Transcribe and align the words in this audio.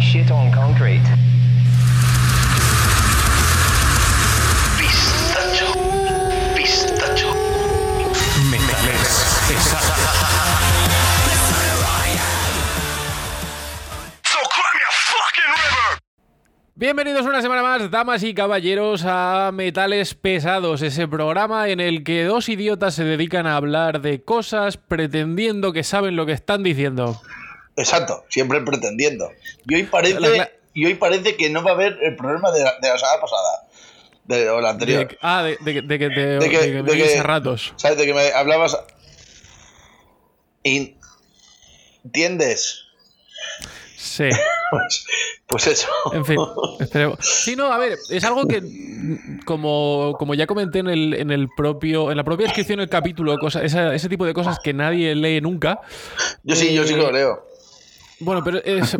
shit 0.00 0.30
on 0.30 0.50
concrete. 0.52 1.02
Pistacho. 4.78 5.72
Pistacho. 6.54 7.32
Metales 8.50 9.42
pesados. 9.48 9.98
So 14.22 14.38
cry 14.50 14.70
me 14.74 14.82
a 14.82 14.92
fucking 14.92 15.50
river. 15.54 15.98
Bienvenidos 16.74 17.26
una 17.26 17.40
semana 17.40 17.62
más, 17.62 17.90
damas 17.90 18.22
y 18.22 18.34
caballeros, 18.34 19.04
a 19.06 19.50
Metales 19.52 20.14
Pesados, 20.14 20.82
ese 20.82 21.08
programa 21.08 21.68
en 21.68 21.80
el 21.80 22.04
que 22.04 22.24
dos 22.24 22.48
idiotas 22.48 22.94
se 22.94 23.04
dedican 23.04 23.46
a 23.46 23.56
hablar 23.56 24.02
de 24.02 24.22
cosas 24.22 24.76
pretendiendo 24.76 25.72
que 25.72 25.82
saben 25.84 26.16
lo 26.16 26.26
que 26.26 26.32
están 26.32 26.62
diciendo. 26.62 27.20
Exacto, 27.76 28.24
siempre 28.28 28.60
pretendiendo. 28.62 29.30
Y 29.66 29.74
hoy 29.76 29.82
parece, 29.84 30.50
y 30.74 30.86
hoy 30.86 30.94
parece 30.94 31.36
que 31.36 31.50
no 31.50 31.62
va 31.62 31.72
a 31.72 31.74
haber 31.74 31.98
el 32.02 32.16
problema 32.16 32.50
de 32.52 32.64
la, 32.64 32.74
de 32.80 32.88
la 32.88 32.98
semana 32.98 33.20
pasada. 33.20 33.62
De, 34.24 34.50
o 34.50 34.60
la 34.60 34.70
anterior. 34.70 35.06
De- 35.06 35.18
ah, 35.22 35.42
de, 35.44 35.56
que 35.56 35.82
te 35.82 35.86
De 35.86 35.98
que- 35.98 36.08
de 36.08 36.50
que 36.50 36.82
me 36.82 36.92
de 36.92 36.96
que- 36.96 37.22
ratos. 37.22 37.72
¿Sabes? 37.76 37.96
De 37.98 38.06
que 38.06 38.12
me 38.14 38.32
hablabas. 38.32 38.76
Y- 40.64 40.96
¿Entiendes? 42.04 42.82
Sí. 43.96 44.28
Pues, 44.68 45.06
pues 45.46 45.66
eso. 45.68 45.86
En 46.12 46.24
fin, 46.24 46.36
esperemos. 46.80 47.18
Sí, 47.20 47.54
no, 47.54 47.72
a 47.72 47.78
ver, 47.78 47.96
es 48.10 48.24
algo 48.24 48.48
que, 48.48 48.60
como, 49.44 50.16
como 50.18 50.34
ya 50.34 50.44
comenté 50.48 50.80
en 50.80 50.88
el, 50.88 51.14
en 51.14 51.30
el 51.30 51.46
propio, 51.56 52.10
en 52.10 52.16
la 52.16 52.24
propia 52.24 52.46
descripción 52.46 52.80
del 52.80 52.88
capítulo, 52.88 53.38
cosa- 53.38 53.62
esa- 53.62 53.94
ese 53.94 54.08
tipo 54.08 54.26
de 54.26 54.34
cosas 54.34 54.58
que 54.58 54.74
nadie 54.74 55.14
lee 55.14 55.40
nunca. 55.40 55.80
Yo 56.42 56.56
sí, 56.56 56.74
yo 56.74 56.82
sí 56.82 56.94
que 56.94 57.00
lo 57.00 57.12
leo. 57.12 57.46
Bueno, 58.20 58.42
pero 58.44 58.58
es. 58.64 58.96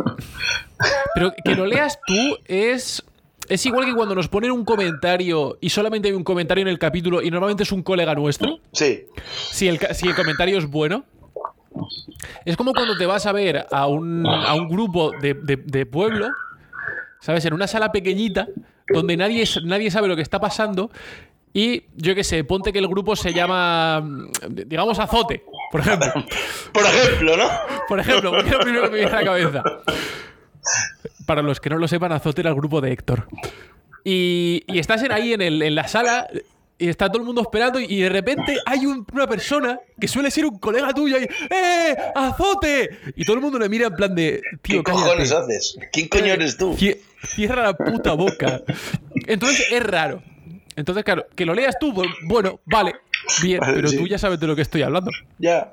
Pero 1.15 1.33
que 1.45 1.55
lo 1.55 1.67
leas 1.67 1.99
tú 2.07 2.15
es. 2.47 3.05
Es 3.49 3.65
igual 3.65 3.85
que 3.87 3.95
cuando 3.95 4.15
nos 4.17 4.27
ponen 4.29 4.51
un 4.51 4.65
comentario 4.65 5.57
y 5.61 5.71
solamente 5.71 6.09
hay 6.09 6.15
un 6.15 6.25
comentario 6.25 6.63
en 6.63 6.69
el 6.69 6.81
capítulo 6.81 7.23
y 7.23 7.31
normalmente 7.31 7.63
es 7.63 7.71
un 7.71 7.83
colega 7.85 8.13
nuestro. 8.17 8.59
Sí. 8.73 9.05
Si 9.53 9.69
el, 9.69 9.79
si 9.95 10.09
el 10.09 10.17
comentario 10.17 10.59
es 10.59 10.67
bueno. 10.69 11.05
Es 12.45 12.57
como 12.57 12.73
cuando 12.73 12.97
te 12.97 13.07
vas 13.07 13.27
a 13.27 13.33
ver 13.33 13.67
a 13.71 13.87
un, 13.87 14.27
a 14.27 14.55
un 14.55 14.69
grupo 14.69 15.13
de, 15.21 15.35
de- 15.35 15.57
de 15.57 15.87
pueblo, 15.87 16.27
¿sabes? 17.21 17.45
En 17.45 17.53
una 17.55 17.67
sala 17.67 17.93
pequeñita 17.93 18.49
donde 18.89 19.17
nadie, 19.17 19.45
nadie 19.65 19.91
sabe 19.91 20.09
lo 20.09 20.17
que 20.17 20.23
está 20.23 20.41
pasando 20.41 20.91
y 21.53 21.85
yo 21.95 22.15
qué 22.15 22.25
sé, 22.25 22.45
ponte 22.45 22.73
que 22.73 22.79
el 22.79 22.89
grupo 22.89 23.15
se 23.15 23.33
llama, 23.35 24.03
digamos, 24.49 24.99
Azote, 24.99 25.45
por 25.73 25.81
ejemplo. 25.81 26.13
Por 26.73 26.85
ejemplo, 26.85 27.37
¿no? 27.37 27.49
Por 27.89 28.01
ejemplo, 28.01 28.31
porque 28.31 28.49
es 28.51 28.53
lo 28.53 28.61
primero 28.61 28.83
que 28.85 28.91
me 28.91 28.97
viene 28.99 29.11
a 29.13 29.21
la 29.21 29.25
cabeza. 29.25 29.63
Para 31.27 31.43
los 31.43 31.61
que 31.61 31.71
no 31.71 31.79
lo 31.79 31.89
sepan, 31.89 32.13
Azote 32.13 32.41
era 32.43 32.51
el 32.51 32.57
grupo 32.57 32.81
de 32.81 32.93
Héctor. 32.93 33.29
Y, 34.05 34.63
y 34.67 34.79
estás 34.79 35.03
en 35.03 35.13
ahí 35.13 35.33
en, 35.33 35.41
el- 35.43 35.63
en 35.63 35.75
la 35.75 35.89
sala 35.89 36.29
y 36.79 36.89
está 36.89 37.09
todo 37.09 37.19
el 37.19 37.25
mundo 37.27 37.41
esperando 37.41 37.81
y 37.81 38.01
de 38.01 38.09
repente 38.11 38.59
hay 38.67 38.85
un- 38.87 39.07
una 39.13 39.27
persona 39.27 39.81
que 39.99 40.07
suele 40.07 40.31
ser 40.31 40.45
un 40.45 40.59
colega 40.59 40.93
tuyo 40.93 41.17
y 41.19 41.25
¡Eh! 41.25 41.97
¡Azote! 42.15 42.99
Y 43.17 43.25
todo 43.25 43.37
el 43.37 43.43
mundo 43.43 43.59
le 43.59 43.69
mira 43.69 43.87
en 43.87 43.95
plan 43.97 44.15
de 44.15 44.43
¿Qué 44.63 44.75
tío, 44.75 44.83
cojones 44.85 45.31
cállate. 45.31 45.55
haces? 45.57 45.79
¿Quién 45.93 46.09
coño 46.09 46.27
eres 46.35 46.57
tú? 46.59 46.75
Cie- 46.77 46.99
Cierra 47.23 47.63
la 47.63 47.73
puta 47.75 48.13
boca. 48.13 48.61
Entonces 49.27 49.67
es 49.73 49.83
raro. 49.83 50.23
Entonces, 50.77 51.03
claro, 51.05 51.27
que 51.35 51.47
lo 51.47 51.55
leas 51.55 51.77
tú, 51.81 51.93
bueno, 52.25 52.61
vale, 52.67 52.95
bien, 53.43 53.61
Vale, 53.61 53.73
pero 53.77 53.89
sí. 53.89 53.97
tú 53.99 54.07
ya 54.07 54.19
sabes 54.19 54.39
de 54.41 54.47
lo 54.47 54.57
que 54.57 54.63
estoy 54.63 54.83
hablando. 54.83 55.11
Ya. 55.39 55.73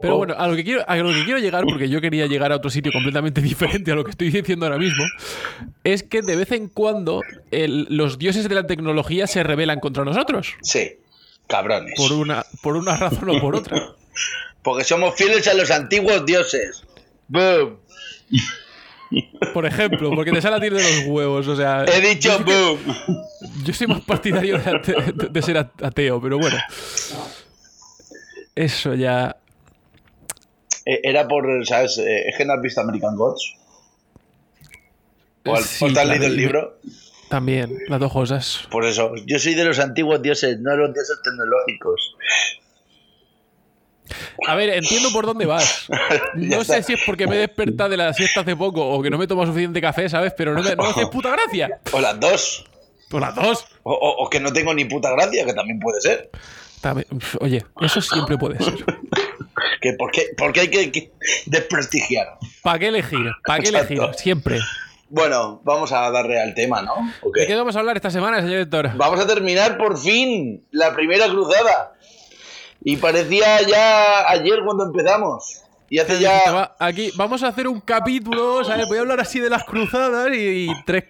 Pero 0.00 0.14
Oh. 0.14 0.18
bueno, 0.18 0.34
a 0.36 0.46
lo, 0.46 0.54
que 0.54 0.62
quiero, 0.64 0.84
a 0.86 0.96
lo 0.96 1.12
que 1.12 1.24
quiero 1.24 1.38
llegar, 1.40 1.64
porque 1.64 1.88
yo 1.88 2.00
quería 2.00 2.26
llegar 2.26 2.52
a 2.52 2.56
otro 2.56 2.70
sitio 2.70 2.92
completamente 2.92 3.40
diferente 3.42 3.90
a 3.90 3.94
lo 3.94 4.04
que 4.04 4.10
estoy 4.10 4.30
diciendo 4.30 4.66
ahora 4.66 4.78
mismo, 4.78 5.04
es 5.84 6.02
que 6.02 6.20
de 6.22 6.36
vez 6.36 6.52
en 6.52 6.68
cuando 6.68 7.22
el- 7.50 7.86
los 7.90 8.18
dioses 8.18 8.48
de 8.48 8.54
la 8.54 8.66
tecnología 8.66 9.26
se 9.26 9.42
rebelan 9.42 9.80
contra 9.80 10.04
nosotros. 10.04 10.54
Sí. 10.62 10.92
Cabrones. 11.48 11.94
Por 11.96 12.12
una, 12.12 12.44
por 12.62 12.76
una 12.76 12.96
razón 12.96 13.30
o 13.30 13.40
por 13.40 13.56
otra. 13.56 13.80
Porque 14.62 14.82
somos 14.84 15.14
fieles 15.14 15.46
a 15.46 15.54
los 15.54 15.70
antiguos 15.70 16.26
dioses. 16.26 16.82
Boom. 17.28 17.78
Por 19.54 19.64
ejemplo, 19.66 20.10
porque 20.14 20.32
te 20.32 20.40
sale 20.42 20.56
a 20.56 20.60
ti 20.60 20.68
de 20.68 20.82
los 20.82 21.04
huevos. 21.06 21.46
O 21.48 21.56
sea, 21.56 21.84
He 21.84 22.00
dicho 22.00 22.38
yo, 22.38 22.44
boom. 22.76 23.24
yo 23.64 23.72
soy 23.72 23.86
más 23.86 24.00
partidario 24.02 24.58
de, 24.58 24.64
ate- 24.70 25.12
de- 25.12 25.28
de 25.28 25.42
ser 25.42 25.56
ateo, 25.58 26.20
pero 26.20 26.38
bueno. 26.38 26.56
Eso 28.54 28.94
ya. 28.94 29.36
Eh, 30.84 31.00
Era 31.04 31.26
por, 31.28 31.66
¿sabes? 31.66 31.98
Eh, 31.98 32.28
¿Es 32.28 32.36
que 32.36 32.44
no 32.44 32.54
has 32.54 32.60
visto 32.62 32.80
American 32.80 33.16
Gods? 33.16 33.54
¿O, 35.44 35.56
Sí, 35.58 35.84
o 35.84 35.92
te 35.92 36.00
has 36.00 36.08
leído 36.08 36.26
el 36.26 36.36
libro? 36.36 36.78
También, 37.28 37.78
las 37.88 38.00
dos 38.00 38.12
cosas. 38.12 38.66
Por 38.70 38.84
eso. 38.84 39.12
Yo 39.26 39.38
soy 39.38 39.54
de 39.54 39.64
los 39.64 39.78
antiguos 39.78 40.22
dioses, 40.22 40.58
no 40.60 40.70
de 40.72 40.76
los 40.78 40.94
dioses 40.94 41.18
tecnológicos. 41.22 42.16
A 44.46 44.54
ver, 44.54 44.70
entiendo 44.70 45.10
por 45.12 45.26
dónde 45.26 45.46
vas. 45.46 45.86
No 46.34 46.64
sé 46.64 46.82
si 46.82 46.92
es 46.94 47.00
porque 47.06 47.26
me 47.26 47.36
he 47.36 47.38
despertado 47.40 47.90
de 47.90 47.96
la 47.96 48.12
siesta 48.12 48.40
hace 48.40 48.54
poco 48.56 48.86
o 48.86 49.02
que 49.02 49.10
no 49.10 49.18
me 49.18 49.24
he 49.24 49.28
tomado 49.28 49.46
suficiente 49.48 49.80
café, 49.80 50.08
¿sabes? 50.08 50.32
Pero 50.36 50.54
no 50.54 50.62
me, 50.62 50.74
no 50.76 50.82
me 50.84 50.88
hace 50.90 51.06
puta 51.06 51.30
gracia. 51.30 51.80
O 51.92 52.00
las 52.00 52.18
dos. 52.20 52.64
Por 53.08 53.20
las 53.20 53.34
dos. 53.34 53.64
O, 53.82 53.92
o- 53.92 54.24
o 54.24 54.30
que 54.30 54.40
no 54.40 54.52
tengo 54.52 54.74
ni 54.74 54.84
puta 54.84 55.10
gracia, 55.12 55.44
que 55.44 55.54
también 55.54 55.78
puede 55.80 56.00
ser. 56.00 56.30
También- 56.80 57.06
Oye, 57.40 57.64
eso 57.80 58.00
siempre 58.00 58.36
puede 58.38 58.62
ser. 58.62 58.74
Que 59.80 59.92
¿Por 59.94 60.10
qué, 60.10 60.26
por 60.36 60.52
qué 60.52 60.60
hay 60.60 60.68
que, 60.68 60.90
que 60.92 61.12
desprestigiar? 61.46 62.26
¿Para 62.62 62.78
qué 62.78 62.88
elegir? 62.88 63.30
¿Para 63.46 63.60
qué 63.62 63.68
Exacto. 63.68 63.94
elegir? 63.94 64.14
Siempre. 64.18 64.58
Bueno, 65.08 65.60
vamos 65.64 65.92
a 65.92 66.10
darle 66.10 66.40
al 66.40 66.54
tema, 66.54 66.82
¿no? 66.82 66.92
¿O 67.22 67.30
qué? 67.32 67.42
¿De 67.42 67.46
qué 67.46 67.54
vamos 67.54 67.76
a 67.76 67.80
hablar 67.80 67.96
esta 67.96 68.10
semana, 68.10 68.40
señor 68.40 68.60
Héctor? 68.60 68.90
Vamos 68.96 69.20
a 69.20 69.26
terminar 69.26 69.76
por 69.78 69.98
fin 69.98 70.64
la 70.72 70.94
primera 70.94 71.28
cruzada. 71.28 71.94
Y 72.82 72.96
parecía 72.96 73.62
ya 73.62 74.28
ayer 74.30 74.60
cuando 74.64 74.84
empezamos. 74.84 75.62
Y 75.88 75.98
hace 75.98 76.18
ya... 76.20 76.74
Aquí 76.78 77.10
vamos 77.16 77.42
a 77.42 77.48
hacer 77.48 77.68
un 77.68 77.80
capítulo, 77.80 78.64
¿sabes? 78.64 78.86
Voy 78.88 78.98
a 78.98 79.00
hablar 79.02 79.20
así 79.20 79.38
de 79.40 79.50
las 79.50 79.64
cruzadas 79.64 80.28
y, 80.34 80.70
y 80.70 80.84
tres, 80.84 81.04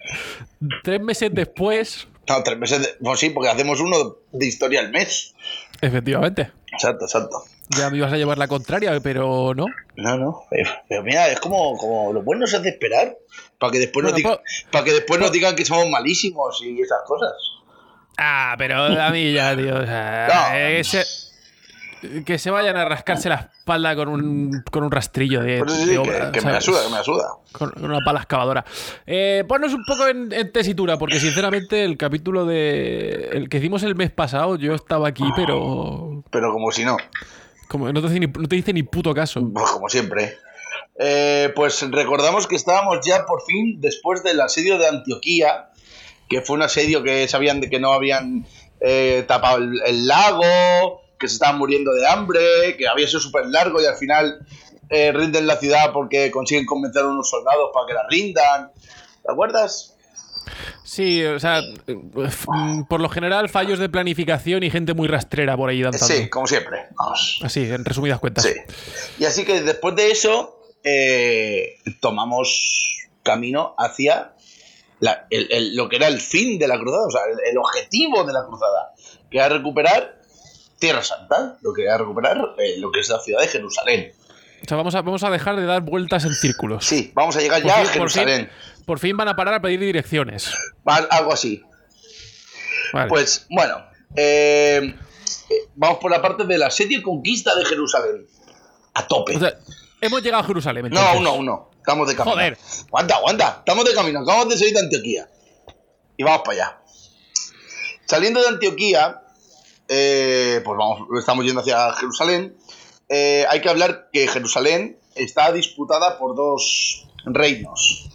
tres 0.83 1.01
meses 1.01 1.31
después, 1.33 2.07
No, 2.29 2.43
tres 2.43 2.57
meses... 2.59 2.81
de- 2.81 2.95
Pues 3.01 3.19
sí, 3.19 3.29
porque 3.31 3.49
hacemos 3.49 3.79
uno 3.79 4.17
de 4.31 4.45
historia 4.45 4.81
al 4.81 4.91
mes. 4.91 5.33
efectivamente, 5.81 6.51
Exacto, 6.73 7.05
exacto. 7.05 7.43
ya 7.69 7.89
me 7.89 7.97
ibas 7.97 8.13
a 8.13 8.17
llevar 8.17 8.37
la 8.37 8.47
contraria, 8.47 8.99
pero 8.99 9.53
no. 9.55 9.65
No, 9.95 10.17
no. 10.17 10.43
Pero, 10.51 10.69
pero 10.87 11.01
mira, 11.03 11.27
es 11.29 11.39
como, 11.39 11.75
como 11.77 12.13
lo 12.13 12.21
bueno 12.21 12.45
se 12.45 12.57
hace 12.57 12.69
esperar. 12.69 13.15
Para 13.57 13.71
que 13.71 13.79
después, 13.79 14.03
nos, 14.05 14.13
digan, 14.13 14.37
para 14.71 14.85
que 14.85 14.93
después 14.93 15.19
nos 15.19 15.31
digan 15.31 15.55
que 15.55 15.65
somos 15.65 15.89
malísimos 15.89 16.61
y 16.63 16.79
esas 16.81 16.99
cosas. 17.07 17.31
Ah, 18.19 18.53
pero 18.59 18.83
a 18.83 19.09
mí 19.09 19.33
ya, 19.33 19.55
tío. 19.57 19.75
o 19.75 19.85
sea, 19.85 20.27
No. 20.51 20.55
eh, 20.57 20.83
se- 20.83 21.05
que 22.25 22.37
se 22.37 22.49
vayan 22.49 22.77
a 22.77 22.85
rascarse 22.85 23.29
la 23.29 23.51
espalda 23.57 23.95
con 23.95 24.09
un, 24.09 24.63
con 24.71 24.83
un 24.83 24.91
rastrillo 24.91 25.41
de, 25.41 25.59
Por 25.59 25.67
eso 25.67 25.77
sí, 25.77 25.85
de 25.85 25.91
que, 25.93 25.97
obra, 25.97 26.31
que 26.31 26.41
me 26.41 26.51
asuda, 26.51 26.83
que 26.83 26.89
me 26.89 26.97
asuda. 26.97 27.27
Con 27.51 27.71
con 27.71 27.85
una 27.85 27.99
pala 28.03 28.19
excavadora. 28.19 28.65
Eh, 29.05 29.43
ponnos 29.47 29.73
un 29.73 29.83
poco 29.85 30.07
en, 30.07 30.31
en 30.31 30.51
tesitura, 30.51 30.97
porque 30.97 31.19
sinceramente 31.19 31.83
el 31.83 31.97
capítulo 31.97 32.45
de. 32.45 33.29
El 33.33 33.49
que 33.49 33.57
hicimos 33.57 33.83
el 33.83 33.95
mes 33.95 34.11
pasado, 34.11 34.55
yo 34.57 34.73
estaba 34.73 35.07
aquí, 35.07 35.23
pero. 35.35 36.23
Pero 36.29 36.51
como 36.51 36.71
si 36.71 36.85
no. 36.85 36.97
Como 37.67 37.91
no 37.91 38.01
te, 38.01 38.07
hice 38.07 38.19
ni, 38.19 38.27
no 38.27 38.47
te 38.47 38.55
hice 38.55 38.73
ni 38.73 38.83
puto 38.83 39.13
caso. 39.13 39.41
Pues 39.53 39.71
como 39.71 39.89
siempre. 39.89 40.37
Eh, 40.99 41.51
pues 41.55 41.85
recordamos 41.91 42.47
que 42.47 42.55
estábamos 42.55 43.05
ya 43.05 43.25
por 43.25 43.43
fin 43.43 43.79
después 43.79 44.23
del 44.23 44.39
asedio 44.41 44.77
de 44.77 44.87
Antioquía, 44.87 45.69
que 46.29 46.41
fue 46.41 46.55
un 46.55 46.63
asedio 46.63 47.03
que 47.03 47.27
sabían 47.27 47.59
de 47.59 47.69
que 47.69 47.79
no 47.79 47.93
habían 47.93 48.47
eh, 48.79 49.23
tapado 49.27 49.57
el, 49.57 49.79
el 49.85 50.07
lago, 50.07 51.01
que 51.19 51.27
se 51.27 51.35
estaban 51.35 51.57
muriendo 51.57 51.93
de 51.93 52.07
hambre, 52.07 52.75
que 52.77 52.87
había 52.87 53.07
sido 53.07 53.19
súper 53.19 53.45
largo 53.47 53.81
y 53.81 53.85
al 53.85 53.95
final 53.95 54.39
eh, 54.89 55.11
rinden 55.11 55.47
la 55.47 55.57
ciudad 55.57 55.91
porque 55.93 56.31
consiguen 56.31 56.65
convencer 56.65 57.03
a 57.03 57.07
unos 57.07 57.29
soldados 57.29 57.71
para 57.73 57.87
que 57.87 57.93
la 57.93 58.07
rindan. 58.09 58.71
¿Te 59.23 59.31
acuerdas? 59.31 59.93
Sí, 60.83 61.23
o 61.25 61.39
sea, 61.39 61.59
por 62.87 63.01
lo 63.01 63.09
general, 63.09 63.49
fallos 63.49 63.79
de 63.79 63.89
planificación 63.89 64.63
y 64.63 64.69
gente 64.71 64.93
muy 64.93 65.07
rastrera 65.09 65.57
por 65.57 65.69
ahí 65.69 65.81
danzando. 65.81 66.13
Sí, 66.15 66.29
como 66.29 66.47
siempre. 66.47 66.85
Vamos. 66.97 67.39
Así, 67.43 67.69
en 67.69 67.83
resumidas 67.83 68.19
cuentas. 68.19 68.45
Sí. 68.45 68.53
Y 69.19 69.25
así 69.25 69.43
que 69.43 69.61
después 69.61 69.95
de 69.97 70.11
eso, 70.11 70.61
eh, 70.83 71.75
tomamos 71.99 72.97
camino 73.23 73.75
hacia 73.77 74.33
la- 75.01 75.27
el- 75.29 75.51
el- 75.51 75.75
lo 75.75 75.89
que 75.89 75.97
era 75.97 76.07
el 76.07 76.19
fin 76.21 76.57
de 76.57 76.67
la 76.67 76.79
cruzada, 76.79 77.05
o 77.07 77.11
sea, 77.11 77.21
el, 77.31 77.51
el 77.51 77.57
objetivo 77.57 78.23
de 78.23 78.31
la 78.33 78.45
cruzada, 78.45 78.93
que 79.29 79.37
era 79.39 79.49
recuperar 79.49 80.21
Tierra 80.79 81.03
Santa, 81.03 81.57
lo 81.61 81.73
que 81.73 81.83
era 81.83 81.97
recuperar 81.97 82.37
eh, 82.57 82.75
lo 82.77 82.91
que 82.91 82.99
es 82.99 83.09
la 83.09 83.19
ciudad 83.19 83.41
de 83.41 83.47
Jerusalén. 83.47 84.13
O 84.63 84.65
sea, 84.67 84.77
vamos 84.77 84.95
a, 84.95 85.01
vamos 85.01 85.23
a 85.23 85.29
dejar 85.29 85.55
de 85.55 85.65
dar 85.65 85.81
vueltas 85.81 86.25
en 86.25 86.33
círculos. 86.33 86.85
Sí, 86.85 87.11
vamos 87.13 87.35
a 87.35 87.41
llegar 87.41 87.61
Por 87.61 87.69
ya 87.69 87.75
fin- 87.77 87.81
a 87.81 87.85
por 87.97 88.09
fin- 88.11 88.19
Jerusalén. 88.23 88.49
Por 88.85 88.99
fin 88.99 89.17
van 89.17 89.27
a 89.27 89.35
parar 89.35 89.53
a 89.55 89.61
pedir 89.61 89.79
direcciones. 89.79 90.51
Al- 90.85 91.07
Algo 91.11 91.33
así. 91.33 91.61
Vale. 92.93 93.09
Pues 93.09 93.45
bueno, 93.49 93.83
eh, 94.15 94.95
eh, 95.49 95.55
vamos 95.75 95.97
por 95.99 96.09
la 96.11 96.21
parte 96.21 96.45
del 96.45 96.63
asedio 96.63 96.99
y 96.99 97.01
conquista 97.01 97.55
de 97.55 97.65
Jerusalén. 97.65 98.25
A 98.93 99.05
tope. 99.05 99.35
O 99.35 99.39
sea, 99.39 99.53
hemos 100.01 100.23
llegado 100.23 100.43
a 100.43 100.47
Jerusalén. 100.47 100.83
no, 100.83 100.99
entonces. 100.99 101.21
no, 101.21 101.29
aún 101.29 101.45
no. 101.45 101.71
Estamos 101.77 102.07
de 102.07 102.15
camino. 102.15 102.35
Joder. 102.35 102.57
Aguanta, 102.87 103.15
aguanta. 103.15 103.55
Estamos 103.59 103.85
de 103.85 103.93
camino. 103.93 104.19
Acabamos 104.21 104.49
de 104.49 104.57
salir 104.57 104.73
de 104.73 104.79
Antioquía. 104.81 105.29
Y 106.17 106.23
vamos 106.23 106.41
para 106.43 106.51
allá. 106.57 106.77
Saliendo 108.05 108.41
de 108.41 108.47
Antioquía, 108.47 109.21
eh, 109.87 110.61
pues 110.63 110.77
vamos, 110.77 111.07
estamos 111.19 111.45
yendo 111.45 111.61
hacia 111.61 111.93
Jerusalén. 111.93 112.55
Eh, 113.09 113.45
hay 113.49 113.61
que 113.61 113.69
hablar 113.69 114.09
que 114.11 114.27
Jerusalén 114.27 114.97
está 115.15 115.51
disputada 115.51 116.17
por 116.19 116.35
dos 116.35 117.07
reinos. 117.25 118.09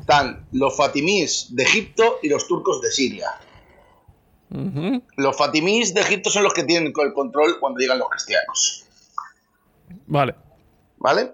Están 0.00 0.46
los 0.52 0.76
fatimíes 0.76 1.48
de 1.50 1.62
Egipto 1.62 2.18
y 2.22 2.28
los 2.28 2.46
turcos 2.48 2.80
de 2.80 2.90
Siria. 2.90 3.28
Los 5.16 5.36
fatimíes 5.36 5.94
de 5.94 6.00
Egipto 6.02 6.28
son 6.28 6.42
los 6.42 6.52
que 6.52 6.64
tienen 6.64 6.92
el 6.96 7.12
control 7.14 7.58
cuando 7.58 7.78
llegan 7.78 7.98
los 7.98 8.08
cristianos. 8.10 8.84
Vale. 10.06 10.34
¿Vale? 10.98 11.32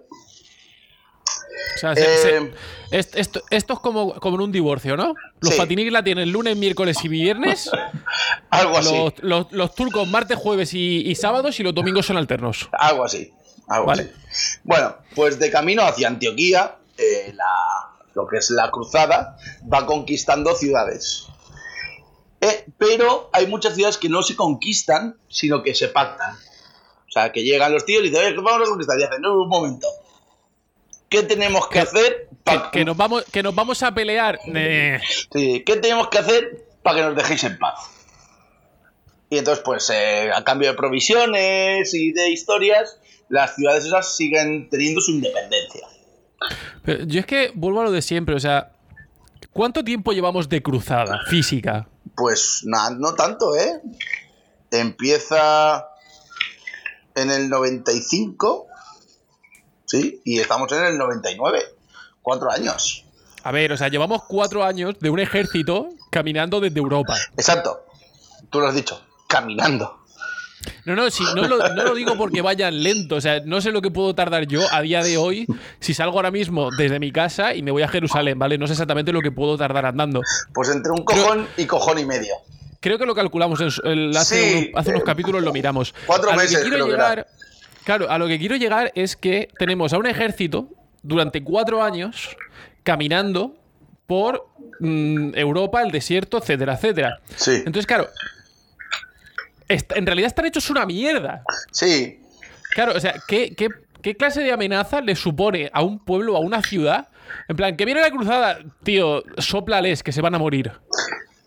O 1.75 1.77
sea, 1.79 1.95
se- 1.95 2.17
se- 2.17 2.37
Eh, 2.37 2.51
est- 2.91 3.15
esto, 3.15 3.41
esto 3.49 3.73
es 3.73 3.79
como, 3.79 4.13
como 4.19 4.35
en 4.37 4.41
un 4.43 4.51
divorcio, 4.51 4.95
¿no? 4.97 5.13
Los 5.41 5.53
Sí. 5.53 5.57
Fatinik 5.59 5.91
la 5.91 6.03
tienen 6.03 6.31
lunes, 6.31 6.55
miércoles 6.57 6.97
y 7.03 7.07
viernes. 7.07 7.69
Algo 8.49 8.77
así. 8.77 8.95
Los, 8.95 9.13
los- 9.21 9.51
los 9.51 9.75
turcos 9.75 10.07
martes, 10.07 10.37
jueves 10.37 10.73
y, 10.73 11.01
y 11.09 11.15
sábados 11.15 11.59
y 11.59 11.63
los 11.63 11.73
domingos 11.73 12.05
son 12.05 12.17
alternos. 12.17 12.69
Algo 12.71 13.03
así. 13.05 13.33
Algo 13.67 13.85
Vale. 13.87 14.03
así. 14.03 14.59
Bueno, 14.63 14.95
pues 15.15 15.37
de 15.39 15.51
camino 15.51 15.83
hacia 15.83 16.07
Antioquía, 16.07 16.75
eh, 16.97 17.31
la- 17.35 17.95
lo 18.15 18.27
que 18.27 18.37
es 18.37 18.49
la 18.49 18.71
cruzada, 18.71 19.37
va 19.71 19.85
conquistando 19.85 20.55
ciudades. 20.55 21.27
Eh, 22.41 22.65
pero 22.77 23.29
hay 23.33 23.47
muchas 23.47 23.75
ciudades 23.75 23.97
que 23.97 24.09
no 24.09 24.23
se 24.23 24.35
conquistan, 24.35 25.17
sino 25.29 25.61
que 25.61 25.75
se 25.75 25.89
pactan. 25.89 26.33
O 26.35 27.11
sea, 27.11 27.31
que 27.31 27.43
llegan 27.43 27.73
los 27.73 27.85
tíos 27.85 28.03
y 28.03 28.09
dicen, 28.09 28.25
oye, 28.25 28.35
vamos 28.35 28.67
a 28.67 28.69
conquistar. 28.71 28.99
Y 28.99 29.03
hacen, 29.03 29.21
no, 29.21 29.33
un 29.41 29.49
momento. 29.49 29.87
¿Qué 31.09 31.23
tenemos 31.23 31.67
que 31.67 31.73
Que- 31.73 31.79
hacer 31.79 32.27
Que, 32.29 32.35
para 32.43 32.71
que 32.71 32.85
nos 32.85 32.95
vamos, 32.95 33.23
que 33.31 33.43
nos 33.43 33.53
vamos 33.55 33.81
a 33.83 33.91
pelear. 33.93 34.39
Eh, 34.47 34.99
Sí, 35.33 35.63
¿qué 35.65 35.75
tenemos 35.77 36.07
que 36.09 36.19
hacer 36.19 36.65
para 36.83 36.97
que 36.97 37.01
nos 37.03 37.15
dejéis 37.15 37.43
en 37.45 37.57
paz? 37.57 37.75
Y 39.29 39.37
entonces, 39.37 39.63
pues, 39.63 39.89
eh, 39.91 40.31
a 40.33 40.43
cambio 40.43 40.69
de 40.69 40.75
provisiones 40.75 41.93
y 41.93 42.11
de 42.11 42.29
historias, 42.29 42.99
las 43.29 43.55
ciudades 43.55 43.85
esas 43.85 44.15
siguen 44.15 44.69
teniendo 44.69 45.01
su 45.01 45.11
independencia. 45.11 45.87
pero 46.83 47.03
yo 47.05 47.19
es 47.19 47.25
que 47.25 47.51
vuelvo 47.53 47.81
a 47.81 47.83
lo 47.85 47.91
de 47.91 48.01
siempre, 48.01 48.35
o 48.35 48.39
sea. 48.39 48.73
¿Cuánto 49.51 49.83
tiempo 49.83 50.11
llevamos 50.11 50.47
de 50.47 50.61
cruzada 50.61 51.21
física? 51.27 51.87
Pues 52.15 52.61
nada, 52.65 52.91
no 52.91 53.15
tanto, 53.15 53.55
¿eh? 53.55 53.81
Empieza 54.71 55.87
en 57.15 57.31
el 57.31 57.49
95, 57.49 58.67
¿sí? 59.85 60.21
Y 60.23 60.39
estamos 60.39 60.71
en 60.71 60.85
el 60.85 60.97
99. 60.97 61.61
Cuatro 62.21 62.51
años. 62.51 63.05
A 63.43 63.51
ver, 63.51 63.71
o 63.71 63.77
sea, 63.77 63.87
llevamos 63.87 64.23
cuatro 64.27 64.63
años 64.63 64.99
de 64.99 65.09
un 65.09 65.19
ejército 65.19 65.89
caminando 66.11 66.59
desde 66.59 66.77
Europa. 66.79 67.17
Exacto. 67.35 67.85
Tú 68.49 68.59
lo 68.59 68.67
has 68.67 68.75
dicho. 68.75 69.01
Caminando. 69.29 69.95
No, 70.85 70.95
no, 70.95 71.09
si 71.11 71.23
no, 71.35 71.47
lo, 71.47 71.57
no 71.69 71.83
lo 71.83 71.93
digo 71.95 72.17
porque 72.17 72.41
vayan 72.41 72.83
lento. 72.83 73.15
O 73.15 73.21
sea, 73.21 73.41
no 73.45 73.61
sé 73.61 73.71
lo 73.71 73.81
que 73.81 73.91
puedo 73.91 74.13
tardar 74.15 74.47
yo 74.47 74.61
a 74.71 74.81
día 74.81 75.03
de 75.03 75.17
hoy 75.17 75.45
si 75.79 75.93
salgo 75.93 76.17
ahora 76.17 76.31
mismo 76.31 76.69
desde 76.77 76.99
mi 76.99 77.11
casa 77.11 77.53
y 77.53 77.61
me 77.61 77.71
voy 77.71 77.83
a 77.83 77.87
Jerusalén, 77.87 78.37
¿vale? 78.39 78.57
No 78.57 78.65
sé 78.67 78.73
exactamente 78.73 79.13
lo 79.13 79.21
que 79.21 79.31
puedo 79.31 79.55
tardar 79.55 79.85
andando. 79.85 80.21
Pues 80.53 80.69
entre 80.69 80.91
un 80.91 81.03
cojón 81.05 81.47
y 81.57 81.65
cojón 81.65 81.99
y 81.99 82.05
medio. 82.05 82.33
Creo 82.81 82.97
que 82.97 83.05
lo 83.05 83.13
calculamos 83.13 83.61
en 83.83 84.17
hace, 84.17 84.41
Sí, 84.41 84.67
unos, 84.69 84.81
hace 84.81 84.89
unos 84.91 85.03
capítulos, 85.03 85.43
lo 85.43 85.53
miramos. 85.53 85.93
cuatro 86.07 86.29
a 86.29 86.33
lo 86.33 86.41
meses 86.41 86.57
que 86.57 86.69
quiero 86.69 86.85
creo 86.87 87.15
que. 87.15 87.25
Claro, 87.85 88.09
a 88.09 88.17
lo 88.17 88.27
que 88.27 88.39
quiero 88.39 88.55
llegar 88.55 88.91
es 88.95 89.15
que 89.15 89.49
tenemos 89.59 89.93
a 89.93 89.97
un 89.97 90.07
ejército 90.07 90.69
durante 91.03 91.43
cuatro 91.43 91.83
años 91.83 92.35
caminando 92.83 93.55
por 94.07 94.47
mm, 94.79 95.31
Europa, 95.35 95.81
el 95.83 95.91
desierto, 95.91 96.37
etcétera, 96.39 96.73
etcétera. 96.73 97.19
Sí. 97.35 97.51
Entonces, 97.57 97.85
claro, 97.85 98.09
en 99.69 100.05
realidad 100.05 100.27
están 100.27 100.45
hechos 100.45 100.69
una 100.69 100.85
mierda. 100.85 101.43
Sí. 101.71 102.21
Claro, 102.73 102.93
o 102.95 102.99
sea, 102.99 103.15
¿qué, 103.27 103.55
qué, 103.55 103.69
qué 104.01 104.15
clase 104.17 104.41
de 104.41 104.51
amenaza 104.51 105.01
le 105.01 105.15
supone 105.15 105.69
a 105.73 105.81
un 105.83 106.03
pueblo, 106.03 106.35
a 106.35 106.39
una 106.39 106.61
ciudad? 106.61 107.07
En 107.47 107.55
plan, 107.55 107.77
que 107.77 107.85
viene 107.85 108.01
la 108.01 108.09
cruzada, 108.11 108.59
tío, 108.83 109.23
soplales 109.37 110.01
que 110.03 110.11
se 110.11 110.21
van 110.21 110.35
a 110.35 110.39
morir. 110.39 110.71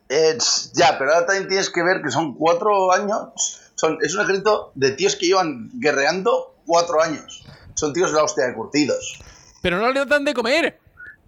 Es- 0.08 0.72
ya, 0.74 0.98
pero 0.98 1.12
ahora 1.12 1.26
también 1.26 1.48
tienes 1.48 1.70
que 1.70 1.82
ver 1.82 2.02
que 2.02 2.10
son 2.10 2.34
cuatro 2.34 2.92
años. 2.92 3.60
Son, 3.74 3.98
es 4.02 4.14
un 4.14 4.22
ejército 4.22 4.70
de 4.74 4.92
tíos 4.92 5.16
que 5.16 5.26
llevan 5.26 5.70
guerreando 5.74 6.56
cuatro 6.66 7.02
años. 7.02 7.44
Son 7.74 7.92
tíos 7.92 8.10
de 8.12 8.16
la 8.18 8.24
hostia 8.24 8.46
de 8.46 8.54
curtidos. 8.54 9.20
Pero 9.62 9.78
no 9.78 9.90
le 9.90 10.04
dan 10.04 10.24
de 10.24 10.34
comer. 10.34 10.78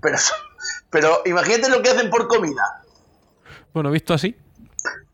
Pero, 0.00 0.19
pero 0.91 1.23
imagínate 1.25 1.69
lo 1.69 1.82
que 1.82 1.91
hacen 1.91 2.11
por 2.11 2.29
comida. 2.29 2.62
Bueno, 3.73 3.91
visto 3.91 4.14
así. 4.14 4.37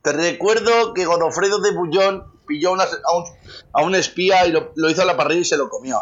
Te 0.02 0.12
recuerdo 0.12 0.94
que 0.94 1.05
Godofredo 1.05 1.61
de 1.61 1.73
Bullón 1.73 2.25
pilló 2.47 2.73
una- 2.73 2.85
a, 2.85 3.17
un, 3.17 3.25
a 3.73 3.82
un 3.82 3.94
espía 3.94 4.47
y 4.47 4.52
lo, 4.52 4.73
lo 4.76 4.91
hizo 4.91 5.02
a 5.02 5.05
la 5.05 5.17
parrilla 5.17 5.41
y 5.43 5.44
se 5.44 5.56
lo 5.56 5.69
comió. 5.69 5.99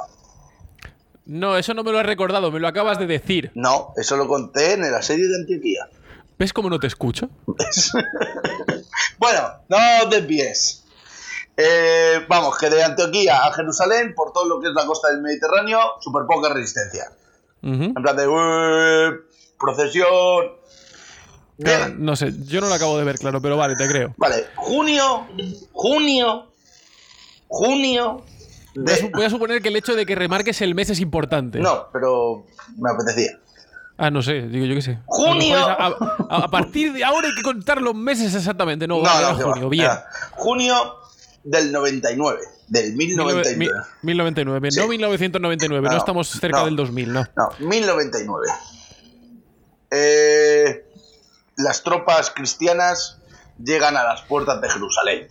No, 1.26 1.56
eso 1.58 1.74
no 1.74 1.84
me 1.84 1.92
lo 1.92 1.98
has 1.98 2.06
recordado, 2.06 2.50
me 2.50 2.60
lo 2.60 2.68
acabas 2.68 2.98
de 2.98 3.06
decir. 3.06 3.50
No, 3.54 3.92
eso 3.96 4.16
lo 4.16 4.26
conté 4.28 4.72
en 4.74 4.84
el 4.84 4.94
asedio 4.94 5.28
de 5.28 5.36
Antioquía. 5.36 5.88
¿Ves 6.38 6.52
cómo 6.52 6.70
no 6.70 6.78
te 6.78 6.86
escucho? 6.86 7.28
Bueno, 9.18 9.40
no 9.68 10.08
desvíes. 10.10 10.84
Eh, 11.56 12.24
vamos, 12.28 12.56
que 12.56 12.70
de 12.70 12.84
Antioquía 12.84 13.44
a 13.44 13.52
Jerusalén, 13.52 14.14
por 14.14 14.32
todo 14.32 14.46
lo 14.46 14.60
que 14.60 14.68
es 14.68 14.74
la 14.74 14.86
costa 14.86 15.08
del 15.10 15.20
Mediterráneo, 15.22 15.80
súper 16.00 16.22
poca 16.26 16.48
resistencia. 16.54 17.10
En 17.62 17.92
plan 17.94 18.16
de 18.16 18.28
"Ué, 18.28 19.20
procesión. 19.58 20.57
No 21.98 22.14
sé, 22.16 22.32
yo 22.46 22.60
no 22.60 22.68
lo 22.68 22.74
acabo 22.74 22.96
de 22.98 23.04
ver, 23.04 23.18
claro, 23.18 23.40
pero 23.42 23.56
vale, 23.56 23.74
te 23.74 23.88
creo. 23.88 24.14
Vale, 24.16 24.44
junio, 24.54 25.26
junio, 25.72 26.52
junio. 27.48 28.24
Voy 28.76 28.84
a, 28.92 28.94
De... 28.94 29.00
su- 29.00 29.10
voy 29.10 29.24
a 29.24 29.30
suponer 29.30 29.60
que 29.60 29.68
el 29.68 29.76
hecho 29.76 29.96
de 29.96 30.06
que 30.06 30.14
remarques 30.14 30.60
el 30.62 30.74
mes 30.76 30.90
es 30.90 31.00
importante. 31.00 31.58
No, 31.58 31.88
pero 31.92 32.46
me 32.76 32.90
apetecía. 32.90 33.32
Ah, 33.96 34.10
no 34.10 34.22
sé, 34.22 34.42
digo 34.42 34.64
yo 34.66 34.76
qué 34.76 34.82
sé. 34.82 34.98
Junio. 35.06 35.56
A, 35.56 35.86
a- 35.88 36.44
a 36.44 36.48
partir 36.48 36.92
de 36.92 37.02
ahora 37.02 37.26
hay 37.26 37.34
que 37.34 37.42
contar 37.42 37.82
los 37.82 37.96
meses 37.96 38.32
exactamente. 38.34 38.86
No, 38.86 38.98
No, 38.98 39.02
vale, 39.02 39.26
no, 39.32 39.36
que 39.38 39.42
va. 39.44 39.52
junio, 39.54 39.68
bien. 39.68 39.84
Era 39.86 40.04
junio 40.36 40.74
del 41.42 41.72
99, 41.72 42.38
del 42.68 42.94
1099. 42.94 43.72
1099, 44.02 44.70
Sí. 44.70 44.78
no 44.78 44.86
1999, 44.86 45.82
no, 45.88 45.90
No, 45.90 45.98
estamos 45.98 46.28
cerca 46.28 46.58
no. 46.60 46.64
del 46.66 46.76
2000, 46.76 47.12
no. 47.12 47.26
No, 47.36 47.48
1099. 47.58 48.46
Eh, 49.90 50.84
las 51.58 51.82
tropas 51.82 52.30
cristianas 52.30 53.18
llegan 53.62 53.96
a 53.96 54.04
las 54.04 54.22
puertas 54.22 54.60
de 54.60 54.70
Jerusalén 54.70 55.28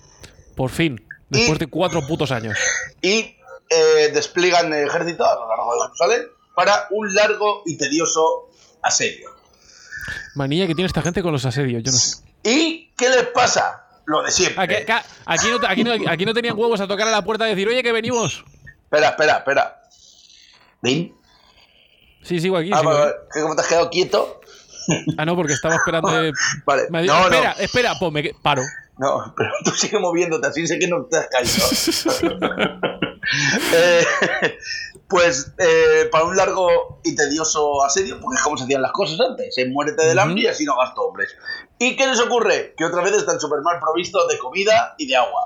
Por 0.55 0.69
fin, 0.69 1.05
después 1.29 1.57
Y- 1.57 1.59
de 1.59 1.67
cuatro 1.67 2.05
putos 2.05 2.31
años. 2.31 2.57
y 3.01 3.35
eh, 3.69 4.11
despliegan 4.13 4.71
el 4.73 4.87
ejército 4.87 5.25
a 5.25 5.35
lo 5.35 5.47
largo 5.49 5.73
de 5.73 5.81
Jerusalén 5.83 6.27
para 6.55 6.87
un 6.91 7.13
largo 7.13 7.63
y 7.65 7.77
tedioso 7.77 8.49
asedio. 8.81 9.29
Manía 10.35 10.67
que 10.67 10.75
tiene 10.75 10.87
esta 10.87 11.01
gente 11.01 11.21
con 11.21 11.31
los 11.33 11.45
asedios, 11.45 11.83
yo 11.83 11.91
no 11.91 11.97
sé. 11.97 12.17
¿Y 12.43 12.91
qué 12.97 13.09
les 13.09 13.27
pasa? 13.27 13.83
Lo 14.05 14.23
de 14.23 14.31
siempre. 14.31 14.85
Aquí 15.25 15.47
no, 15.49 15.67
aquí, 15.67 15.83
no, 15.83 15.91
aquí 16.09 16.25
no 16.25 16.33
tenían 16.33 16.57
huevos 16.57 16.79
a 16.79 16.87
tocar 16.87 17.07
a 17.07 17.11
la 17.11 17.21
puerta 17.23 17.45
y 17.47 17.49
decir, 17.49 17.67
oye, 17.67 17.83
que 17.83 17.91
venimos. 17.91 18.43
Espera, 18.85 19.09
espera, 19.09 19.37
espera. 19.39 19.81
¿Din? 20.81 21.13
Sí, 22.23 22.39
sigo 22.39 22.55
aquí. 22.57 22.71
Ah, 22.73 22.79
sigo 22.79 22.89
vale, 22.91 23.03
aquí. 23.03 23.11
vale. 23.17 23.27
¿Que 23.33 23.41
¿Cómo 23.41 23.55
te 23.55 23.61
has 23.61 23.67
quedado 23.67 23.89
quieto? 23.89 24.36
Ah, 25.17 25.25
no, 25.25 25.35
porque 25.35 25.53
estaba 25.53 25.75
esperando. 25.75 26.23
eh, 26.23 26.31
Vale, 26.65 26.83
me 26.89 26.99
ha 26.99 27.01
dicho, 27.01 27.13
no, 27.13 27.19
no. 27.21 27.25
espera, 27.35 27.51
espera, 27.59 27.93
pues 27.99 28.11
me 28.11 28.31
paro. 28.41 28.61
No, 28.97 29.33
pero 29.37 29.51
tú 29.63 29.71
sigue 29.71 29.99
moviéndote, 29.99 30.47
así 30.47 30.65
sé 30.67 30.79
que 30.79 30.87
no 30.87 31.05
te 31.05 31.17
has 31.17 31.27
caído. 31.27 32.81
Eh, 33.73 34.05
pues 35.09 35.51
eh, 35.57 36.07
para 36.11 36.23
un 36.23 36.37
largo 36.37 37.01
y 37.03 37.13
tedioso 37.15 37.83
asedio, 37.83 38.19
porque 38.21 38.37
es 38.37 38.41
como 38.41 38.57
se 38.57 38.63
hacían 38.63 38.81
las 38.81 38.91
cosas 38.93 39.19
antes, 39.19 39.57
eh, 39.57 39.65
muérete 39.69 40.05
del 40.05 40.17
hambre 40.17 40.43
y 40.43 40.47
así 40.47 40.63
no 40.63 40.77
gasto 40.77 41.01
hombres. 41.01 41.35
¿Y 41.77 41.95
qué 41.97 42.07
les 42.07 42.19
ocurre? 42.21 42.73
Que 42.77 42.85
otra 42.85 43.01
vez 43.03 43.13
están 43.13 43.37
súper 43.39 43.59
mal 43.61 43.79
provistos 43.81 44.27
de 44.29 44.37
comida 44.37 44.95
y 44.97 45.07
de 45.07 45.15
agua. 45.17 45.41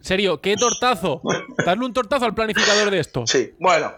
Serio, 0.00 0.40
qué 0.40 0.56
tortazo. 0.56 1.22
Darle 1.64 1.84
un 1.84 1.92
tortazo 1.92 2.24
al 2.24 2.34
planificador 2.34 2.90
de 2.90 2.98
esto. 3.00 3.24
Sí, 3.26 3.54
bueno. 3.60 3.92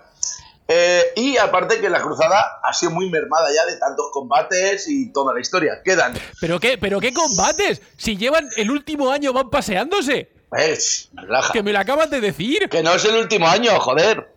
Eh, 0.75 1.03
y 1.17 1.37
aparte 1.37 1.81
que 1.81 1.91
la 1.91 2.01
cruzada 2.01 2.61
ha 2.63 2.73
sido 2.73 2.93
muy 2.93 3.11
mermada 3.11 3.49
ya 3.55 3.67
de 3.71 3.77
tantos 3.79 4.07
combates 4.11 4.89
y 4.89 5.13
toda 5.13 5.35
la 5.35 5.41
historia. 5.41 5.83
Quedan, 5.85 6.15
¿Pero 6.41 6.59
qué, 6.59 6.79
¿Pero 6.79 6.99
qué 6.99 7.13
combates? 7.13 7.83
Si 7.99 8.17
llevan 8.17 8.49
el 8.57 8.71
último 8.71 9.11
año, 9.11 9.33
van 9.35 9.51
paseándose. 9.51 10.31
pues, 10.49 11.11
relaja. 11.15 11.53
Que 11.53 11.63
me 11.63 11.73
lo 11.73 11.79
acabas 11.79 12.09
de 12.11 12.21
decir. 12.23 12.69
Que 12.71 12.83
no 12.83 12.95
es 12.95 13.05
el 13.05 13.17
último 13.17 13.47
año, 13.49 13.79
joder. 13.81 14.33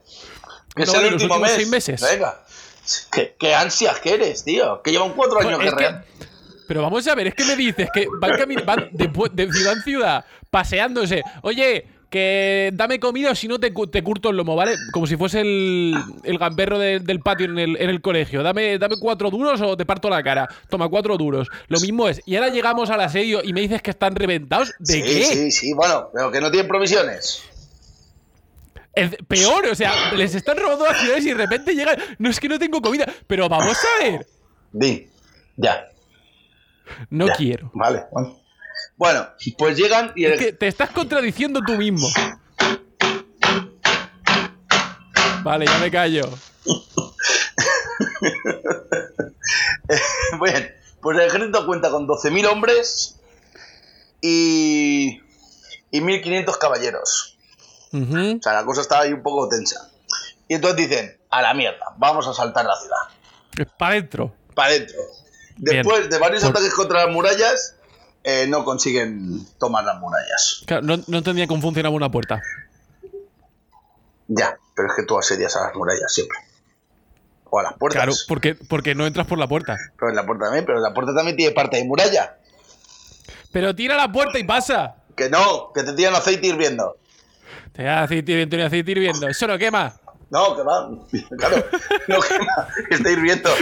Que 0.76 0.86
No, 0.86 0.92
es 0.92 0.98
el 1.00 1.14
último 1.14 1.40
mes. 1.40 1.52
seis 1.54 1.70
meses. 1.70 2.02
Venga. 2.02 2.44
¿Qué, 3.12 3.36
qué 3.40 3.56
ansias 3.56 4.00
que 4.02 4.14
eres, 4.16 4.44
tío. 4.44 4.82
Que 4.84 4.92
llevan 4.92 5.14
cuatro 5.14 5.40
años 5.40 5.56
Pues 5.56 5.68
es 5.68 5.74
que- 5.74 5.80
guerreando. 5.84 6.06
pero 6.68 6.82
vamos 6.82 7.08
a 7.08 7.16
ver, 7.16 7.28
es 7.28 7.34
que 7.36 7.46
me 7.46 7.56
dices 7.56 7.88
que 7.94 8.08
van, 8.20 8.32
van 8.66 8.90
de, 8.92 9.08
de 9.34 9.52
ciudad 9.54 9.74
en 9.74 9.84
ciudad 9.84 10.26
paseándose. 10.50 11.24
Oye, 11.44 11.86
que 12.16 12.70
dame 12.74 12.98
comida 12.98 13.32
o 13.32 13.36
si 13.36 13.50
no 13.50 13.60
te, 13.60 13.74
cu- 13.74 13.88
te 13.88 14.02
curto 14.02 14.30
el 14.30 14.38
lomo, 14.38 14.56
¿vale? 14.56 14.76
Como 14.94 15.06
si 15.06 15.18
fuese 15.18 15.42
el, 15.42 15.94
el 16.24 16.38
gamberro 16.38 16.80
de- 16.80 17.02
del 17.02 17.20
patio 17.20 17.46
en 17.48 17.60
el, 17.60 17.76
en 17.76 17.90
el 17.90 18.00
colegio. 18.00 18.42
Dame, 18.42 18.78
dame 18.78 18.96
cuatro 19.02 19.30
duros 19.30 19.60
o 19.60 19.76
te 19.76 19.86
parto 19.86 20.10
la 20.10 20.24
cara. 20.24 20.48
Toma, 20.70 20.88
cuatro 20.88 21.18
duros. 21.18 21.50
Lo 21.68 21.78
mismo 21.82 22.08
es. 22.08 22.22
Y 22.26 22.38
ahora 22.38 22.48
llegamos 22.50 22.90
al 22.90 23.02
asedio 23.02 23.42
y 23.44 23.52
me 23.52 23.60
dices 23.60 23.82
que 23.82 23.90
están 23.92 24.16
reventados. 24.16 24.72
¿De 24.80 24.94
sí, 24.94 25.04
qué? 25.04 25.24
sí, 25.26 25.52
sí, 25.52 25.74
bueno, 25.74 26.08
pero 26.14 26.32
que 26.32 26.40
no 26.40 26.50
tienen 26.50 26.70
provisiones. 26.70 27.44
Es 28.94 29.12
peor, 29.28 29.66
o 29.70 29.76
sea, 29.76 30.14
les 30.14 30.36
están 30.36 30.56
robando 30.58 30.86
las 30.86 30.98
ciudades 31.02 31.26
y 31.26 31.30
de 31.30 31.34
repente 31.36 31.76
llegan. 31.76 31.98
No 32.18 32.30
es 32.30 32.40
que 32.40 32.48
no 32.48 32.58
tengo 32.58 32.82
comida, 32.82 33.06
pero 33.28 33.50
vamos 33.50 33.78
a 33.78 34.04
ver. 34.06 34.26
Di, 34.72 35.10
ya. 35.58 35.90
No 37.10 37.28
ya. 37.28 37.34
quiero. 37.34 37.72
Vale, 37.74 38.04
bueno. 38.12 38.40
Bueno, 38.98 39.28
pues 39.58 39.78
llegan 39.78 40.12
y 40.16 40.26
el, 40.26 40.34
Es 40.34 40.40
que 40.40 40.54
te 40.54 40.68
estás 40.68 40.90
contradiciendo 40.92 41.62
tú 41.66 41.74
mismo. 41.74 42.08
Vale, 45.44 45.66
ya 45.66 45.78
me 45.80 45.92
callo. 45.92 46.30
Bien, 50.42 50.76
pues 51.02 51.18
el 51.18 51.24
ejército 51.28 51.66
cuenta 51.66 51.90
con 51.92 52.08
12.000 52.08 52.48
hombres 52.50 53.20
y, 54.22 55.20
y 55.92 56.00
1.500 56.02 56.58
caballeros. 56.58 57.38
O 57.94 58.42
sea, 58.42 58.54
la 58.54 58.66
cosa 58.66 58.82
estaba 58.82 59.04
ahí 59.04 59.14
un 59.14 59.24
poco 59.24 59.48
tensa. 59.48 59.90
Y 60.48 60.56
entonces 60.56 60.90
dicen, 60.90 61.18
a 61.30 61.42
la 61.42 61.54
mierda, 61.54 61.86
vamos 61.98 62.28
a 62.28 62.34
saltar 62.34 62.66
la 62.66 62.76
ciudad. 62.76 62.98
Es 63.58 63.68
para 63.78 63.92
adentro. 63.94 64.34
Para 64.54 64.70
adentro. 64.70 64.98
Bien. 65.58 65.78
Después 65.78 66.10
de 66.10 66.18
varios 66.18 66.42
Por- 66.44 66.52
ataques 66.52 66.74
contra 66.74 67.06
las 67.06 67.14
murallas, 67.14 67.75
eh, 68.28 68.48
no 68.48 68.66
consiguen 68.66 69.46
tomar 69.60 69.84
las 69.84 70.00
murallas. 70.00 70.64
Claro, 70.66 70.82
no, 70.82 70.98
no 71.08 71.18
entendía 71.20 71.46
cómo 71.46 71.62
funcionaba 71.62 71.96
una 71.96 72.10
puerta. 72.10 72.42
Ya, 74.28 74.58
pero 74.76 74.88
es 74.88 74.96
que 74.96 75.04
tú 75.04 75.16
asedias 75.18 75.56
a 75.56 75.68
las 75.68 75.76
murallas 75.76 76.12
siempre. 76.12 76.40
O 77.52 77.60
a 77.60 77.64
las 77.64 77.74
puertas. 77.74 78.02
Claro, 78.02 78.18
porque, 78.28 78.56
porque 78.56 78.96
no 78.96 79.06
entras 79.06 79.28
por 79.28 79.38
la 79.38 79.48
puerta. 79.48 79.78
Pero 80.00 80.10
en 80.10 80.16
la 80.16 80.26
puerta 80.26 80.46
también, 80.46 80.66
pero 80.66 80.80
la 80.80 80.92
puerta 80.92 81.14
también 81.14 81.38
tiene 81.38 81.54
parte 81.54 81.78
de 81.78 81.86
muralla. 81.86 82.38
Pero 83.52 83.76
tira 83.76 83.96
la 83.96 84.12
puerta 84.12 84.40
y 84.40 84.44
pasa. 84.44 84.96
Que 85.16 85.30
no, 85.30 85.72
que 85.72 85.84
te 85.84 85.94
tiran 85.94 86.16
aceite 86.16 86.48
hirviendo. 86.48 86.98
Te 87.74 87.84
da 87.84 88.02
aceite 88.02 88.32
hirviendo, 88.32 88.66
aceite 88.66 88.92
hirviendo. 88.92 89.28
Eso 89.28 89.46
no 89.46 89.58
quema. 89.60 89.96
No, 90.30 90.56
que 90.56 90.64
va. 90.64 90.90
Claro, 91.38 91.66
no 92.08 92.20
quema, 92.22 92.68
está 92.90 93.10
hirviendo. 93.12 93.50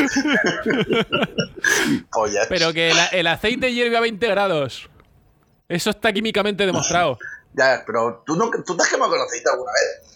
Pero 2.50 2.74
que 2.74 2.91
el 3.12 3.27
aceite 3.27 3.74
hierve 3.74 3.98
a 3.98 4.01
20 4.01 4.27
grados. 4.27 4.89
Eso 5.67 5.89
está 5.89 6.12
químicamente 6.13 6.65
demostrado. 6.65 7.17
Ya, 7.53 7.84
pero 7.86 8.24
¿tú, 8.25 8.36
no, 8.36 8.50
¿tú 8.65 8.75
te 8.75 8.84
has 8.84 8.89
quemado 8.89 9.12
con 9.12 9.22
aceite 9.22 9.50
alguna 9.50 9.72
vez? 9.72 10.10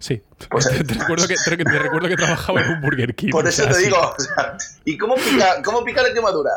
Sí. 0.00 0.22
Pues- 0.50 0.68
te, 0.68 0.84
te 0.84 0.94
recuerdo 0.94 1.28
que, 1.28 1.36
te, 1.36 1.56
te 1.56 1.78
recuerdo 1.78 2.08
que 2.08 2.16
trabajaba 2.16 2.60
en 2.62 2.70
un 2.70 2.80
Burger 2.80 3.14
King. 3.14 3.30
Por 3.30 3.44
o 3.44 3.48
eso 3.48 3.62
sea, 3.64 3.72
te 3.72 3.78
digo. 3.78 3.96
o 3.98 4.20
sea, 4.20 4.56
¿Y 4.84 4.98
cómo 4.98 5.14
pica, 5.16 5.62
cómo 5.62 5.84
pica 5.84 6.02
la 6.02 6.12
quemadura? 6.12 6.50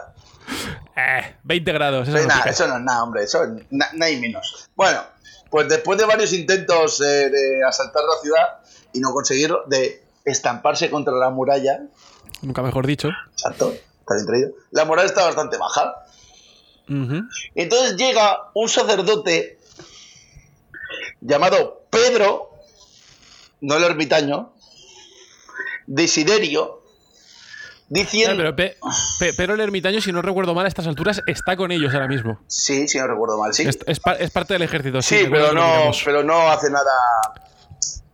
Eh, 0.95 1.35
20 1.43 1.71
grados. 1.73 2.07
Eso 2.07 2.17
Sí, 2.17 2.23
no 2.23 2.29
nada, 2.29 2.49
eso 2.49 2.67
no 2.67 2.75
es 2.77 2.81
nada, 2.81 3.03
hombre, 3.03 3.23
eso 3.23 3.43
es 3.43 3.49
na- 3.71 3.89
nada 3.93 4.11
y 4.11 4.19
menos. 4.19 4.69
Bueno, 4.75 5.01
pues 5.49 5.67
después 5.67 5.97
de 5.99 6.05
varios 6.05 6.33
intentos 6.33 7.01
eh, 7.01 7.29
de 7.29 7.63
asaltar 7.67 8.03
la 8.03 8.21
ciudad 8.21 8.59
y 8.95 8.99
no 8.99 9.11
conseguirlo, 9.11 9.63
de 9.67 10.03
estamparse 10.25 10.89
contra 10.89 11.13
la 11.13 11.29
muralla, 11.29 11.81
Nunca 12.41 12.61
mejor 12.63 12.87
dicho. 12.87 13.09
exacto, 13.33 13.71
está 13.99 14.15
bien 14.15 14.25
traído, 14.27 14.51
la 14.71 14.85
muralla 14.85 15.07
está 15.07 15.23
bastante 15.25 15.57
baja. 15.57 15.95
Entonces 17.55 17.95
llega 17.97 18.51
un 18.53 18.69
sacerdote 18.69 19.57
llamado 21.21 21.85
Pedro, 21.89 22.51
no 23.61 23.75
el 23.77 23.83
ermitaño, 23.83 24.53
Desiderio, 25.87 26.81
diciendo... 27.89 28.35
Claro, 28.35 28.55
pero, 28.55 28.73
Pe- 28.73 28.77
Pe- 29.19 29.33
pero 29.37 29.53
el 29.53 29.59
ermitaño, 29.61 30.01
si 30.01 30.11
no 30.11 30.21
recuerdo 30.21 30.53
mal, 30.53 30.65
a 30.65 30.67
estas 30.67 30.87
alturas 30.87 31.21
está 31.27 31.55
con 31.55 31.71
ellos 31.71 31.93
ahora 31.93 32.07
mismo. 32.07 32.39
Sí, 32.47 32.87
si 32.87 32.97
no 32.99 33.07
recuerdo 33.07 33.37
mal, 33.39 33.53
sí. 33.53 33.63
Es, 33.67 33.77
es 33.85 33.99
par- 33.99 34.21
es 34.21 34.31
parte 34.31 34.53
del 34.53 34.63
ejército. 34.63 35.01
Sí, 35.01 35.19
Sí, 35.19 35.27
pero 35.29 35.53
no, 35.53 35.91
pero 36.03 36.23
no 36.23 36.49
hace 36.51 36.69
nada... 36.69 36.91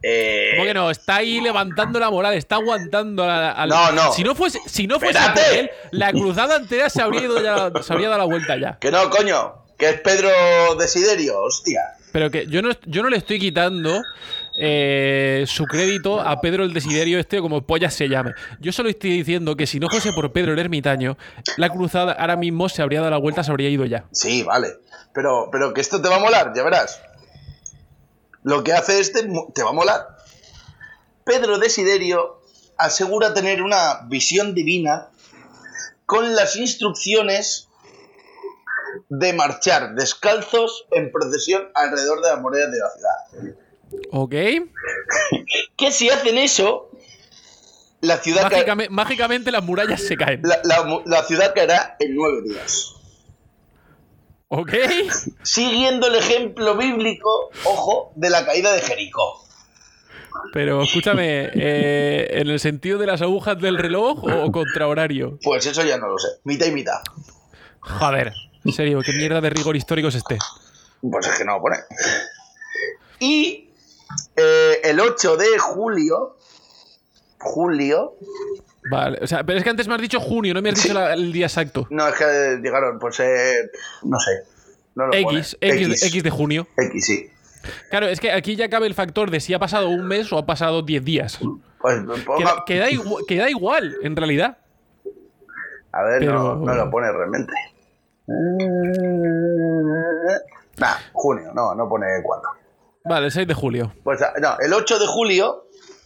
eh, 0.04 0.52
¿Cómo 0.56 0.66
que 0.66 0.74
no? 0.74 0.90
Está 0.92 1.18
ahí 1.18 1.40
levantando 1.42 2.00
la 2.00 2.10
moral, 2.10 2.34
está 2.34 2.56
aguantando 2.56 3.24
a- 3.24 3.52
al. 3.52 3.70
No, 3.70 3.92
no. 3.92 4.12
Si 4.14 4.24
no 4.24 4.34
fuese, 4.36 4.60
si 4.66 4.88
no 4.88 5.00
fuese 5.00 5.20
por 5.34 5.44
él, 5.58 5.70
la 5.92 6.12
cruzada 6.12 6.56
entera 6.58 6.90
se 6.90 7.02
habría, 7.02 7.22
ido 7.22 7.42
ya, 7.42 7.72
se 7.84 7.94
habría 7.94 8.08
dado 8.10 8.20
la 8.20 8.26
vuelta 8.26 8.58
ya. 8.58 8.78
Que 8.80 8.92
no, 8.92 9.10
coño, 9.10 9.66
que 9.78 9.90
es 9.90 10.02
Pedro 10.02 10.30
Desiderio, 10.80 11.42
hostia. 11.42 11.82
Pero 12.12 12.30
que 12.30 12.46
yo 12.48 12.62
no, 12.62 12.72
yo 12.88 13.04
no 13.04 13.10
le 13.10 13.16
estoy 13.18 13.40
quitando 13.40 14.02
eh, 14.58 15.46
su 15.48 15.66
crédito 15.66 16.20
a 16.20 16.42
Pedro 16.42 16.64
el 16.66 16.74
Desiderio, 16.74 17.20
este 17.20 17.40
como 17.40 17.62
pollas 17.62 17.94
se 17.94 18.10
llame. 18.10 18.34
Yo 18.60 18.72
solo 18.74 18.90
estoy 18.90 19.12
diciendo 19.12 19.56
que 19.56 19.66
si 19.66 19.80
no 19.80 19.88
fuese 19.90 20.12
por 20.14 20.32
Pedro 20.34 20.52
el 20.54 20.60
ermitaño, 20.60 21.18
la 21.58 21.70
cruzada 21.70 22.12
ahora 22.14 22.36
mismo 22.36 22.68
se 22.68 22.82
habría 22.82 23.00
dado 23.00 23.12
la 23.12 23.18
vuelta, 23.18 23.44
se 23.44 23.52
habría 23.52 23.70
ido 23.70 23.86
ya. 23.86 24.04
Sí, 24.12 24.44
vale. 24.44 24.68
Pero, 25.14 25.48
pero 25.52 25.74
que 25.74 25.82
esto 25.82 26.02
te 26.02 26.10
va 26.10 26.18
a 26.18 26.20
molar, 26.20 26.52
ya 26.56 26.64
verás. 26.64 27.02
Lo 28.44 28.64
que 28.64 28.74
hace 28.74 29.00
este 29.00 29.28
te 29.54 29.64
va 29.64 29.70
a 29.70 29.74
molar. 29.74 30.08
Pedro 31.24 31.60
Desiderio 31.60 32.42
asegura 32.78 33.34
tener 33.34 33.62
una 33.62 34.02
visión 34.08 34.54
divina 34.56 35.10
con 36.06 36.36
las 36.36 36.56
instrucciones 36.56 37.68
de 39.10 39.34
marchar 39.34 39.94
descalzos 39.96 40.86
en 40.92 41.12
procesión 41.12 41.70
alrededor 41.76 42.22
de 42.22 42.30
las 42.32 42.42
murallas 42.42 42.72
de 42.72 42.80
la 42.80 42.90
ciudad. 42.90 43.56
¿Ok? 44.12 44.36
Que 45.78 45.92
si 45.92 46.10
hacen 46.10 46.38
eso, 46.38 46.90
la 48.02 48.18
ciudad, 48.18 48.44
ca- 48.50 48.50
Mágicame- 48.50 48.90
mágicamente 48.90 49.52
las 49.52 49.64
murallas 49.64 50.02
se 50.02 50.16
caen. 50.18 50.42
la- 50.44 50.62
la 50.64 50.84
mu- 50.84 51.02
la 51.06 51.24
ciudad 51.24 51.54
caerá 51.56 51.96
en 52.00 52.16
nueve 52.16 52.42
días. 52.44 52.94
¿Ok? 54.54 54.74
Siguiendo 55.44 56.08
el 56.08 56.16
ejemplo 56.16 56.76
bíblico, 56.76 57.52
ojo, 57.64 58.12
de 58.18 58.30
la 58.30 58.46
caída 58.46 58.74
de 58.74 58.82
Jericó. 58.82 59.46
Pero 60.52 60.82
escúchame, 60.82 61.50
eh, 61.54 62.28
¿en 62.32 62.50
el 62.50 62.60
sentido 62.60 63.00
de 63.00 63.08
las 63.08 63.22
agujas 63.22 63.62
del 63.62 63.78
reloj 63.78 64.26
o 64.26 64.52
contra 64.52 64.90
horario? 64.90 65.40
Pues 65.42 65.66
eso 65.66 65.86
ya 65.86 65.98
no 65.98 66.08
lo 66.08 66.20
sé. 66.20 66.28
Mitad 66.44 66.66
y 66.66 66.72
mitad. 66.72 67.00
Joder, 67.80 68.34
en 68.66 68.74
serio, 68.74 69.00
¿qué 69.06 69.14
mierda 69.14 69.40
de 69.40 69.52
rigor 69.52 69.78
histórico 69.78 70.10
es 70.10 70.16
este? 70.16 70.38
Pues 71.02 71.28
es 71.28 71.38
que 71.38 71.46
no 71.46 71.54
lo 71.54 71.62
pone. 71.62 71.78
Y 73.20 73.70
eh, 74.36 74.82
el 74.84 75.00
8 75.00 75.38
de 75.38 75.58
julio. 75.60 76.38
Julio. 77.40 78.18
Vale, 78.90 79.20
o 79.22 79.28
sea, 79.28 79.44
pero 79.44 79.58
es 79.60 79.64
que 79.64 79.70
antes 79.70 79.88
me 79.88 79.94
has 79.96 80.02
dicho 80.02 80.20
junio, 80.20 80.54
no 80.54 80.62
me 80.62 80.70
has 80.70 80.82
dicho 80.82 80.94
la- 80.94 81.14
el 81.14 81.32
día 81.32 81.46
exacto. 81.46 81.88
No, 81.92 82.08
es 82.08 82.16
que 82.16 82.60
llegaron, 82.64 82.98
pues 83.00 83.20
eh, 83.20 83.70
no 84.04 84.18
sé. 84.20 84.32
No 84.96 85.06
lo 85.06 85.12
pone. 85.12 85.40
X, 85.40 85.58
X, 85.62 86.04
X 86.04 86.24
de 86.24 86.30
junio. 86.30 86.68
X, 86.78 87.06
sí. 87.06 87.30
Claro, 87.92 88.08
es 88.08 88.20
que 88.20 88.32
aquí 88.32 88.56
ya 88.56 88.70
cabe 88.70 88.88
el 88.88 88.96
factor 88.96 89.30
de 89.30 89.40
si 89.40 89.54
ha 89.54 89.60
pasado 89.60 89.90
un 89.90 90.08
mes 90.08 90.34
o 90.34 90.38
ha 90.40 90.46
pasado 90.48 90.82
10 90.82 91.06
días. 91.06 91.40
Pues 91.80 92.00
Que, 92.38 92.44
que 92.66 92.80
da, 92.80 92.88
que 93.28 93.38
da 93.38 93.50
igual, 93.50 93.96
en 94.02 94.16
realidad. 94.16 94.58
A 95.92 96.04
ver, 96.04 96.24
no, 96.24 96.32
pero- 96.32 96.56
no 96.58 96.74
lo 96.76 96.90
pone 96.90 97.12
realmente. 97.12 97.54
Nah, 100.78 100.96
junio, 101.14 101.52
no, 101.54 101.76
no 101.76 101.88
pone 101.88 102.08
cuándo. 102.24 102.48
Vale, 103.06 103.28
el 103.28 103.32
6 103.32 103.48
de 103.48 103.54
julio. 103.54 103.94
Pues 104.04 104.22
ah, 104.22 104.34
no, 104.42 104.58
el 104.60 104.74
8 104.74 105.00
de 105.00 105.08
julio 105.08 105.66
eh, 105.66 106.01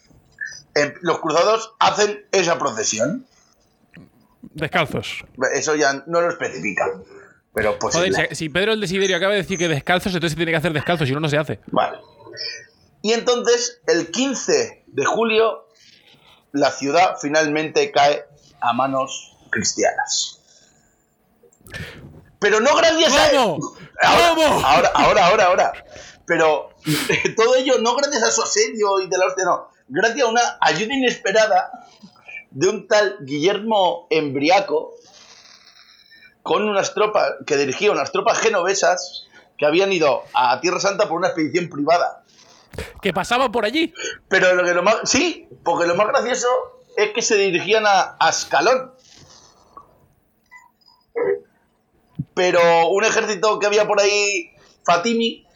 los 1.01 1.19
cruzados 1.19 1.73
hacen 1.79 2.25
esa 2.31 2.57
procesión. 2.59 3.25
Descalzos. 4.41 5.25
Eso 5.53 5.75
ya 5.75 6.03
no 6.07 6.21
lo 6.21 6.29
especifica. 6.29 6.85
Pero 7.53 7.79
pues 7.79 7.95
Joder, 7.95 8.13
si, 8.29 8.35
si 8.35 8.49
Pedro 8.49 8.73
el 8.73 8.81
Desiderio 8.81 9.15
acaba 9.15 9.33
de 9.33 9.41
decir 9.41 9.57
que 9.57 9.67
descalzos, 9.67 10.13
entonces 10.13 10.31
se 10.31 10.35
tiene 10.35 10.51
que 10.51 10.57
hacer 10.57 10.73
descalzos, 10.73 11.07
si 11.07 11.13
no, 11.13 11.21
no 11.21 11.29
se 11.29 11.37
hace. 11.37 11.59
Vale. 11.67 11.99
Y 13.01 13.13
entonces, 13.13 13.81
el 13.87 14.11
15 14.11 14.83
de 14.87 15.05
julio, 15.05 15.67
la 16.51 16.71
ciudad 16.71 17.15
finalmente 17.21 17.91
cae 17.91 18.25
a 18.59 18.73
manos 18.73 19.37
cristianas. 19.51 20.41
Pero 22.39 22.59
no 22.59 22.75
gracias 22.75 23.13
a... 23.13 23.29
Ahora, 23.37 24.29
¿Cómo? 24.29 24.43
ahora, 24.65 24.91
ahora, 24.93 25.25
ahora, 25.27 25.45
ahora. 25.45 25.85
Pero 26.25 26.69
todo 27.37 27.55
ello 27.55 27.79
no 27.79 27.95
gracias 27.95 28.23
a 28.23 28.31
su 28.31 28.41
asedio 28.41 28.99
y 29.01 29.07
de 29.07 29.17
la 29.17 29.27
hostia, 29.27 29.45
no. 29.45 29.69
Gracias 29.87 30.27
a 30.27 30.29
una 30.29 30.57
ayuda 30.61 30.93
inesperada 30.93 31.71
de 32.51 32.69
un 32.69 32.87
tal 32.87 33.17
Guillermo 33.21 34.07
Embriaco 34.09 34.95
con 36.41 36.67
unas 36.67 36.93
tropas 36.93 37.33
que 37.45 37.57
dirigía 37.57 37.91
unas 37.91 38.11
tropas 38.11 38.39
genovesas 38.39 39.27
que 39.57 39.65
habían 39.65 39.91
ido 39.93 40.23
a 40.33 40.59
Tierra 40.59 40.79
Santa 40.79 41.07
por 41.07 41.17
una 41.17 41.27
expedición 41.27 41.69
privada. 41.69 42.23
Que 43.01 43.13
pasaba 43.13 43.51
por 43.51 43.65
allí. 43.65 43.93
Pero 44.27 44.53
lo 44.55 44.63
que 44.63 44.73
lo 44.73 44.83
más. 44.83 44.97
Sí, 45.05 45.47
porque 45.63 45.87
lo 45.87 45.95
más 45.95 46.07
gracioso 46.07 46.47
es 46.97 47.11
que 47.11 47.21
se 47.21 47.35
dirigían 47.35 47.85
a 47.85 48.15
Ascalón. 48.19 48.91
Pero 52.33 52.89
un 52.89 53.03
ejército 53.05 53.59
que 53.59 53.67
había 53.67 53.87
por 53.87 53.99
ahí, 54.01 54.51
Fatimi, 54.83 55.47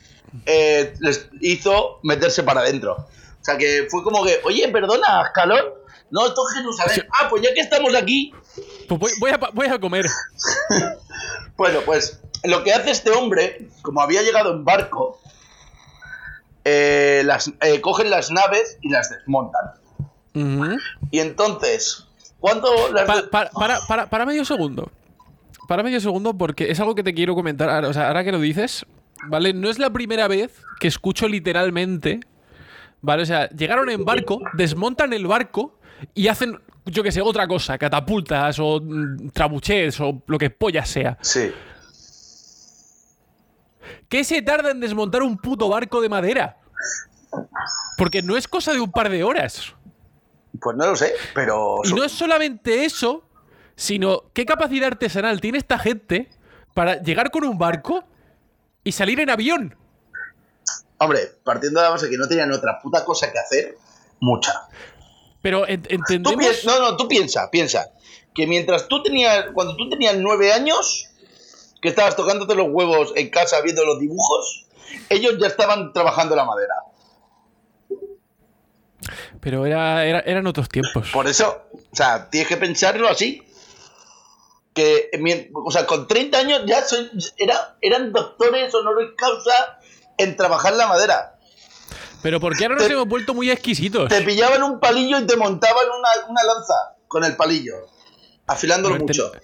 eh, 0.45 0.93
les 0.99 1.29
hizo 1.41 1.99
meterse 2.03 2.43
para 2.43 2.61
adentro. 2.61 3.07
O 3.41 3.43
sea 3.43 3.57
que 3.57 3.87
fue 3.89 4.03
como 4.03 4.23
que, 4.23 4.39
oye, 4.43 4.67
perdona, 4.69 5.21
Ascalón. 5.21 5.65
No, 6.11 6.25
esto 6.25 6.41
es 6.49 6.57
Jerusalén. 6.57 7.07
Ah, 7.19 7.27
pues 7.29 7.43
ya 7.43 7.53
que 7.53 7.61
estamos 7.61 7.93
aquí, 7.95 8.33
Pues 8.87 8.99
voy, 8.99 9.11
voy 9.19 9.31
a, 9.31 9.39
pa- 9.39 9.51
voy 9.53 9.67
a 9.67 9.79
comer. 9.79 10.05
Bueno, 11.57 11.81
pues 11.85 12.21
lo 12.45 12.63
que 12.63 12.71
hace 12.73 12.91
este 12.91 13.11
hombre, 13.11 13.67
como 13.81 14.01
había 14.01 14.21
llegado 14.21 14.53
en 14.53 14.63
barco, 14.63 15.19
eh, 16.63 17.21
las, 17.25 17.51
eh, 17.61 17.81
cogen 17.81 18.09
las 18.09 18.31
naves 18.31 18.77
y 18.81 18.89
las 18.89 19.09
desmontan. 19.09 19.71
Y 21.11 21.19
entonces, 21.19 22.07
cuando 22.39 22.69
las... 22.93 23.05
Pa- 23.29 23.49
para, 23.51 23.79
para- 23.87 24.09
para 24.09 24.25
medio 24.25 24.45
segundo. 24.45 24.89
Para 25.67 25.83
medio 25.83 25.99
segundo, 25.99 26.33
porque 26.33 26.71
es 26.71 26.79
algo 26.79 26.95
que 26.95 27.03
te 27.03 27.13
quiero 27.13 27.35
comentar. 27.35 27.69
ahora- 27.69 27.89
O 27.89 27.93
sea, 27.93 28.07
ahora 28.07 28.23
que 28.23 28.31
lo 28.31 28.39
dices, 28.39 28.85
¿vale? 29.27 29.53
No 29.53 29.69
es 29.69 29.79
la 29.79 29.89
primera 29.89 30.27
vez 30.29 30.51
que 30.79 30.87
escucho 30.87 31.27
literalmente. 31.27 32.21
¿Vale? 33.01 33.23
O 33.23 33.25
sea, 33.25 33.49
llegaron 33.49 33.89
en 33.89 34.03
barco, 34.03 34.41
desmontan 34.53 35.13
el 35.13 35.25
barco 35.25 35.79
y 36.13 36.27
hacen, 36.27 36.59
yo 36.85 37.03
que 37.03 37.11
sé, 37.11 37.21
otra 37.21 37.47
cosa, 37.47 37.77
catapultas 37.77 38.59
o 38.59 38.81
mm, 38.81 39.29
trabuchets 39.29 39.99
o 40.01 40.21
lo 40.27 40.37
que 40.37 40.49
polla 40.49 40.85
sea. 40.85 41.17
Sí. 41.21 41.51
¿Qué 44.07 44.23
se 44.23 44.41
tarda 44.41 44.71
en 44.71 44.79
desmontar 44.79 45.23
un 45.23 45.37
puto 45.37 45.69
barco 45.69 46.01
de 46.01 46.09
madera? 46.09 46.57
Porque 47.97 48.21
no 48.21 48.37
es 48.37 48.47
cosa 48.47 48.73
de 48.73 48.79
un 48.79 48.91
par 48.91 49.09
de 49.09 49.23
horas. 49.23 49.73
Pues 50.59 50.75
no 50.75 50.87
lo 50.87 50.95
sé, 50.95 51.13
pero... 51.35 51.81
Y 51.83 51.93
no 51.93 52.03
es 52.03 52.11
solamente 52.11 52.85
eso, 52.85 53.23
sino 53.75 54.23
qué 54.33 54.45
capacidad 54.45 54.87
artesanal 54.87 55.39
tiene 55.39 55.57
esta 55.57 55.77
gente 55.77 56.29
para 56.73 57.01
llegar 57.01 57.31
con 57.31 57.45
un 57.45 57.57
barco 57.57 58.03
y 58.83 58.91
salir 58.91 59.19
en 59.19 59.29
avión. 59.29 59.75
Hombre, 60.99 61.21
partiendo 61.43 61.79
de 61.79 61.85
la 61.85 61.91
base 61.91 62.09
que 62.09 62.17
no 62.17 62.27
tenían 62.27 62.51
otra 62.51 62.79
puta 62.81 63.03
cosa 63.05 63.31
que 63.31 63.39
hacer, 63.39 63.77
mucha. 64.19 64.67
Pero 65.41 65.67
en- 65.67 65.81
Tú 65.83 65.93
entendemos. 65.95 66.35
piens- 66.45 66.65
no, 66.65 66.79
no, 66.79 66.97
tú 66.97 67.07
piensa, 67.07 67.49
piensa. 67.49 67.91
Que 68.35 68.45
mientras 68.45 68.87
tú 68.87 69.01
tenías, 69.01 69.45
cuando 69.53 69.75
tú 69.77 69.89
tenías 69.89 70.15
nueve 70.17 70.51
años, 70.51 71.07
que 71.81 71.89
estabas 71.89 72.15
tocándote 72.17 72.55
los 72.55 72.67
huevos 72.69 73.13
en 73.15 73.29
casa 73.29 73.61
viendo 73.61 73.85
los 73.85 73.99
dibujos, 73.99 74.65
ellos 75.09 75.35
ya 75.39 75.47
estaban 75.47 75.93
trabajando 75.93 76.35
la 76.35 76.43
madera. 76.45 76.73
Pero 79.39 79.65
era, 79.65 80.05
era- 80.05 80.19
eran 80.19 80.45
otros 80.47 80.67
tiempos. 80.69 81.09
Por 81.13 81.27
eso, 81.27 81.63
o 81.73 81.95
sea, 81.95 82.29
tienes 82.29 82.49
que 82.49 82.57
pensarlo 82.57 83.07
así. 83.07 83.41
Que, 84.73 85.09
o 85.53 85.71
sea, 85.71 85.85
con 85.85 86.07
30 86.07 86.37
años 86.39 86.61
ya 86.65 86.83
soy, 86.83 87.09
era, 87.37 87.77
eran 87.81 88.11
doctores 88.13 88.73
honoris 88.73 89.09
causa 89.17 89.78
en 90.19 90.35
trabajar 90.35 90.73
la 90.73 90.87
madera. 90.87 91.35
Pero 92.21 92.39
porque 92.39 92.65
ahora 92.65 92.75
nos 92.75 92.89
hemos 92.89 93.07
vuelto 93.07 93.33
muy 93.33 93.49
exquisitos. 93.49 94.09
Te 94.09 94.21
pillaban 94.21 94.61
un 94.61 94.79
palillo 94.79 95.19
y 95.19 95.25
te 95.25 95.37
montaban 95.37 95.85
una, 95.97 96.09
una 96.29 96.43
lanza 96.43 96.73
con 97.07 97.23
el 97.23 97.35
palillo, 97.35 97.75
afilándolo 98.45 98.95
ver, 98.95 99.01
mucho. 99.03 99.31
te- 99.31 99.41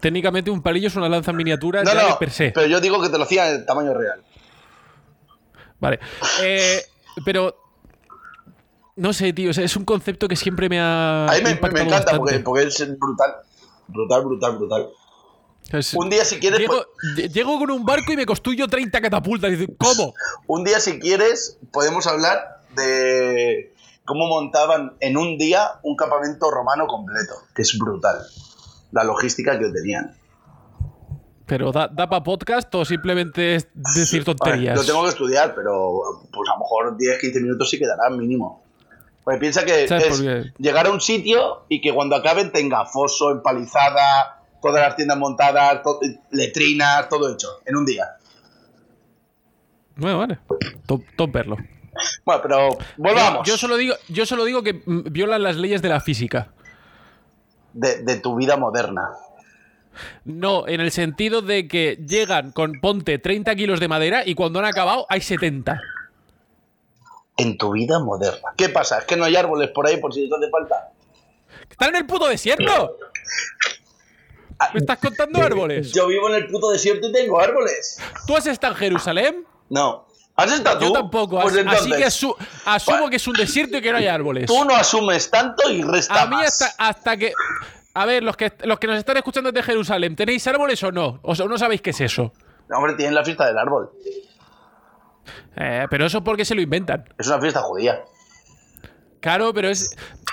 Técnicamente 0.00 0.50
un 0.50 0.62
palillo 0.62 0.88
es 0.88 0.96
una 0.96 1.08
lanza 1.08 1.30
en 1.30 1.36
miniatura 1.36 1.82
No, 1.82 1.92
ya 1.92 2.02
de 2.04 2.08
no, 2.10 2.18
per 2.18 2.30
se. 2.30 2.52
pero 2.52 2.66
yo 2.66 2.80
digo 2.80 3.02
que 3.02 3.08
te 3.08 3.18
lo 3.18 3.24
hacían 3.24 3.48
en 3.48 3.54
el 3.56 3.66
tamaño 3.66 3.92
real. 3.94 4.22
Vale. 5.78 5.98
Eh, 6.42 6.82
pero. 7.24 7.56
No 8.96 9.12
sé, 9.14 9.32
tío. 9.32 9.50
o 9.50 9.52
sea, 9.54 9.64
es 9.64 9.76
un 9.76 9.84
concepto 9.84 10.28
que 10.28 10.36
siempre 10.36 10.68
me 10.68 10.78
ha. 10.80 11.26
A 11.26 11.32
mí 11.36 11.42
me, 11.42 11.50
encanta 11.52 12.16
porque 12.16 12.34
es 12.66 12.98
brutal. 12.98 13.36
Brutal, 13.88 14.24
brutal, 14.24 14.56
brutal. 14.58 14.88
Es- 15.72 15.94
Un 15.94 16.10
día 16.10 16.24
si 16.24 16.38
quieres, 16.40 16.58
Llego, 16.58 16.74
pues- 16.74 17.16
lle- 17.16 17.32
llego 17.32 17.58
con 17.58 17.70
un 17.70 17.84
barco 17.84 18.12
y 18.12 18.16
me 18.16 18.26
construyo 18.26 18.66
30 18.66 19.00
catapultas. 19.00 19.52
Y 19.52 19.66
¿cómo? 19.76 20.14
un 20.46 20.64
día 20.64 20.80
si 20.80 20.98
quieres 20.98 21.58
podemos 21.72 22.06
hablar 22.06 22.60
de 22.76 23.72
cómo 24.04 24.26
montaban 24.28 24.96
en 25.00 25.16
un 25.16 25.38
día 25.38 25.72
un 25.82 25.94
campamento 25.96 26.50
romano 26.50 26.86
completo, 26.86 27.34
que 27.54 27.62
es 27.62 27.78
brutal. 27.78 28.18
La 28.92 29.04
logística 29.04 29.58
que 29.58 29.68
tenían. 29.70 30.16
Pero 31.46 31.72
da, 31.72 31.88
da 31.88 32.08
para 32.08 32.22
podcast 32.22 32.72
o 32.76 32.84
simplemente 32.84 33.56
es 33.56 33.68
decir 33.74 34.24
ver, 34.24 34.36
tonterías. 34.36 34.76
lo 34.76 34.84
tengo 34.84 35.02
que 35.02 35.08
estudiar, 35.08 35.54
pero 35.54 36.00
pues 36.32 36.48
a 36.48 36.52
lo 36.54 36.60
mejor 36.60 36.96
10-15 36.96 37.40
minutos 37.42 37.68
sí 37.70 37.78
quedarán 37.78 38.16
mínimo. 38.16 38.62
Pues 39.24 39.38
piensa 39.38 39.64
que 39.64 39.86
¿Sabes 39.88 40.20
es 40.20 40.52
llegar 40.58 40.86
a 40.86 40.90
un 40.90 41.00
sitio 41.00 41.64
y 41.68 41.80
que 41.80 41.92
cuando 41.92 42.16
acaben 42.16 42.52
tenga 42.52 42.86
foso, 42.86 43.30
empalizada, 43.32 44.39
todas 44.60 44.82
las 44.82 44.96
tiendas 44.96 45.16
montadas, 45.18 45.82
to- 45.82 46.00
letrinas, 46.30 47.08
todo 47.08 47.32
hecho, 47.32 47.48
en 47.64 47.76
un 47.76 47.86
día. 47.86 48.04
Bueno, 49.96 50.18
vale. 50.18 50.38
Top, 50.86 51.02
top 51.16 51.30
verlo. 51.32 51.56
Bueno, 52.24 52.42
pero 52.42 52.68
volvamos. 52.96 53.46
Yo, 53.46 53.54
yo 53.54 53.58
solo 53.58 53.76
digo, 53.76 53.94
yo 54.08 54.24
solo 54.24 54.44
digo 54.44 54.62
que 54.62 54.82
violan 54.86 55.42
las 55.42 55.56
leyes 55.56 55.82
de 55.82 55.88
la 55.88 56.00
física. 56.00 56.48
de, 57.72 58.02
de 58.02 58.16
tu 58.16 58.34
vida 58.36 58.56
moderna. 58.56 59.10
No, 60.24 60.66
en 60.68 60.80
el 60.80 60.92
sentido 60.92 61.42
de 61.42 61.68
que 61.68 61.96
llegan 62.06 62.52
con, 62.52 62.80
ponte, 62.80 63.18
30 63.18 63.54
kilos 63.56 63.80
de 63.80 63.88
madera 63.88 64.22
y 64.24 64.34
cuando 64.34 64.58
han 64.60 64.64
acabado 64.64 65.04
hay 65.08 65.20
70. 65.20 65.80
En 67.36 67.58
tu 67.58 67.72
vida 67.72 67.98
moderna. 67.98 68.50
¿Qué 68.56 68.68
pasa? 68.68 68.98
¿Es 68.98 69.04
que 69.04 69.16
no 69.16 69.24
hay 69.24 69.36
árboles 69.36 69.70
por 69.70 69.86
ahí 69.86 69.96
por 69.98 70.14
si 70.14 70.22
les 70.22 70.32
hace 70.32 70.48
falta? 70.48 70.90
¡Están 71.68 71.90
en 71.90 71.96
el 71.96 72.06
puto 72.06 72.28
desierto! 72.28 72.96
¿Me 74.74 74.80
estás 74.80 74.98
contando 74.98 75.42
árboles? 75.42 75.92
Yo 75.92 76.06
vivo 76.06 76.28
en 76.28 76.34
el 76.36 76.46
puto 76.48 76.70
desierto 76.70 77.08
y 77.08 77.12
tengo 77.12 77.40
árboles. 77.40 77.98
¿Tú 78.26 78.36
has 78.36 78.46
estado 78.46 78.74
en 78.74 78.78
Jerusalén? 78.78 79.44
No. 79.68 80.06
¿Has 80.36 80.52
estado 80.52 80.78
tú? 80.78 80.84
Yo 80.86 80.92
tampoco. 80.92 81.40
Pues 81.40 81.56
entonces, 81.56 81.82
así 81.82 81.90
que 81.92 82.06
asu- 82.06 82.36
asumo 82.64 82.96
Bueno. 82.98 83.10
que 83.10 83.16
es 83.16 83.26
un 83.26 83.34
desierto 83.34 83.76
y 83.78 83.82
que 83.82 83.90
no 83.92 83.98
hay 83.98 84.06
árboles. 84.06 84.46
tú 84.46 84.64
no 84.64 84.74
asumes 84.74 85.30
tanto 85.30 85.70
y 85.70 85.82
resta 85.82 86.22
A 86.22 86.26
mí 86.26 86.36
hasta, 86.44 86.66
hasta 86.78 87.16
que... 87.16 87.32
A 87.92 88.06
ver, 88.06 88.22
los 88.22 88.36
que, 88.36 88.52
los 88.64 88.78
que 88.78 88.86
nos 88.86 88.96
están 88.98 89.16
escuchando 89.16 89.50
desde 89.50 89.64
Jerusalén, 89.66 90.14
¿tenéis 90.14 90.46
árboles 90.46 90.82
o 90.84 90.92
no? 90.92 91.18
O 91.22 91.34
no 91.34 91.58
sabéis 91.58 91.82
qué 91.82 91.90
es 91.90 92.00
eso. 92.00 92.32
No, 92.68 92.76
Hombre, 92.78 92.94
tienen 92.94 93.14
la 93.16 93.24
fiesta 93.24 93.46
del 93.46 93.58
árbol. 93.58 93.90
Eh, 95.56 95.86
pero 95.90 96.06
eso 96.06 96.22
porque 96.22 96.44
se 96.44 96.54
lo 96.54 96.60
inventan. 96.62 97.04
Es 97.18 97.26
una 97.26 97.40
fiesta 97.40 97.60
judía. 97.62 98.00
Claro, 99.20 99.52
pero 99.52 99.68
es. 99.68 99.90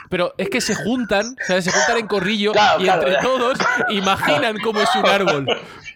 Pero 0.10 0.34
es 0.38 0.50
que 0.50 0.62
se 0.62 0.74
juntan, 0.76 1.36
o 1.42 1.46
sea, 1.46 1.62
se 1.62 1.72
juntan 1.72 1.98
en 1.98 2.08
corrillo 2.08 2.52
Claro, 2.54 2.80
y 2.82 2.84
claro, 2.86 3.08
entre 3.08 3.22
todos 3.22 3.58
imaginan 3.90 4.58
cómo 4.64 4.80
es 4.82 4.90
un 4.96 5.06
árbol. 5.10 5.48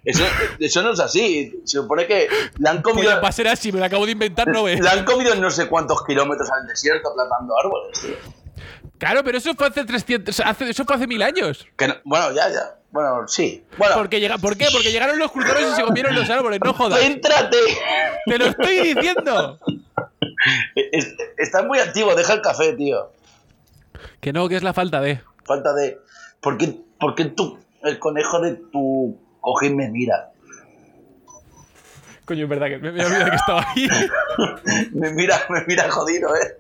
Eso, 0.04 0.24
eso 0.60 0.82
no 0.82 0.92
es 0.94 1.00
así. 1.00 1.62
Se 1.66 1.78
supone 1.78 2.08
que 2.08 2.28
le 2.58 2.70
han 2.70 2.82
comido, 2.82 3.12
Pues 3.12 3.24
va 3.24 3.28
a 3.30 3.32
ser 3.32 3.48
así, 3.48 3.72
me 3.72 3.80
lo 3.80 3.86
acabo 3.86 4.06
de 4.06 4.12
inventar, 4.14 4.48
no 4.48 4.64
ves. 4.64 4.80
le 4.80 4.90
han 4.90 5.06
comido 5.06 5.34
no 5.36 5.50
sé 5.52 5.68
cuántos 5.68 6.04
kilómetros 6.06 6.50
al 6.52 6.68
desierto 6.68 7.14
plantando 7.14 7.54
árboles. 7.58 8.00
tío. 8.02 8.16
Claro, 8.98 9.24
pero 9.24 9.38
eso 9.38 9.54
fue 9.56 9.68
hace 9.68 9.84
300. 9.84 10.40
hace- 10.42 10.70
eso 10.70 10.86
fue 10.86 10.96
hace 10.96 11.08
mil 11.08 11.22
años. 11.24 11.66
Que 11.78 11.88
no- 11.88 11.96
bueno, 12.04 12.32
ya, 12.32 12.50
ya. 12.50 12.76
Bueno, 12.92 13.26
sí. 13.28 13.64
Bueno, 13.78 13.96
Porque 13.96 14.20
llega, 14.20 14.38
¿Por 14.38 14.58
qué? 14.58 14.68
Porque 14.72 14.92
llegaron 14.92 15.18
los 15.18 15.32
cruceros 15.32 15.62
y 15.72 15.76
se 15.76 15.82
comieron 15.84 16.14
los 16.14 16.30
árboles, 16.30 16.60
no 16.64 16.74
jodas. 16.74 17.00
céntrate. 17.00 17.58
Te 18.26 18.38
lo 18.38 18.46
estoy 18.48 18.94
diciendo. 18.94 19.58
Es- 20.76 21.14
estás 21.38 21.64
muy 21.66 21.80
activo, 21.80 22.16
deja 22.16 22.34
el 22.34 22.42
café, 22.42 22.74
tío. 22.74 23.12
Que 24.20 24.34
no, 24.34 24.48
que 24.50 24.56
es 24.56 24.64
la 24.64 24.74
falta 24.74 25.02
de. 25.02 25.22
Falta 25.46 25.74
de. 25.74 26.00
¿Por 26.42 26.58
qué, 26.58 26.80
por 27.00 27.16
qué 27.16 27.26
tú, 27.26 27.60
el 27.84 28.00
conejo 28.00 28.40
de 28.42 28.56
tu 28.72 29.20
cojín 29.42 29.76
me 29.76 29.90
mira? 29.90 30.32
Coño, 32.26 32.44
es 32.44 32.50
verdad 32.50 32.68
que 32.68 32.78
me 32.78 32.88
he 32.88 33.06
olvidado 33.06 33.30
que 33.30 33.36
estaba 33.36 33.66
ahí. 33.76 33.88
Me 34.94 35.12
mira, 35.12 35.38
me 35.50 35.66
mira 35.68 35.90
jodido, 35.92 36.30
¿eh? 36.36 36.58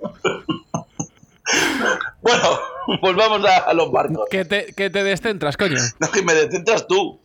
bueno, 2.22 2.60
volvamos 3.02 3.46
a, 3.46 3.58
a 3.60 3.74
los 3.74 3.92
barcos. 3.92 4.28
Que 4.30 4.46
te, 4.46 4.74
que 4.74 4.90
te 4.90 5.04
descentras, 5.04 5.58
coño. 5.58 5.78
No, 6.00 6.12
que 6.12 6.22
me 6.24 6.34
descentras 6.34 6.88
tú. 6.88 7.20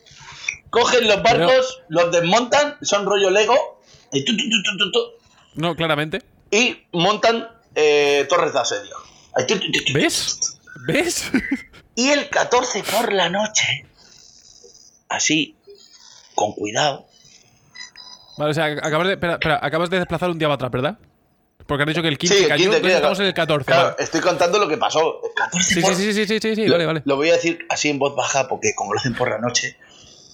Cogen 0.71 1.07
los 1.09 1.23
barcos, 1.23 1.83
los 1.89 2.11
desmontan, 2.13 2.77
son 2.83 3.07
rollo 3.07 3.31
Lego, 3.31 3.81
y, 4.13 4.25
tu, 4.25 4.37
tu, 4.37 4.91
tu, 4.93 5.01
No, 5.55 5.75
claramente. 5.75 6.23
y 6.51 6.87
montan 6.93 7.49
eh, 7.75 8.27
torres 8.29 8.53
de 8.53 8.59
asedio. 8.61 8.97
¿Ves? 9.95 10.39
¿Ves? 10.87 11.31
Y 11.95 12.11
el 12.11 12.29
14 12.29 12.83
por 12.85 13.13
la 13.13 13.29
noche, 13.31 13.87
así, 15.09 15.57
con 16.35 16.53
cuidado, 16.53 17.07
Vale, 18.39 18.51
o 18.51 18.55
sea, 18.55 18.67
acabas 18.67 19.07
de, 19.07 19.15
espera, 19.15 19.33
espera, 19.35 19.59
acabas 19.63 19.89
de 19.89 19.97
desplazar 19.99 20.29
un 20.29 20.39
día 20.39 20.47
para 20.47 20.57
atrás, 20.57 20.71
¿verdad? 20.71 20.99
Porque 21.67 21.83
han 21.85 21.89
dicho 21.89 22.03
que 22.03 22.09
el 22.09 22.19
15 22.19 22.37
Sí, 22.37 22.43
el 22.43 22.49
cayó, 22.51 22.65
15, 22.65 22.77
entonces 22.77 22.81
claro. 22.93 22.97
estamos 23.15 23.21
en 23.21 23.27
el 23.27 23.35
14. 23.35 23.65
Claro, 23.65 23.83
vale. 23.93 24.05
estoy 24.05 24.21
contando 24.21 24.59
lo 24.59 24.69
que 24.69 24.77
pasó. 24.77 25.21
El 25.25 25.35
14 25.35 25.75
Sí, 25.75 25.81
por- 25.81 25.95
sí, 25.95 26.03
sí, 26.03 26.13
sí, 26.13 26.27
sí, 26.27 26.39
sí, 26.41 26.55
sí, 26.55 26.67
Lo- 26.67 26.73
vale, 26.75 26.87
vale. 26.87 27.03
Lo 27.07 27.17
voy 27.17 27.31
a 27.31 27.33
decir 27.33 27.67
así 27.71 27.89
en 27.89 27.99
voz 27.99 28.15
baja 28.15 28.47
porque 28.47 28.75
como 28.75 28.93
lo 28.93 29.01
hacen 29.01 29.15
por 29.15 29.31
la 29.31 29.39
noche, 29.39 29.79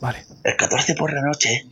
Vale. 0.00 0.26
el 0.42 0.56
14 0.56 0.94
por 0.96 1.12
la 1.12 1.22
noche 1.22 1.64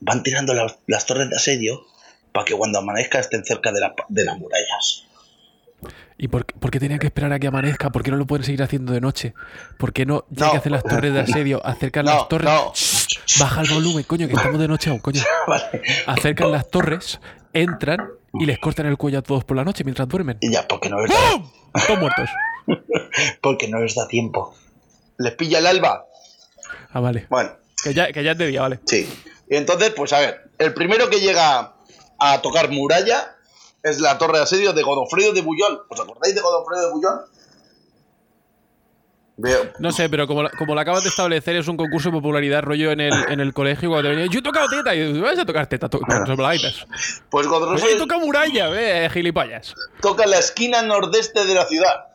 van 0.00 0.22
tirando 0.22 0.52
las, 0.52 0.76
las 0.86 1.06
torres 1.06 1.30
de 1.30 1.36
asedio 1.36 1.86
para 2.32 2.44
que 2.44 2.54
cuando 2.54 2.78
amanezca 2.80 3.18
estén 3.18 3.44
cerca 3.46 3.72
de, 3.72 3.80
la- 3.80 3.94
de 4.08 4.24
las 4.24 4.36
murallas. 4.38 5.04
¿Y 6.16 6.28
por, 6.28 6.46
qué- 6.46 6.54
por 6.58 6.70
qué 6.70 6.78
tenía 6.78 6.98
que 6.98 7.06
esperar 7.08 7.32
a 7.32 7.38
que 7.40 7.48
amanezca? 7.48 7.90
¿Por 7.90 8.02
qué 8.04 8.10
no 8.12 8.16
lo 8.16 8.26
pueden 8.26 8.44
seguir 8.44 8.62
haciendo 8.62 8.92
de 8.92 9.00
noche? 9.00 9.34
¿Por 9.78 9.92
qué 9.92 10.06
no, 10.06 10.24
ya 10.30 10.46
No. 10.46 10.52
que 10.52 10.58
hacen 10.58 10.72
las 10.72 10.84
torres 10.84 11.12
de 11.12 11.20
asedio, 11.20 11.64
acercan 11.66 12.04
No, 12.06 12.14
las 12.14 12.28
torres? 12.28 12.48
no. 12.50 12.72
Shh, 12.74 13.40
baja 13.40 13.62
el 13.62 13.70
volumen, 13.70 14.04
coño, 14.04 14.28
que 14.28 14.34
estamos 14.34 14.60
de 14.60 14.68
noche 14.68 14.90
aún, 14.90 15.00
coño. 15.00 15.20
Vale. 15.48 15.82
Acercan 16.06 16.52
las 16.52 16.70
torres, 16.70 17.20
entran 17.52 17.98
y 18.34 18.46
les 18.46 18.58
cortan 18.58 18.86
el 18.86 18.96
cuello 18.96 19.18
a 19.18 19.22
todos 19.22 19.44
por 19.44 19.56
la 19.56 19.64
noche 19.64 19.82
mientras 19.84 20.06
duermen. 20.08 20.38
Y 20.40 20.52
ya, 20.52 20.66
porque 20.68 20.88
no 20.88 21.00
les 21.00 21.10
da, 21.10 21.16
¡Pum! 21.32 21.50
Todos 21.86 21.98
muertos. 22.00 22.30
porque 23.42 23.68
no 23.68 23.80
les 23.80 23.94
da 23.94 24.06
tiempo. 24.08 24.54
¿Les 25.18 25.34
pilla 25.34 25.58
el 25.58 25.66
alba? 25.66 26.06
Ah, 26.92 27.00
vale. 27.00 27.26
Bueno, 27.28 27.50
Que 27.82 27.92
ya, 27.94 28.12
que 28.12 28.22
ya 28.22 28.32
es 28.32 28.38
de 28.38 28.46
día, 28.46 28.60
vale. 28.62 28.80
sí. 28.86 29.08
Y 29.50 29.56
entonces, 29.56 29.90
pues 29.90 30.12
a 30.12 30.20
ver, 30.20 30.50
el 30.58 30.72
primero 30.72 31.10
que 31.10 31.20
llega 31.20 31.74
a 32.18 32.40
tocar 32.40 32.70
muralla 32.70 33.33
es 33.84 34.00
la 34.00 34.18
torre 34.18 34.38
de 34.38 34.42
asedio 34.44 34.72
de 34.72 34.82
Godofredo 34.82 35.32
de 35.32 35.42
Bullón. 35.42 35.78
¿Os 35.88 36.00
acordáis 36.00 36.34
de 36.34 36.40
Godofredo 36.40 36.86
de 36.86 36.92
Bullón? 36.92 37.20
Veo. 39.36 39.72
No 39.80 39.90
sé, 39.90 40.08
pero 40.08 40.28
como, 40.28 40.44
la- 40.44 40.50
como 40.50 40.74
lo 40.76 40.80
acabas 40.80 41.02
de 41.02 41.08
establecer, 41.08 41.56
es 41.56 41.66
un 41.66 41.76
concurso 41.76 42.08
de 42.10 42.12
popularidad 42.12 42.62
rollo 42.62 42.92
en 42.92 43.00
el, 43.00 43.12
en 43.28 43.40
el 43.40 43.52
colegio 43.52 43.88
cuando 43.88 44.08
te 44.08 44.14
venía, 44.14 44.30
yo 44.30 44.38
he 44.38 44.42
tocado 44.42 44.68
teta, 44.68 44.94
y 44.94 45.12
tú 45.12 45.20
vas 45.22 45.36
a 45.36 45.44
tocar 45.44 45.66
teta, 45.66 45.88
to 45.88 45.98
con 45.98 46.24
sopladitas. 46.24 46.86
Pues 46.88 47.22
Pues 47.30 47.46
Godofredo 47.48 47.88
he 47.88 47.98
tocado 47.98 48.20
muralla, 48.20 48.68
ve, 48.68 49.10
gilipollas. 49.12 49.74
toca 50.00 50.24
la 50.26 50.38
esquina 50.38 50.82
nordeste 50.82 51.44
de 51.46 51.54
la 51.54 51.66
ciudad. 51.66 52.06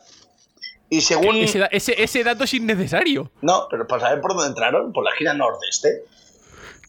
Y 0.88 1.02
según. 1.02 1.36
Ese, 1.36 1.68
ese, 1.70 2.02
ese 2.02 2.24
dato 2.24 2.44
es 2.44 2.54
innecesario. 2.54 3.30
No, 3.42 3.66
pero 3.70 3.86
para 3.86 4.00
saber 4.00 4.20
por 4.22 4.32
dónde 4.32 4.48
entraron, 4.48 4.90
por 4.92 5.04
la 5.04 5.10
esquina 5.12 5.34
nordeste. 5.34 6.04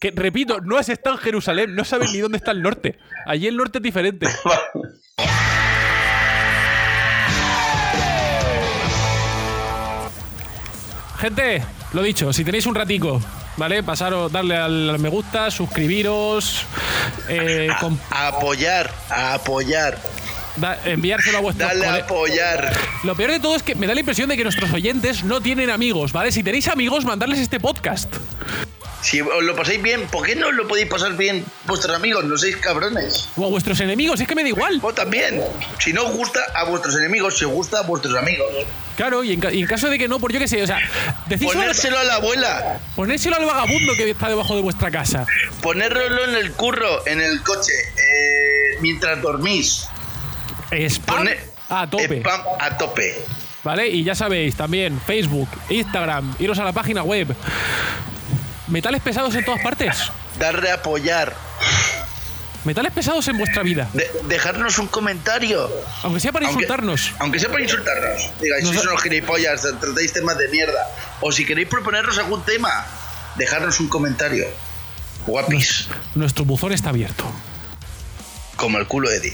Que, 0.02 0.12
repito, 0.16 0.60
no 0.62 0.78
has 0.80 0.90
estado 0.90 1.16
en 1.18 1.22
Jerusalén, 1.22 1.76
no 1.76 1.86
sabes 1.86 2.12
ni 2.12 2.20
dónde 2.20 2.38
está 2.40 2.50
el 2.52 2.64
norte. 2.64 2.98
Allí 3.28 3.46
el 3.48 3.56
norte 3.56 3.78
es 3.78 3.84
diferente. 3.84 4.26
Gente, 11.20 11.62
lo 11.94 12.02
dicho, 12.02 12.34
si 12.34 12.44
tenéis 12.44 12.66
un 12.66 12.74
ratico, 12.74 13.22
¿vale? 13.58 13.84
Pasaros, 13.84 14.32
darle 14.32 14.58
al, 14.58 14.98
me 14.98 15.10
gusta, 15.10 15.52
suscribiros, 15.52 16.64
eh, 17.30 17.68
A 18.10 18.28
apoyar, 18.30 18.92
a 19.10 19.36
apoyar. 19.36 20.00
da- 20.56 20.80
enviárselo 20.86 21.38
a 21.38 21.42
vuestros 21.42 21.70
Dale 21.70 21.86
a 21.86 21.96
apoyar. 22.04 22.74
Lo 23.04 23.16
peor 23.16 23.32
de 23.32 23.40
todo 23.40 23.56
es 23.56 23.62
que 23.64 23.76
me 23.76 23.86
da 23.86 23.94
la 23.94 24.00
impresión 24.00 24.30
de 24.30 24.38
que 24.38 24.44
nuestros 24.44 24.72
oyentes 24.74 25.24
no 25.24 25.42
tienen 25.42 25.70
amigos, 25.70 26.12
¿vale? 26.12 26.32
Si 26.32 26.42
tenéis 26.42 26.68
amigos, 26.70 27.06
mandarles 27.06 27.40
este 27.40 27.60
podcast. 27.60 28.16
Si 29.02 29.20
os 29.20 29.44
lo 29.44 29.56
pasáis 29.56 29.82
bien, 29.82 30.02
¿por 30.08 30.26
qué 30.26 30.36
no 30.36 30.52
lo 30.52 30.68
podéis 30.68 30.88
pasar 30.88 31.18
bien 31.18 31.44
vuestros 31.66 31.96
amigos? 31.96 32.24
No 32.26 32.38
seis 32.38 32.56
cabrones. 32.58 33.28
O 33.36 33.46
a 33.46 33.50
vuestros 33.50 33.80
enemigos, 33.80 34.20
es 34.22 34.28
que 34.28 34.36
me 34.36 34.44
da 34.44 34.50
igual. 34.50 34.80
Vos 34.80 34.94
también. 34.94 35.42
Si 35.80 35.92
no 35.92 36.04
os 36.06 36.16
gusta, 36.16 36.40
a 36.54 36.66
vuestros 36.66 36.96
enemigos. 36.98 37.38
Si 37.38 37.46
os 37.46 37.52
gusta, 37.52 37.80
a 37.80 37.82
vuestros 37.82 38.16
amigos. 38.16 38.48
Claro, 38.96 39.24
y 39.24 39.34
en, 39.34 39.40
ca- 39.40 39.52
y 39.52 39.62
en 39.62 39.68
caso 39.68 39.90
de 39.90 39.98
que 39.98 40.08
no, 40.08 40.20
por 40.20 40.32
yo 40.32 40.38
qué 40.40 40.48
sé, 40.48 40.62
o 40.62 40.68
sea, 40.68 40.78
decís 41.28 41.48
Ponérselo 41.52 41.98
a 41.98 42.04
la 42.04 42.16
abuela. 42.16 42.80
ponérselo 42.96 43.38
al 43.38 43.46
vagabundo 43.46 43.96
que 43.96 44.08
está 44.12 44.30
debajo 44.30 44.56
de 44.56 44.62
vuestra 44.62 44.92
casa. 44.92 45.26
Ponéroslo 45.62 46.26
en 46.26 46.36
el 46.36 46.52
curro, 46.52 47.06
en 47.08 47.22
el 47.22 47.42
coche, 47.42 47.72
eh, 47.98 48.78
mientras 48.82 49.20
dormís. 49.22 49.88
Spam 50.72 51.18
Pone- 51.18 51.38
a 51.70 51.90
tope, 51.90 52.20
Spam 52.20 52.42
a 52.60 52.78
tope. 52.78 53.16
¿vale? 53.64 53.88
Y 53.88 54.04
ya 54.04 54.14
sabéis, 54.14 54.56
también 54.56 55.00
Facebook, 55.02 55.50
Instagram, 55.70 56.36
iros 56.40 56.60
a 56.60 56.64
la 56.64 56.72
página 56.74 57.02
web. 57.02 57.36
Metales 58.72 59.02
pesados 59.02 59.36
en 59.36 59.46
todas 59.46 59.62
partes. 59.62 59.96
Darle 60.40 60.72
a 60.72 60.76
apoyar. 60.76 61.36
Metales 62.64 62.92
pesados 62.94 63.28
en 63.28 63.38
vuestra 63.38 63.64
vida. 63.64 63.90
De- 63.94 64.10
dejarnos 64.28 64.78
un 64.80 64.88
comentario. 64.88 65.70
Aunque 66.04 66.20
sea 66.20 66.32
para 66.32 66.46
Aunque- 66.48 66.64
insultarnos. 66.64 67.14
Aunque 67.20 67.40
sea 67.40 67.50
para 67.50 67.64
insultarnos. 67.64 68.30
Digáis, 68.40 68.64
Nos- 68.64 68.74
sois 68.76 68.88
unos 68.88 69.02
gilipollas, 69.04 69.62
tratáis 69.80 70.14
temas 70.14 70.38
de 70.38 70.48
mierda. 70.48 70.88
O 71.22 71.32
si 71.32 71.46
queréis 71.46 71.68
proponernos 71.68 72.18
algún 72.18 72.44
tema, 72.44 72.86
dejarnos 73.36 73.80
un 73.80 73.88
comentario. 73.90 74.46
Guapis. 75.26 75.88
Nuestro 76.16 76.46
buzón 76.46 76.72
está 76.72 76.90
abierto. 76.90 77.26
Como 78.56 78.78
el 78.78 78.88
culo 78.88 79.10
de 79.10 79.18
Eddie. 79.18 79.34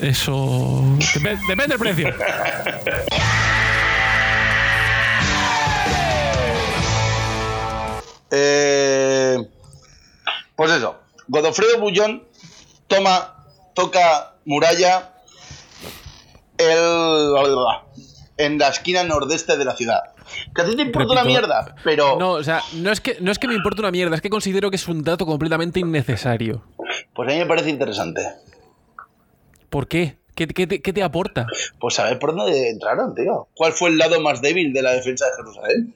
Eso. 0.00 0.82
Dep- 1.14 1.46
depende 1.46 1.68
del 1.68 1.78
precio. 1.78 2.14
Eh, 8.32 9.36
pues 10.56 10.70
eso. 10.72 10.96
Godofredo 11.28 11.78
Bullón 11.78 12.24
toma, 12.88 13.46
toca 13.74 14.34
muralla 14.46 15.12
el, 16.56 17.34
en 18.38 18.58
la 18.58 18.68
esquina 18.68 19.04
nordeste 19.04 19.56
de 19.56 19.64
la 19.64 19.76
ciudad. 19.76 20.00
Que 20.54 20.62
a 20.62 20.64
ti 20.64 20.76
te 20.76 20.82
importa 20.82 21.12
una 21.12 21.24
mierda, 21.24 21.74
pero 21.84 22.16
No, 22.18 22.32
o 22.32 22.42
sea, 22.42 22.62
no 22.76 22.90
es, 22.90 23.00
que, 23.00 23.18
no 23.20 23.30
es 23.30 23.38
que 23.38 23.48
me 23.48 23.54
importe 23.54 23.80
una 23.80 23.90
mierda, 23.90 24.16
es 24.16 24.22
que 24.22 24.30
considero 24.30 24.70
que 24.70 24.76
es 24.76 24.88
un 24.88 25.02
dato 25.02 25.26
completamente 25.26 25.80
innecesario. 25.80 26.64
pues 27.14 27.28
a 27.28 27.32
mí 27.32 27.38
me 27.38 27.46
parece 27.46 27.68
interesante. 27.70 28.22
¿Por 29.68 29.88
qué? 29.88 30.16
¿Qué, 30.34 30.46
qué 30.46 30.66
te, 30.66 30.80
qué 30.80 30.92
te 30.94 31.02
aporta? 31.02 31.46
Pues 31.78 31.94
saber 31.94 32.18
por 32.18 32.34
dónde 32.34 32.70
entraron, 32.70 33.14
tío. 33.14 33.48
¿Cuál 33.54 33.72
fue 33.72 33.90
el 33.90 33.98
lado 33.98 34.18
más 34.20 34.40
débil 34.40 34.72
de 34.72 34.80
la 34.80 34.92
defensa 34.92 35.26
de 35.26 35.32
Jerusalén? 35.36 35.94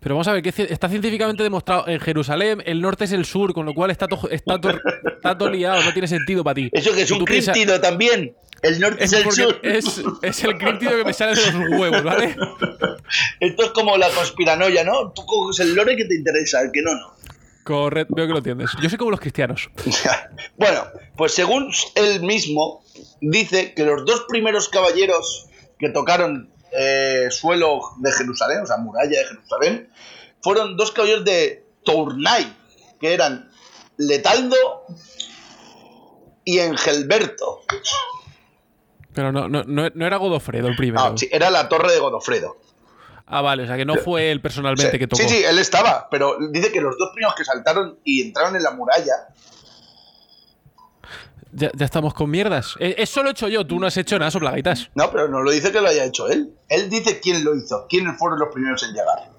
Pero 0.00 0.14
vamos 0.16 0.28
a 0.28 0.32
ver, 0.32 0.42
que 0.42 0.48
está 0.68 0.88
científicamente 0.88 1.42
demostrado 1.42 1.86
en 1.88 2.00
Jerusalén, 2.00 2.62
el 2.66 2.80
norte 2.80 3.04
es 3.04 3.12
el 3.12 3.24
sur, 3.24 3.52
con 3.54 3.66
lo 3.66 3.74
cual 3.74 3.90
está 3.90 4.08
todo, 4.08 4.28
está 4.30 5.48
liado, 5.50 5.82
no 5.82 5.92
tiene 5.92 6.08
sentido 6.08 6.42
para 6.42 6.54
ti. 6.54 6.68
Eso 6.72 6.92
que 6.94 7.02
es 7.02 7.10
un 7.10 7.24
piensas- 7.24 7.52
críptido 7.54 7.80
también. 7.80 8.34
El 8.62 8.78
norte 8.78 9.02
es, 9.04 9.12
Es, 9.12 9.24
el 9.26 9.32
sur. 9.32 9.58
es, 9.62 10.02
es 10.22 10.44
el 10.44 10.56
críptido 10.56 10.92
que 10.96 11.04
me 11.04 11.12
sale 11.12 11.34
de 11.34 11.52
los 11.52 11.80
huevos, 11.80 12.02
¿vale? 12.04 12.36
Esto 13.40 13.64
es 13.64 13.70
como 13.70 13.96
la 13.96 14.08
conspiranoia, 14.10 14.84
¿no? 14.84 15.10
Tú 15.12 15.26
coges 15.26 15.58
el 15.60 15.74
lore 15.74 15.96
que 15.96 16.04
te 16.04 16.14
interesa, 16.14 16.60
el 16.60 16.70
que 16.70 16.80
no, 16.82 16.94
no. 16.94 17.12
Correcto, 17.64 18.14
veo 18.14 18.26
que 18.26 18.32
lo 18.32 18.38
entiendes. 18.38 18.70
Yo 18.80 18.88
soy 18.88 18.98
como 18.98 19.10
los 19.10 19.18
cristianos. 19.20 19.68
bueno, 20.56 20.84
pues 21.16 21.32
según 21.32 21.72
él 21.96 22.20
mismo, 22.22 22.84
dice 23.20 23.72
que 23.74 23.84
los 23.84 24.04
dos 24.04 24.24
primeros 24.28 24.68
caballeros 24.68 25.46
que 25.78 25.88
tocaron 25.88 26.51
eh, 26.72 27.28
suelo 27.30 27.80
de 27.98 28.12
Jerusalén, 28.12 28.60
o 28.62 28.66
sea, 28.66 28.76
muralla 28.78 29.18
de 29.18 29.24
Jerusalén, 29.24 29.90
fueron 30.40 30.76
dos 30.76 30.92
caballeros 30.92 31.24
de 31.24 31.64
Tournai, 31.84 32.56
que 33.00 33.14
eran 33.14 33.50
Letaldo 33.96 34.56
y 36.44 36.58
Engelberto. 36.58 37.60
Pero 39.14 39.30
no, 39.32 39.48
no, 39.48 39.62
no, 39.64 39.88
no 39.94 40.06
era 40.06 40.16
Godofredo 40.16 40.68
el 40.68 40.76
primero. 40.76 41.04
Ah, 41.04 41.12
sí, 41.16 41.28
era 41.30 41.50
la 41.50 41.68
torre 41.68 41.92
de 41.92 41.98
Godofredo. 41.98 42.56
Ah, 43.26 43.40
vale, 43.40 43.62
o 43.62 43.66
sea 43.66 43.76
que 43.76 43.84
no 43.84 43.96
fue 43.96 44.30
él 44.30 44.40
personalmente 44.42 44.90
Sí, 44.90 44.98
que 44.98 45.06
tocó. 45.06 45.22
sí, 45.22 45.28
sí, 45.28 45.42
él 45.44 45.58
estaba, 45.58 46.08
pero 46.10 46.36
dice 46.50 46.70
que 46.72 46.80
los 46.80 46.98
dos 46.98 47.10
primeros 47.14 47.34
que 47.34 47.44
saltaron 47.44 47.98
y 48.04 48.22
entraron 48.22 48.56
en 48.56 48.62
la 48.62 48.72
muralla 48.72 49.12
Ya, 51.52 51.70
ya 51.74 51.84
estamos 51.84 52.14
con 52.14 52.30
mierdas. 52.30 52.74
Eh, 52.80 52.94
Eso 52.98 53.22
lo 53.22 53.28
he 53.28 53.32
hecho 53.32 53.46
yo, 53.48 53.66
tú 53.66 53.78
no 53.78 53.86
has 53.86 53.96
hecho 53.96 54.18
nada, 54.18 54.30
soplagaitas. 54.30 54.90
No, 54.94 55.10
pero 55.10 55.28
no 55.28 55.42
lo 55.42 55.50
dice 55.50 55.70
que 55.70 55.80
lo 55.80 55.88
haya 55.88 56.04
hecho 56.04 56.28
él. 56.28 56.54
Él 56.68 56.88
dice 56.88 57.20
quién 57.20 57.44
lo 57.44 57.54
hizo, 57.54 57.86
quiénes 57.88 58.18
fueron 58.18 58.38
los 58.38 58.48
primeros 58.52 58.82
en 58.84 58.92
llegar. 58.92 59.30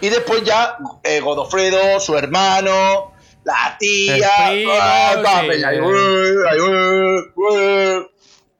Y 0.00 0.08
después 0.08 0.44
ya 0.44 0.76
eh, 1.02 1.20
Godofredo, 1.20 1.98
su 2.00 2.16
hermano, 2.16 3.12
la 3.44 3.76
tía. 3.78 4.30
Primo, 4.50 4.72
ah, 4.80 5.12
sí. 5.14 5.48
ahí, 5.48 5.62
ahí. 5.64 5.78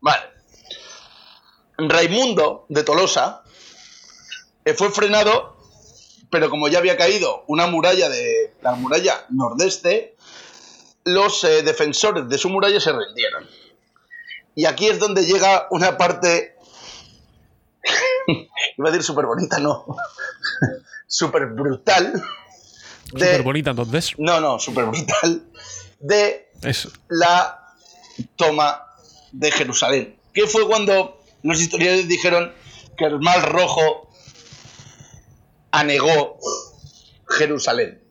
Vale. 0.00 0.22
Raimundo 1.78 2.66
de 2.68 2.82
Tolosa 2.82 3.42
eh, 4.64 4.74
fue 4.74 4.90
frenado, 4.90 5.56
pero 6.30 6.48
como 6.50 6.68
ya 6.68 6.78
había 6.78 6.96
caído 6.96 7.44
una 7.48 7.66
muralla 7.66 8.08
de 8.08 8.54
la 8.62 8.74
muralla 8.74 9.26
nordeste, 9.28 10.15
los 11.06 11.44
eh, 11.44 11.62
defensores 11.62 12.28
de 12.28 12.36
su 12.36 12.50
muralla 12.50 12.80
se 12.80 12.92
rindieron. 12.92 13.48
Y 14.54 14.66
aquí 14.66 14.88
es 14.88 14.98
donde 14.98 15.24
llega 15.24 15.68
una 15.70 15.96
parte. 15.96 16.56
Iba 18.76 18.88
a 18.88 18.90
decir 18.90 19.04
súper 19.04 19.26
bonita, 19.26 19.58
no. 19.58 19.86
súper 21.06 21.46
brutal. 21.46 22.12
De, 23.12 23.20
Súper 23.20 23.42
bonita 23.42 23.70
entonces. 23.70 24.14
no, 24.18 24.40
no, 24.40 24.58
súper 24.58 24.86
brutal. 24.86 25.44
De 26.00 26.50
la 27.08 27.76
toma 28.34 28.82
de 29.30 29.52
Jerusalén. 29.52 30.18
Que 30.34 30.48
fue 30.48 30.66
cuando 30.66 31.22
los 31.44 31.60
historiadores 31.60 32.08
dijeron 32.08 32.52
que 32.96 33.04
el 33.04 33.20
Mar 33.20 33.52
Rojo 33.52 34.10
anegó 35.70 36.40
Jerusalén. 37.28 38.02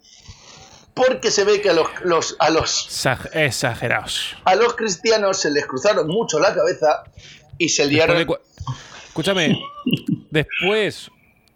Porque 0.95 1.29
se 1.29 1.43
ve 1.43 1.62
que 1.62 1.69
a 1.69 1.73
los, 1.73 1.88
los- 2.03 2.36
a 2.39 2.49
los 2.49 2.88
exag- 2.89 3.29
exagerados. 3.34 4.36
a 4.45 4.55
los 4.55 4.73
cristianos 4.75 5.38
se 5.41 5.51
les 5.51 5.65
cruzaron 5.67 6.08
mucho 6.08 6.39
la 6.39 6.53
cabeza 6.55 7.03
y 7.58 7.69
se 7.69 7.86
liaron. 7.86 8.17
de 8.17 8.25
Escúchame, 9.08 9.60
después 10.31 11.12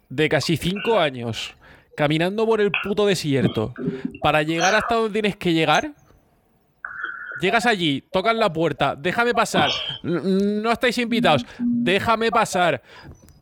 de 0.08 0.28
casi 0.28 0.56
cinco 0.56 0.98
años 0.98 1.54
caminando 1.96 2.46
por 2.46 2.60
el 2.60 2.70
puto 2.82 3.06
desierto 3.06 3.74
para 4.22 4.42
llegar 4.42 4.74
hasta 4.74 4.94
donde 4.94 5.12
tienes 5.20 5.36
que 5.36 5.52
llegar, 5.52 5.92
Llegas 7.40 7.64
allí, 7.64 8.02
tocan 8.12 8.38
la 8.38 8.52
puerta, 8.52 8.94
déjame 8.94 9.32
pasar. 9.32 9.70
No 10.02 10.70
estáis 10.70 10.98
invitados, 10.98 11.46
déjame 11.58 12.30
pasar. 12.30 12.82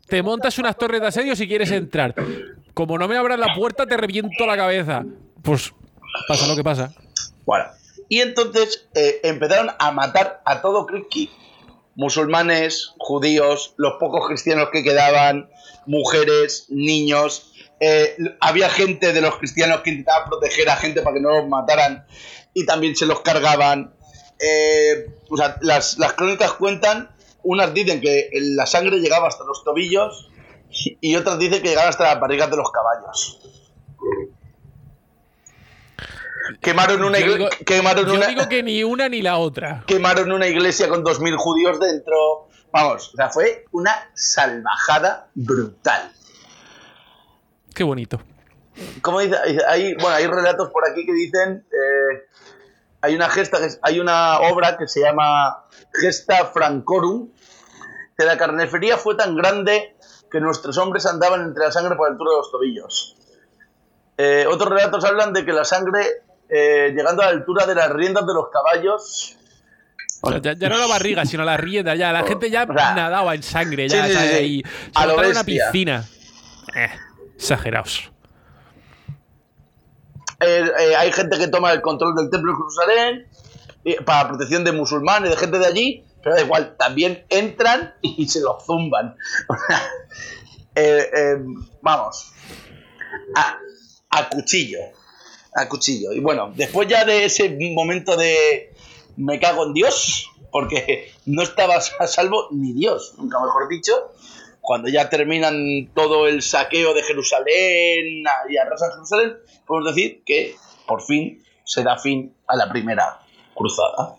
Te 0.07 0.23
montas 0.23 0.57
unas 0.61 0.77
torres 0.77 1.01
de 1.01 1.09
asedio 1.09 1.35
si 1.35 1.49
quieres 1.49 1.73
entrar. 1.73 2.15
Como 2.75 2.97
no 2.97 3.09
me 3.09 3.17
abras 3.17 3.41
la 3.41 3.53
puerta, 3.57 3.87
te 3.87 3.97
reviento 3.97 4.47
la 4.47 4.57
cabeza. 4.57 5.05
Pues 5.43 5.75
pasa 6.27 6.47
lo 6.47 6.57
que 6.57 6.65
pasa. 6.65 6.93
Bueno, 7.45 7.67
y 8.09 8.21
entonces 8.21 8.89
eh, 8.95 9.21
empezaron 9.23 9.71
a 9.79 9.91
matar 9.93 10.43
a 10.45 10.61
todo 10.61 10.87
Kripke. 10.87 11.31
Musulmanes, 11.95 12.93
judíos, 12.99 13.75
los 13.77 13.95
pocos 13.99 14.29
cristianos 14.29 14.69
que 14.73 14.85
quedaban, 14.85 15.51
mujeres, 15.87 16.67
niños. 16.69 17.53
eh, 17.81 18.17
había 18.41 18.69
gente 18.69 19.13
de 19.13 19.21
los 19.21 19.37
cristianos 19.37 19.81
que 19.81 19.91
intentaba 19.91 20.27
proteger 20.27 20.69
a 20.69 20.77
gente 20.77 21.03
para 21.03 21.15
que 21.15 21.21
no 21.21 21.31
los 21.31 21.49
mataran 21.49 22.07
y 22.55 22.65
también 22.67 22.95
se 22.97 23.07
los 23.07 23.21
cargaban. 23.21 23.95
Eh, 24.39 25.11
o 25.29 25.37
sea, 25.37 25.59
las, 25.61 25.99
las 25.99 26.13
crónicas 26.13 26.53
cuentan, 26.53 27.11
unas 27.43 27.75
dicen 27.75 28.01
que 28.01 28.31
la 28.33 28.67
sangre 28.67 28.99
llegaba 28.99 29.29
hasta 29.29 29.45
los 29.45 29.65
tobillos 29.65 30.29
y 31.01 31.17
otras 31.17 31.39
dicen 31.39 31.63
que 31.63 31.69
llegaba 31.69 31.89
hasta 31.89 32.05
las 32.05 32.21
barrigas 32.21 32.51
de 32.51 32.57
los 32.57 32.71
caballos. 32.71 33.41
Quemaron 36.61 37.05
una, 37.05 37.19
Yo 37.19 37.27
igle- 37.27 37.37
digo- 37.39 37.51
quemaron 37.67 38.07
Yo 38.07 38.15
una, 38.15 38.27
digo 38.27 38.49
que 38.49 38.63
ni 38.63 38.83
una 38.85 39.09
ni 39.09 39.23
la 39.23 39.37
otra. 39.39 39.85
quemaron 39.87 40.33
una 40.33 40.47
iglesia 40.47 40.89
con 40.89 41.03
2.000 41.05 41.37
judíos 41.37 41.79
dentro. 41.81 42.49
Vamos, 42.73 43.11
o 43.13 43.17
sea, 43.17 43.31
fue 43.31 43.65
una 43.73 43.93
salvajada 44.15 45.29
brutal. 45.35 46.13
Qué 47.75 47.85
bonito. 47.85 48.21
Como 49.03 49.21
dice, 49.21 49.37
hay, 49.67 49.95
bueno, 49.95 50.11
hay 50.17 50.27
relatos 50.27 50.71
por 50.71 50.89
aquí 50.89 51.05
que 51.05 51.13
dicen, 51.13 51.67
eh, 51.71 52.27
hay 53.01 53.15
una 53.15 53.29
gesta, 53.29 53.59
hay 53.83 54.01
una 54.01 54.41
obra 54.41 54.77
que 54.77 54.87
se 54.89 55.01
llama 55.01 55.65
Gesta 55.93 56.47
Francorum, 56.53 57.31
que 58.17 58.25
la 58.25 58.37
carnicería 58.37 58.97
fue 58.99 59.17
tan 59.17 59.37
grande 59.37 59.97
que 60.31 60.41
nuestros 60.41 60.77
hombres 60.79 61.07
andaban 61.07 61.43
entre 61.43 61.65
la 61.65 61.73
sangre 61.73 61.97
por 61.97 62.09
la 62.09 62.13
altura 62.13 62.31
de 62.33 62.37
los 62.37 62.51
tobillos. 62.53 63.17
Eh, 64.17 64.47
otros 64.49 64.69
relatos 64.69 65.05
hablan 65.05 65.33
de 65.33 65.45
que 65.45 65.53
la 65.53 65.65
sangre, 65.65 66.05
eh, 66.49 66.93
llegando 66.95 67.23
a 67.23 67.27
la 67.27 67.31
altura 67.33 67.67
de 67.67 67.75
las 67.75 67.91
riendas 67.91 68.27
de 68.27 68.35
los 68.35 68.49
caballos, 68.51 69.37
O 70.21 70.31
sea, 70.31 70.41
ya, 70.41 70.55
ya 70.55 70.69
no 70.69 70.79
la 70.79 70.87
barriga, 70.87 71.25
sino 71.25 71.45
la 71.45 71.57
rienda. 71.57 71.95
Ya, 71.95 72.13
la 72.13 72.25
gente 72.25 72.51
ya 72.51 72.65
O 72.69 72.73
sea, 72.73 72.95
nadaba 72.95 73.35
en 73.35 73.43
sangre. 73.43 73.89
Ya, 73.89 74.07
sí, 74.07 74.15
sí, 74.15 74.29
sí. 74.29 74.45
Y 74.45 74.63
A 74.95 75.07
lo 75.07 75.17
una 75.17 75.45
piscina. 75.45 76.05
Eh, 76.75 76.91
exagerados. 77.35 78.11
Eh, 80.41 80.71
eh, 80.79 80.97
hay 80.97 81.13
gente 81.13 81.39
que 81.39 81.49
toma 81.49 81.73
el 81.73 81.81
control 81.83 82.15
del 82.15 82.31
templo 82.31 82.53
de 82.53 82.59
Jerusalén 82.59 83.27
para 84.05 84.29
protección 84.29 84.65
de 84.65 84.73
musulmanes, 84.73 85.31
de 85.31 85.37
gente 85.37 85.59
de 85.59 85.67
allí, 85.67 86.05
pero 86.23 86.37
da 86.37 86.43
igual, 86.43 86.77
también 86.77 87.25
entran 87.29 87.95
y 88.03 88.29
se 88.29 88.41
lo 88.41 88.59
zumban. 88.61 89.17
Vamos, 91.83 92.33
a, 93.35 93.59
a 94.11 94.29
cuchillo, 94.29 94.79
a 95.55 95.69
cuchillo. 95.69 96.13
Y 96.13 96.21
bueno, 96.21 96.53
después 96.55 96.89
ya 96.89 97.05
de 97.05 97.25
ese 97.25 97.57
momento 97.75 98.17
de 98.17 98.73
me 99.17 99.41
cago 99.41 99.67
en 99.67 99.75
Dios, 99.75 100.31
porque 100.51 101.13
no 101.27 101.43
estaba 101.43 101.77
a 101.77 102.07
salvo 102.07 102.49
ni 102.51 102.73
Dios, 102.73 103.15
nunca 103.19 103.41
mejor 103.41 103.69
dicho, 103.69 104.13
cuando 104.61 104.89
ya 104.89 105.09
terminan 105.09 105.91
todo 105.95 106.27
el 106.27 106.43
saqueo 106.43 106.95
de 106.95 107.03
Jerusalén 107.03 108.25
y 108.49 108.57
arrasan 108.57 108.93
Jerusalén, 108.93 109.37
podemos 109.67 109.95
decir 109.95 110.23
que 110.25 110.55
por 110.87 111.03
fin 111.03 111.43
se 111.65 111.83
da 111.83 111.99
fin 111.99 112.35
a 112.47 112.57
la 112.57 112.69
primera 112.69 113.21
cruzada. 113.55 114.17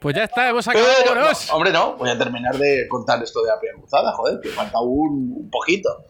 Pues 0.00 0.14
ya 0.14 0.24
está, 0.24 0.48
hemos 0.48 0.66
acabado. 0.68 0.92
Pero, 1.04 1.14
no, 1.14 1.28
hombre, 1.52 1.72
no, 1.72 1.96
voy 1.96 2.10
a 2.10 2.18
terminar 2.18 2.56
de 2.56 2.86
contar 2.88 3.22
esto 3.22 3.42
de 3.42 3.48
la 3.48 3.58
primera 3.58 3.78
cruzada, 3.78 4.12
joder, 4.12 4.40
que 4.40 4.50
falta 4.50 4.80
un, 4.80 5.34
un 5.36 5.50
poquito. 5.50 6.04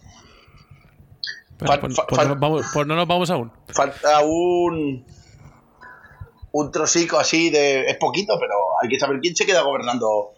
Fa- 1.59 1.81
pues, 1.81 1.95
pues 2.09 2.17
fa- 2.19 2.25
no 2.25 2.31
nos 2.31 2.41
vamos, 2.41 2.67
pues 2.73 2.87
no 2.87 2.97
nos 2.97 3.07
vamos 3.09 3.31
aún. 3.31 3.53
Falta 3.69 4.21
un. 4.25 5.05
Un 6.53 6.73
trocico 6.73 7.19
así 7.19 7.51
de. 7.51 7.87
Es 7.87 7.97
poquito, 7.97 8.39
pero 8.39 8.55
hay 8.83 8.89
que 8.89 8.99
saber 8.99 9.21
quién 9.21 9.35
se 9.37 9.45
queda 9.47 9.63
gobernando 9.63 10.33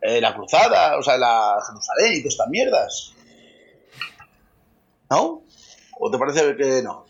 eh, 0.00 0.20
la 0.20 0.34
cruzada, 0.34 0.96
o 0.98 1.02
sea, 1.02 1.16
la 1.18 1.56
Jerusalén 1.66 2.12
y 2.14 2.20
todas 2.22 2.32
estas 2.34 2.48
mierdas. 2.48 3.12
¿No? 5.10 5.42
¿O 5.98 6.10
te 6.10 6.18
parece 6.18 6.56
que 6.56 6.82
no? 6.82 7.04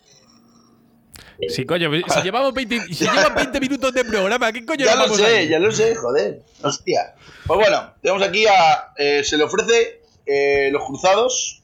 Sí, 1.49 1.64
coño, 1.64 1.90
si 1.90 2.20
llevamos 2.23 2.53
20, 2.53 2.81
si 2.94 3.05
llevan 3.07 3.35
20 3.35 3.61
minutos 3.61 3.92
de 3.94 4.05
programa, 4.05 4.53
¿qué 4.53 4.64
coño 4.64 4.85
Ya 4.85 4.94
lo 4.96 5.09
sé, 5.09 5.49
ya 5.49 5.59
lo 5.59 5.73
sé, 5.73 5.94
joder. 5.94 6.42
Hostia. 6.62 7.14
Pues 7.46 7.59
bueno, 7.59 7.94
tenemos 8.03 8.23
aquí 8.23 8.46
a. 8.46 8.92
eh, 8.96 9.23
se 9.25 9.37
le 9.38 9.44
ofrece 9.44 10.03
eh, 10.27 10.68
los 10.73 10.85
cruzados, 10.85 11.60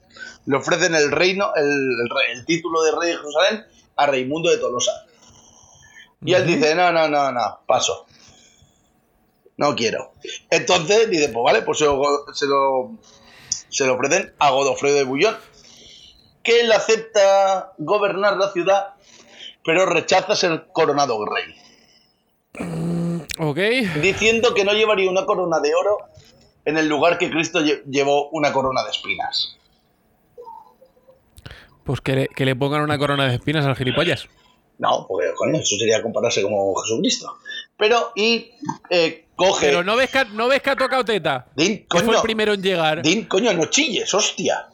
le 0.47 0.57
ofrecen 0.57 0.95
el 0.95 1.11
reino, 1.11 1.53
el, 1.55 1.91
el 2.33 2.45
título 2.47 2.83
de 2.83 2.93
rey 2.93 3.11
de 3.11 3.17
Jerusalén 3.19 3.67
a 3.97 4.07
Raimundo 4.07 4.51
de 4.51 4.59
Tolosa. 4.59 4.93
Y 6.25 6.33
él 6.35 6.47
dice: 6.47 6.75
No, 6.75 6.91
no, 6.93 7.09
no, 7.09 7.31
no, 7.33 7.61
paso. 7.67 8.07
No 9.57 9.75
quiero. 9.75 10.13
Entonces 10.51 11.11
dice: 11.11 11.29
Pues 11.31 11.43
vale, 11.45 11.63
pues 11.63 11.79
se 11.79 11.85
lo, 11.85 12.01
se 12.33 12.47
lo, 12.47 12.93
se 13.69 13.87
lo 13.87 13.95
ofrecen 13.95 14.35
a 14.39 14.51
Godofredo 14.51 14.97
de 14.97 15.05
Bullón, 15.05 15.37
que 16.43 16.61
él 16.61 16.73
acepta 16.73 17.73
gobernar 17.79 18.37
la 18.37 18.53
ciudad, 18.53 18.95
pero 19.65 19.87
rechaza 19.87 20.37
ser 20.37 20.67
coronado 20.73 21.25
rey 21.27 21.55
Ok. 23.39 23.59
diciendo 24.01 24.55
que 24.55 24.65
no 24.65 24.73
llevaría 24.73 25.11
una 25.11 25.27
corona 25.27 25.61
de 25.61 25.75
oro 25.75 25.99
en 26.65 26.79
el 26.79 26.89
lugar 26.89 27.19
que 27.19 27.31
Cristo 27.31 27.61
lle- 27.61 27.83
llevó 27.85 28.29
una 28.31 28.53
corona 28.53 28.83
de 28.85 28.91
espinas. 28.91 29.57
Pues 31.87 32.01
que 32.01 32.15
le, 32.15 32.29
que 32.29 32.45
le 32.45 32.57
pongan 32.57 32.83
una 32.83 32.99
corona 32.99 33.27
de 33.27 33.37
espinas 33.37 33.65
al 33.65 33.77
gilipollas. 33.77 34.29
No, 34.79 35.07
porque 35.09 35.29
coño, 35.35 35.59
eso 35.59 35.77
sería 35.79 36.03
compararse 36.03 36.43
como 36.43 36.75
Jesucristo. 36.75 37.39
Pero, 37.79 38.13
y 38.15 38.51
eh, 38.91 39.27
coge. 39.37 39.67
Pero 39.67 39.85
no 39.85 39.97
ves 39.97 40.11
que, 40.11 40.25
no 40.33 40.49
ves 40.49 40.61
que 40.61 40.71
ha 40.71 40.77
tocado 40.77 41.05
teta. 41.05 41.47
Din, 41.57 41.87
Que 41.89 41.99
fue 41.99 42.07
coño, 42.07 42.19
el 42.19 42.23
primero 42.23 42.53
en 42.53 42.63
llegar. 42.63 43.03
Din, 43.03 43.25
coño, 43.25 43.53
no 43.55 43.67
chilles, 43.67 44.13
hostia. 44.13 44.67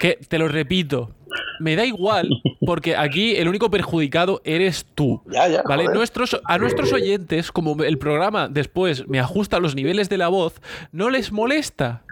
Que 0.00 0.18
te 0.28 0.36
lo 0.36 0.48
repito. 0.48 1.14
Me 1.60 1.76
da 1.76 1.86
igual, 1.86 2.28
porque 2.66 2.96
aquí 2.96 3.36
el 3.36 3.48
único 3.48 3.70
perjudicado 3.70 4.42
eres 4.44 4.84
tú. 4.94 5.22
Ya, 5.26 5.48
ya, 5.48 5.62
¿Vale? 5.62 5.84
joder. 5.84 5.96
Nuestros, 5.96 6.40
a 6.44 6.58
nuestros 6.58 6.92
oyentes, 6.92 7.52
como 7.52 7.82
el 7.84 7.98
programa 7.98 8.48
después 8.48 9.06
me 9.08 9.20
ajusta 9.20 9.60
los 9.60 9.74
niveles 9.74 10.08
de 10.08 10.18
la 10.18 10.28
voz, 10.28 10.60
no 10.90 11.08
les 11.08 11.32
molesta. 11.32 12.02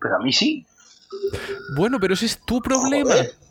Pero 0.00 0.16
a 0.16 0.18
mí 0.18 0.32
sí. 0.32 0.66
Bueno, 1.76 1.98
pero 2.00 2.14
ese 2.14 2.26
es 2.26 2.44
tu 2.44 2.60
problema. 2.60 3.10
Joder. 3.12 3.41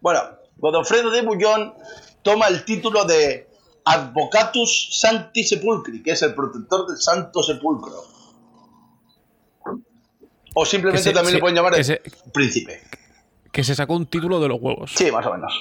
Bueno, 0.00 0.20
Godofredo 0.56 1.10
de 1.10 1.22
Bullón 1.22 1.74
toma 2.22 2.48
el 2.48 2.64
título 2.64 3.04
de 3.04 3.48
Advocatus 3.84 4.88
Sancti 5.00 5.44
Sepulcri, 5.44 6.02
que 6.02 6.12
es 6.12 6.22
el 6.22 6.34
protector 6.34 6.86
del 6.86 6.98
Santo 6.98 7.42
Sepulcro. 7.42 7.94
O 10.54 10.64
simplemente 10.66 11.02
se- 11.04 11.12
también 11.12 11.30
se- 11.30 11.34
le 11.36 11.40
pueden 11.40 11.56
llamar 11.56 11.74
el 11.76 11.84
se- 11.84 12.02
príncipe. 12.32 12.82
Que 13.52 13.62
se 13.64 13.74
sacó 13.74 13.94
un 13.94 14.06
título 14.06 14.40
de 14.40 14.48
los 14.48 14.58
huevos. 14.60 14.92
Sí, 14.94 15.10
más 15.10 15.24
o 15.26 15.32
menos. 15.32 15.52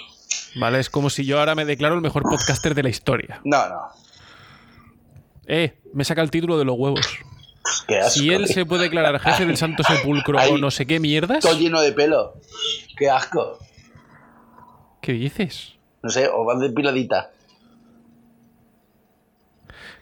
¿Vale? 0.56 0.80
Es 0.80 0.90
como 0.90 1.10
si 1.10 1.26
yo 1.26 1.40
ahora 1.40 1.56
me 1.56 1.66
declaro 1.66 1.96
el 1.96 2.02
mejor 2.02 2.24
podcaster 2.24 2.74
de 2.74 2.84
la 2.84 2.90
historia. 2.90 3.42
No, 3.44 3.68
no. 3.70 3.82
Eh, 5.46 5.80
me 5.94 6.04
saca 6.04 6.22
el 6.22 6.32
título 6.32 6.58
de 6.58 6.66
los 6.66 6.76
huevos. 6.78 7.06
Qué 7.88 8.00
asco. 8.00 8.12
Si 8.12 8.30
él 8.34 8.48
se 8.48 8.66
puede 8.66 8.84
declarar 8.84 9.20
jefe 9.20 9.46
del 9.46 9.58
Santo 9.58 9.84
Sepulcro 9.88 10.40
Ay. 10.40 10.52
o 10.54 10.58
no 10.58 10.72
sé 10.72 10.86
qué 10.88 11.00
mierdas, 11.00 11.40
Todo 11.42 11.54
lleno 11.58 11.82
de 11.82 11.92
pelo. 11.92 12.34
Qué 12.98 13.10
asco. 13.10 13.60
¿Qué 15.02 15.14
dices? 15.14 15.74
No 16.04 16.10
sé, 16.10 16.28
o 16.28 16.46
vas 16.46 16.60
depiladita. 16.60 17.32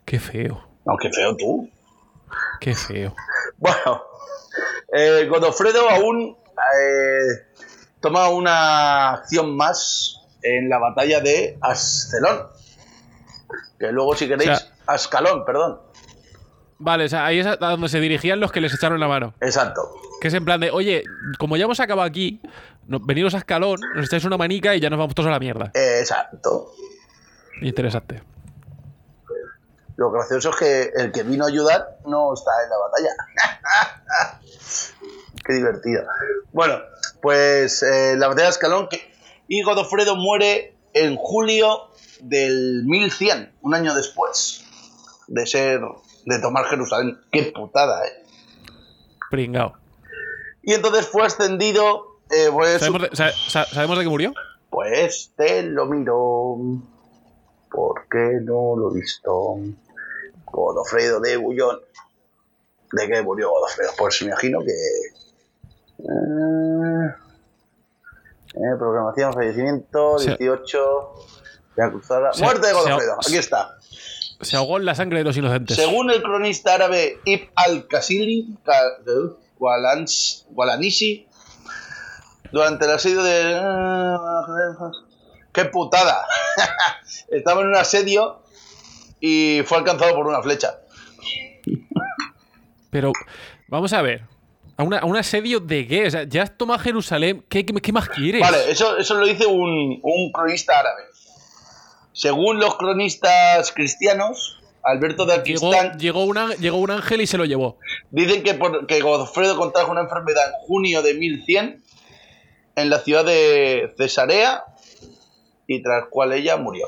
Qué 0.05 0.19
feo, 0.19 0.61
No, 0.85 0.97
qué 0.97 1.11
feo 1.11 1.35
tú. 1.35 1.69
qué 2.59 2.75
feo. 2.75 3.15
Bueno, 3.57 4.03
eh, 4.91 5.25
Godofredo 5.29 5.89
aún 5.89 6.35
eh, 6.77 7.63
toma 8.01 8.27
una 8.29 9.11
acción 9.13 9.55
más 9.55 10.19
en 10.41 10.67
la 10.69 10.77
batalla 10.77 11.21
de 11.21 11.57
Ascelón. 11.61 12.47
Que 13.79 13.91
luego, 13.93 14.13
si 14.15 14.27
queréis, 14.27 14.49
O 14.51 14.55
sea- 14.57 14.71
Ascalón, 14.87 15.45
perdón. 15.45 15.79
Vale, 16.79 17.05
o 17.05 17.07
sea, 17.07 17.25
ahí 17.25 17.39
es 17.39 17.47
a 17.47 17.55
donde 17.55 17.87
se 17.87 18.01
dirigían 18.01 18.41
los 18.41 18.51
que 18.51 18.59
les 18.59 18.73
echaron 18.73 18.99
la 18.99 19.07
mano. 19.07 19.33
Exacto. 19.39 19.81
Que 20.21 20.29
es 20.29 20.33
en 20.33 20.45
plan 20.45 20.59
de, 20.59 20.71
oye, 20.71 21.03
como 21.37 21.57
ya 21.57 21.65
hemos 21.65 21.79
acabado 21.79 22.07
aquí, 22.07 22.41
veniros 22.87 23.33
a 23.35 23.39
escalón, 23.39 23.79
nos 23.95 24.05
echáis 24.05 24.25
una 24.25 24.37
manica 24.37 24.75
y 24.75 24.79
ya 24.79 24.89
nos 24.89 24.99
vamos 24.99 25.15
todos 25.15 25.27
a 25.27 25.31
la 25.31 25.39
mierda. 25.39 25.71
Exacto. 25.73 26.71
Interesante. 27.61 28.21
Lo 29.97 30.11
gracioso 30.11 30.49
es 30.49 30.55
que 30.57 30.91
el 30.95 31.11
que 31.11 31.23
vino 31.23 31.45
a 31.45 31.47
ayudar 31.47 31.97
no 32.05 32.33
está 32.33 32.51
en 32.63 32.69
la 32.69 32.77
batalla. 32.77 34.39
Qué 35.45 35.53
divertido. 35.53 36.03
Bueno, 36.51 36.79
pues 37.21 37.81
eh, 37.83 38.15
la 38.17 38.27
batalla 38.27 38.47
de 38.47 38.51
Escalón 38.51 38.87
que... 38.89 39.13
y 39.47 39.61
Godofredo 39.63 40.15
muere 40.15 40.75
en 40.93 41.15
julio 41.15 41.91
del 42.19 42.83
1100, 42.85 43.53
un 43.61 43.75
año 43.75 43.93
después. 43.95 44.63
de 45.27 45.45
ser, 45.45 45.81
de 46.25 46.39
tomar 46.39 46.65
Jerusalén. 46.65 47.19
Qué 47.31 47.53
putada, 47.55 48.05
¿eh? 48.05 48.23
Pringao. 49.29 49.84
Y 50.65 50.73
entonces 50.73 51.07
fue 51.07 51.23
ascendido, 51.25 52.17
eh, 52.31 52.49
pues, 52.51 52.79
¿Sabemos 52.79 53.03
de, 53.09 53.15
sa- 53.15 53.31
sa- 53.31 53.65
¿Sabemos 53.65 53.97
de 53.97 54.03
qué 54.03 54.09
murió? 54.09 54.33
pues 54.69 55.31
te 55.37 55.63
lo 55.63 55.85
miro, 55.85 56.57
porque 57.71 58.39
no 58.43 58.75
lo 58.75 58.91
he 58.91 58.99
visto. 58.99 59.57
Godofredo 60.45 61.19
de 61.21 61.37
Bullón. 61.37 61.79
¿De 62.91 63.07
qué 63.07 63.21
murió 63.21 63.49
Godofredo? 63.51 63.91
Pues 63.97 64.21
me 64.21 64.27
imagino 64.29 64.59
que... 64.59 64.71
eh, 65.99 67.15
eh, 68.55 68.75
programación, 68.79 69.33
fallecimiento, 69.33 70.17
Se- 70.19 70.35
18... 70.37 71.13
La 71.75 71.89
cruzada. 71.91 72.31
Se- 72.33 72.41
Muerte 72.43 72.67
de 72.67 72.73
Godofredo, 72.73 73.13
aquí 73.15 73.35
está. 73.37 73.77
Se 74.41 74.55
ahogó 74.55 74.77
en 74.77 74.85
la 74.85 74.95
sangre 74.95 75.17
de 75.19 75.23
los 75.25 75.35
inocentes. 75.35 75.75
Según 75.75 76.09
el 76.09 76.21
cronista 76.23 76.73
árabe 76.75 77.19
Ibn 77.25 77.49
al-Kasili, 77.55 78.57
Walans- 79.65 80.45
Walanisi, 80.51 81.27
durante 82.51 82.85
el 82.85 82.91
asedio 82.91 83.23
de... 83.23 83.59
¡Qué 85.53 85.65
putada! 85.65 86.25
Estaba 87.29 87.61
en 87.61 87.67
un 87.67 87.75
asedio 87.75 88.41
y 89.19 89.61
fue 89.65 89.77
alcanzado 89.79 90.13
por 90.15 90.27
una 90.27 90.41
flecha. 90.41 90.79
Pero, 92.89 93.11
vamos 93.67 93.91
a 93.93 94.01
ver. 94.01 94.23
¿A, 94.77 94.83
una- 94.83 94.99
a 94.99 95.05
un 95.05 95.15
asedio 95.17 95.59
de 95.59 95.87
qué? 95.87 96.07
O 96.07 96.11
sea, 96.11 96.23
ya 96.23 96.43
has 96.43 96.57
tomado 96.57 96.79
Jerusalén. 96.79 97.45
¿Qué, 97.49 97.65
qué- 97.65 97.73
qué 97.73 97.91
más 97.93 98.09
quieres? 98.09 98.41
Vale, 98.41 98.69
eso, 98.69 98.97
eso 98.97 99.15
lo 99.15 99.25
dice 99.25 99.45
un, 99.45 99.99
un 100.03 100.31
cronista 100.31 100.79
árabe. 100.79 101.03
Según 102.13 102.59
los 102.59 102.75
cronistas 102.77 103.71
cristianos, 103.71 104.61
Alberto 104.85 105.25
de 105.25 105.41
Llegó, 105.43 105.67
Aquistán 105.73 105.99
llegó, 105.99 106.23
un, 106.25 106.37
ángel- 106.37 106.59
llegó 106.59 106.77
un 106.77 106.91
ángel 106.91 107.21
y 107.21 107.27
se 107.27 107.37
lo 107.37 107.45
llevó. 107.45 107.79
Dicen 108.11 108.43
que, 108.43 108.53
por- 108.53 108.85
que 108.85 109.01
Godofredo 109.01 109.57
contrajo 109.57 109.91
una 109.91 110.01
enfermedad 110.01 110.43
en 110.47 110.53
junio 110.67 111.01
de 111.01 111.15
1100 111.15 111.83
en 112.75 112.89
la 112.89 112.99
ciudad 112.99 113.25
de 113.25 113.93
Cesarea 113.97 114.63
y 115.67 115.81
tras 115.81 116.05
cual 116.09 116.33
ella 116.33 116.57
murió. 116.57 116.87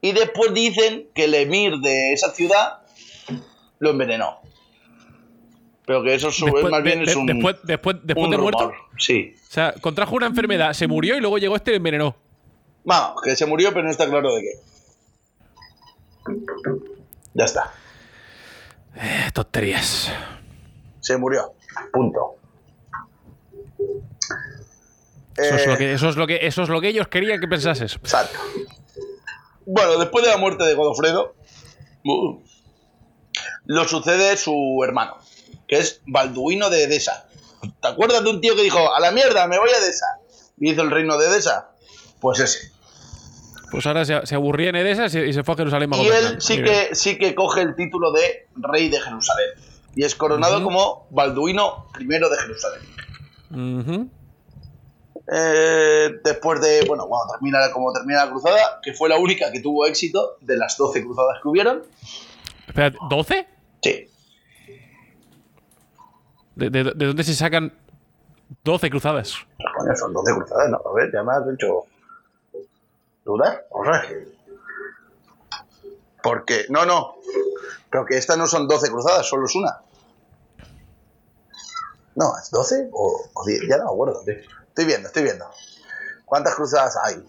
Y 0.00 0.12
después 0.12 0.52
dicen 0.54 1.08
que 1.14 1.24
el 1.24 1.34
emir 1.34 1.78
de 1.78 2.12
esa 2.12 2.30
ciudad 2.30 2.80
lo 3.78 3.90
envenenó. 3.90 4.40
Pero 5.86 6.02
que 6.02 6.14
eso 6.14 6.28
Después, 6.28 6.64
más 6.70 6.82
bien 6.82 7.04
de- 7.04 7.10
es 7.10 7.16
un, 7.16 7.26
después, 7.26 7.56
después, 7.64 7.96
después 8.02 8.24
un 8.24 8.30
de 8.30 8.36
rumor. 8.36 8.54
muerto. 8.54 8.72
Sí. 8.98 9.34
O 9.36 9.52
sea, 9.52 9.74
contrajo 9.80 10.14
una 10.16 10.26
enfermedad, 10.26 10.72
se 10.74 10.86
murió 10.86 11.16
y 11.16 11.20
luego 11.20 11.38
llegó 11.38 11.56
este 11.56 11.72
y 11.72 11.76
envenenó. 11.76 12.16
Vamos, 12.84 13.20
que 13.22 13.34
se 13.34 13.46
murió, 13.46 13.70
pero 13.72 13.84
no 13.84 13.90
está 13.90 14.06
claro 14.08 14.34
de 14.34 14.42
qué. 14.42 14.48
Ya 17.34 17.44
está. 17.44 17.72
Eh, 18.96 19.30
tonterías. 19.32 20.10
Se 21.00 21.16
murió. 21.16 21.54
Punto. 21.92 22.36
Eso, 25.36 25.54
es 25.56 25.62
Eh, 25.62 25.66
lo 25.66 25.76
que, 25.76 25.92
eso, 25.92 26.08
es 26.08 26.16
lo 26.16 26.26
que, 26.26 26.46
eso 26.46 26.62
es 26.62 26.68
lo 26.68 26.80
que 26.80 26.88
ellos 26.88 27.08
querían 27.08 27.40
que 27.40 27.48
pensases. 27.48 27.96
Exacto. 27.96 28.38
Bueno, 29.66 29.98
después 29.98 30.24
de 30.24 30.30
la 30.30 30.36
muerte 30.36 30.64
de 30.64 30.74
Godofredo, 30.74 31.34
uh, 32.04 32.40
lo 33.66 33.84
sucede 33.88 34.36
su 34.36 34.80
hermano, 34.84 35.16
que 35.66 35.78
es 35.78 36.02
Balduino 36.06 36.70
de 36.70 36.84
Edesa. 36.84 37.26
¿Te 37.80 37.88
acuerdas 37.88 38.22
de 38.22 38.30
un 38.30 38.40
tío 38.40 38.54
que 38.54 38.62
dijo, 38.62 38.94
a 38.94 39.00
la 39.00 39.10
mierda, 39.10 39.46
me 39.46 39.58
voy 39.58 39.70
a 39.70 39.78
Edesa? 39.78 40.06
Y 40.58 40.70
hizo 40.70 40.82
el 40.82 40.90
reino 40.90 41.18
de 41.18 41.26
Edesa. 41.26 41.70
Pues 42.20 42.40
ese. 42.40 42.73
Pues 43.74 43.86
ahora 43.86 44.04
se, 44.04 44.24
se 44.26 44.34
aburría 44.34 44.68
en 44.70 44.76
Edesa 44.76 45.06
y 45.06 45.32
se- 45.32 45.44
fue 45.44 45.54
a 45.54 45.56
Jerusalén 45.56 45.92
a 45.92 45.96
Y 45.96 46.06
él 46.06 46.40
sí 46.40 46.54
Muy 46.54 46.62
bien. 46.62 46.88
que, 46.88 46.94
sí 46.94 47.18
que 47.18 47.34
coge 47.34 47.62
el 47.62 47.74
título 47.74 48.12
de 48.12 48.46
rey 48.56 48.88
de 48.88 49.00
Jerusalén. 49.00 49.50
Y 49.96 50.04
es 50.04 50.14
coronado 50.14 50.62
como 50.62 51.06
Balduino 51.10 51.86
I 51.98 52.04
de 52.06 52.36
Jerusalén. 52.40 54.10
Eh, 55.32 56.10
después 56.22 56.60
de, 56.60 56.84
bueno, 56.86 57.06
cuando 57.06 57.32
termina, 57.32 57.58
como 57.72 57.92
termina 57.92 58.24
la 58.26 58.30
cruzada, 58.30 58.80
que 58.82 58.92
fue 58.92 59.08
la 59.08 59.16
única 59.18 59.50
que 59.50 59.60
tuvo 59.60 59.86
éxito 59.86 60.36
de 60.40 60.56
las 60.56 60.76
12 60.76 61.02
cruzadas 61.02 61.38
que 61.42 61.48
hubieron. 61.48 61.82
Espera, 62.66 62.92
¿12? 62.92 63.46
Sí, 63.82 64.08
¿De, 66.56 66.70
de, 66.70 66.84
de 66.94 67.06
dónde 67.06 67.24
se 67.24 67.34
sacan 67.34 67.72
12 68.64 68.90
cruzadas? 68.90 69.34
Coño, 69.76 69.96
son 69.96 70.12
12 70.12 70.34
cruzadas, 70.34 70.70
¿no? 70.70 70.80
A 70.88 70.94
ver, 70.94 71.10
ya 71.12 71.22
me 71.22 71.32
has 71.32 71.42
hecho 71.52 71.84
dudar. 73.24 73.66
Sea, 73.84 74.02
porque, 76.22 76.66
no, 76.70 76.86
no. 76.86 77.16
Pero 77.90 78.04
que 78.06 78.16
estas 78.16 78.38
no 78.38 78.46
son 78.46 78.66
12 78.66 78.90
cruzadas, 78.90 79.26
solo 79.26 79.46
es 79.46 79.54
una. 79.54 79.80
No, 82.16 82.32
¿es 82.38 82.50
12 82.50 82.88
o, 82.92 83.24
o 83.34 83.44
10? 83.44 83.62
Ya 83.68 83.76
no 83.78 83.84
me 83.84 83.90
acuerdo, 83.90 84.20
tío. 84.24 84.34
Estoy 84.68 84.84
viendo, 84.86 85.08
estoy 85.08 85.22
viendo. 85.24 85.46
¿Cuántas 86.24 86.54
cruzadas 86.54 86.96
hay? 87.04 87.22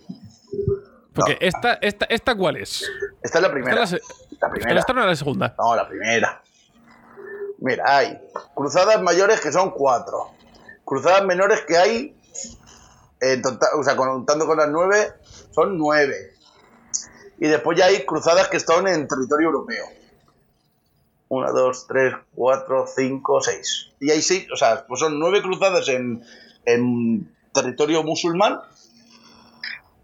Porque 1.14 1.34
No. 1.34 1.38
esta, 1.42 1.74
esta, 1.76 2.06
¿esta 2.06 2.36
cuál 2.36 2.58
es? 2.58 2.84
Esta 3.22 3.38
es 3.40 3.42
la 3.42 3.48
Esta, 3.48 3.52
primera. 3.52 3.84
es 3.84 3.92
la, 3.92 3.98
se- 3.98 4.04
La 4.42 4.50
primera. 4.50 4.80
esta 4.80 4.94
no 4.94 5.00
era 5.02 5.10
la 5.10 5.16
segunda. 5.16 5.56
No, 5.58 5.76
la 5.76 5.88
primera. 5.88 6.42
Mira, 7.60 7.84
hay 7.98 8.22
cruzadas 8.54 9.02
mayores 9.02 9.42
que 9.42 9.52
son 9.52 9.72
cuatro. 9.72 10.32
Cruzadas 10.84 11.26
menores 11.26 11.62
que 11.68 11.78
hay, 11.78 12.22
en 13.22 13.42
total, 13.42 13.70
o 13.80 13.84
sea, 13.84 13.96
contando 13.96 14.46
con 14.46 14.58
las 14.58 14.70
nueve, 14.70 15.14
son 15.56 15.78
nueve. 15.78 16.34
Y 17.40 17.48
después 17.48 17.78
ya 17.78 17.86
hay 17.86 18.06
cruzadas 18.06 18.50
que 18.50 18.58
están 18.58 18.88
en 18.88 19.08
territorio 19.08 19.48
europeo. 19.48 19.86
Una, 21.30 21.50
dos, 21.52 21.88
tres, 21.88 22.14
cuatro, 22.36 22.86
cinco, 22.88 23.42
seis. 23.42 23.90
Y 24.00 24.12
hay 24.12 24.22
seis, 24.22 24.48
o 24.52 24.58
sea, 24.58 24.86
pues 24.86 25.00
son 25.00 25.18
nueve 25.18 25.42
cruzadas 25.42 25.88
en, 25.90 26.24
en 26.66 27.34
territorio 27.54 28.04
musulmán 28.04 28.60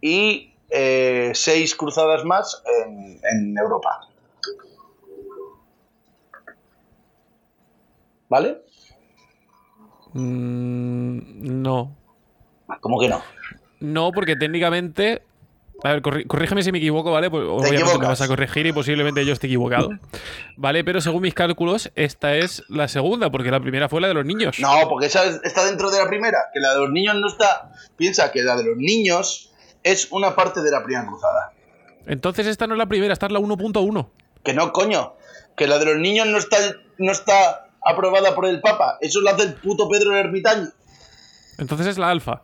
y 0.01 0.55
eh, 0.69 1.31
seis 1.35 1.75
cruzadas 1.75 2.23
más 2.25 2.63
en, 2.85 3.19
en 3.23 3.57
Europa. 3.57 4.07
¿Vale? 8.29 8.61
Mm, 10.13 11.61
no. 11.61 11.95
¿Cómo 12.79 12.99
que 12.99 13.09
no? 13.09 13.21
No, 13.81 14.11
porque 14.11 14.35
técnicamente. 14.35 15.23
A 15.83 15.89
ver, 15.93 16.01
corrí- 16.01 16.27
corrígeme 16.27 16.61
si 16.63 16.71
me 16.71 16.77
equivoco, 16.77 17.11
¿vale? 17.11 17.29
Pues 17.29 17.43
obviamente 17.47 17.97
me 17.97 18.05
vas 18.07 18.21
a 18.21 18.27
corregir 18.27 18.65
y 18.67 18.71
posiblemente 18.71 19.25
yo 19.25 19.33
esté 19.33 19.47
equivocado. 19.47 19.89
¿Vale? 20.55 20.83
Pero 20.83 21.01
según 21.01 21.23
mis 21.23 21.33
cálculos, 21.33 21.91
esta 21.95 22.35
es 22.35 22.63
la 22.69 22.87
segunda, 22.87 23.31
porque 23.31 23.49
la 23.49 23.59
primera 23.59 23.89
fue 23.89 23.99
la 24.01 24.07
de 24.07 24.13
los 24.13 24.25
niños. 24.25 24.59
No, 24.59 24.87
porque 24.89 25.07
esa 25.07 25.25
es- 25.25 25.39
está 25.43 25.65
dentro 25.65 25.89
de 25.89 25.97
la 25.99 26.07
primera, 26.07 26.37
que 26.53 26.59
la 26.59 26.73
de 26.73 26.79
los 26.81 26.91
niños 26.91 27.15
no 27.19 27.27
está. 27.27 27.71
Piensa 27.97 28.31
que 28.31 28.43
la 28.43 28.55
de 28.55 28.63
los 28.63 28.77
niños 28.77 29.51
es 29.83 30.07
una 30.11 30.35
parte 30.35 30.61
de 30.61 30.69
la 30.69 30.83
primera 30.83 31.07
cruzada. 31.07 31.51
Entonces 32.05 32.45
esta 32.47 32.67
no 32.67 32.75
es 32.75 32.77
la 32.77 32.85
primera, 32.87 33.13
esta 33.13 33.25
es 33.25 33.31
la 33.31 33.39
1.1. 33.39 34.09
Que 34.43 34.53
no, 34.53 34.71
coño. 34.73 35.13
Que 35.55 35.67
la 35.67 35.79
de 35.79 35.85
los 35.85 35.97
niños 35.97 36.27
no 36.27 36.37
está, 36.37 36.57
no 36.99 37.11
está 37.11 37.67
aprobada 37.83 38.35
por 38.35 38.45
el 38.45 38.61
Papa. 38.61 38.97
Eso 39.01 39.21
lo 39.21 39.29
hace 39.31 39.43
el 39.43 39.53
puto 39.55 39.89
Pedro 39.89 40.11
el 40.11 40.25
Ermitaño. 40.25 40.69
Entonces 41.57 41.87
es 41.87 41.97
la 41.97 42.09
alfa. 42.09 42.43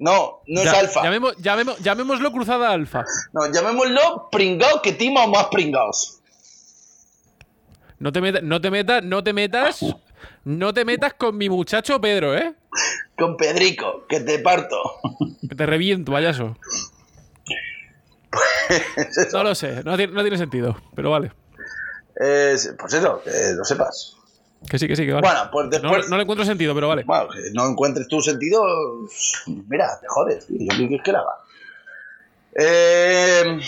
No, 0.00 0.40
no 0.46 0.64
Ya- 0.64 0.70
es 0.72 0.76
alfa. 0.78 1.02
llamemos- 1.02 1.36
llamemos- 1.36 1.78
llamémoslo 1.78 2.32
cruzada 2.32 2.70
alfa. 2.72 3.04
No, 3.32 3.46
llamémoslo 3.52 4.28
pringao 4.32 4.80
que 4.82 4.92
tima 4.94 5.24
o 5.24 5.28
más 5.28 5.46
pringaos. 5.52 6.20
No 7.98 8.10
te 8.10 8.20
metas, 8.22 8.42
no 8.42 8.60
te 8.62 8.70
metas, 8.70 9.04
no 9.04 9.22
te 9.22 9.32
metas, 9.34 9.80
no 10.44 10.72
te 10.72 10.84
metas 10.86 11.12
con 11.14 11.36
mi 11.36 11.50
muchacho 11.50 12.00
Pedro, 12.00 12.34
¿eh? 12.34 12.54
Con 13.16 13.36
Pedrico, 13.36 14.06
que 14.08 14.20
te 14.20 14.38
parto. 14.38 14.76
Que 15.46 15.54
te 15.54 15.66
reviento, 15.66 16.12
payaso. 16.12 16.56
No 19.34 19.42
lo 19.42 19.54
sé, 19.54 19.82
no 19.84 19.96
tiene, 19.96 20.12
no 20.14 20.22
tiene 20.22 20.38
sentido, 20.38 20.76
pero 20.94 21.10
vale. 21.10 21.32
Es- 22.16 22.74
pues 22.78 22.92
eso, 22.94 23.20
que 23.22 23.30
lo 23.56 23.64
sepas. 23.64 24.16
Que 24.68 24.78
sí, 24.78 24.86
que 24.86 24.96
sí, 24.96 25.06
que 25.06 25.12
vale. 25.12 25.26
Bueno, 25.26 25.48
pues 25.50 25.70
después. 25.70 26.08
no 26.08 26.16
le 26.16 26.22
encuentro 26.22 26.44
sentido, 26.44 26.74
pero 26.74 26.88
vale. 26.88 27.04
Bueno, 27.04 27.28
que 27.28 27.50
no 27.54 27.68
encuentres 27.68 28.06
tu 28.08 28.20
sentido, 28.20 28.62
mira, 29.68 29.98
te 30.00 30.06
jodes, 30.08 30.46
tío. 30.46 30.58
yo 30.58 30.88
qué 30.88 31.00
que 31.02 31.12
la 31.12 31.20
haga. 31.20 31.34
Eh, 32.54 33.60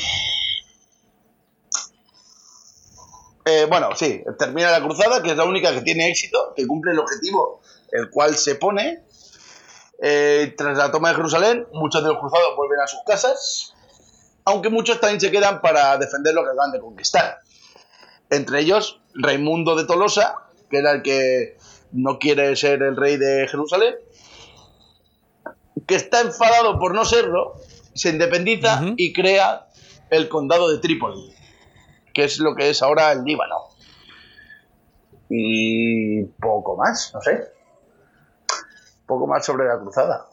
eh, 3.44 3.66
bueno, 3.68 3.90
sí, 3.96 4.22
termina 4.38 4.70
la 4.70 4.82
cruzada, 4.82 5.22
que 5.22 5.30
es 5.30 5.36
la 5.36 5.44
única 5.44 5.72
que 5.72 5.80
tiene 5.80 6.08
éxito, 6.08 6.52
que 6.54 6.66
cumple 6.66 6.92
el 6.92 6.98
objetivo 6.98 7.60
el 7.92 8.10
cual 8.10 8.36
se 8.36 8.56
pone. 8.56 9.04
Eh, 10.04 10.54
tras 10.56 10.76
la 10.76 10.90
toma 10.90 11.10
de 11.10 11.14
Jerusalén, 11.14 11.66
muchos 11.72 12.02
de 12.02 12.08
los 12.08 12.18
cruzados 12.18 12.56
vuelven 12.56 12.80
a 12.80 12.88
sus 12.88 13.00
casas, 13.06 13.72
aunque 14.44 14.68
muchos 14.68 14.98
también 14.98 15.20
se 15.20 15.30
quedan 15.30 15.60
para 15.60 15.96
defender 15.96 16.34
lo 16.34 16.42
que 16.42 16.50
acaban 16.50 16.72
de 16.72 16.80
conquistar. 16.80 17.38
Entre 18.28 18.60
ellos, 18.60 19.00
Raimundo 19.14 19.76
de 19.76 19.84
Tolosa, 19.84 20.38
que 20.72 20.78
era 20.78 20.92
el 20.92 21.02
que 21.02 21.58
no 21.92 22.18
quiere 22.18 22.56
ser 22.56 22.82
el 22.82 22.96
rey 22.96 23.18
de 23.18 23.46
Jerusalén, 23.46 23.94
que 25.86 25.94
está 25.94 26.22
enfadado 26.22 26.78
por 26.78 26.94
no 26.94 27.04
serlo, 27.04 27.56
se 27.94 28.08
independiza 28.08 28.82
y 28.96 29.12
crea 29.12 29.66
el 30.08 30.30
condado 30.30 30.72
de 30.72 30.78
Trípoli. 30.78 31.34
que 32.14 32.24
es 32.24 32.38
lo 32.38 32.54
que 32.54 32.70
es 32.70 32.82
ahora 32.82 33.12
el 33.12 33.22
Líbano. 33.22 33.68
Y 35.28 36.24
poco 36.40 36.76
más, 36.76 37.10
no 37.14 37.20
sé. 37.20 37.52
Poco 39.06 39.26
más 39.26 39.44
sobre 39.44 39.66
la 39.66 39.78
cruzada. 39.78 40.26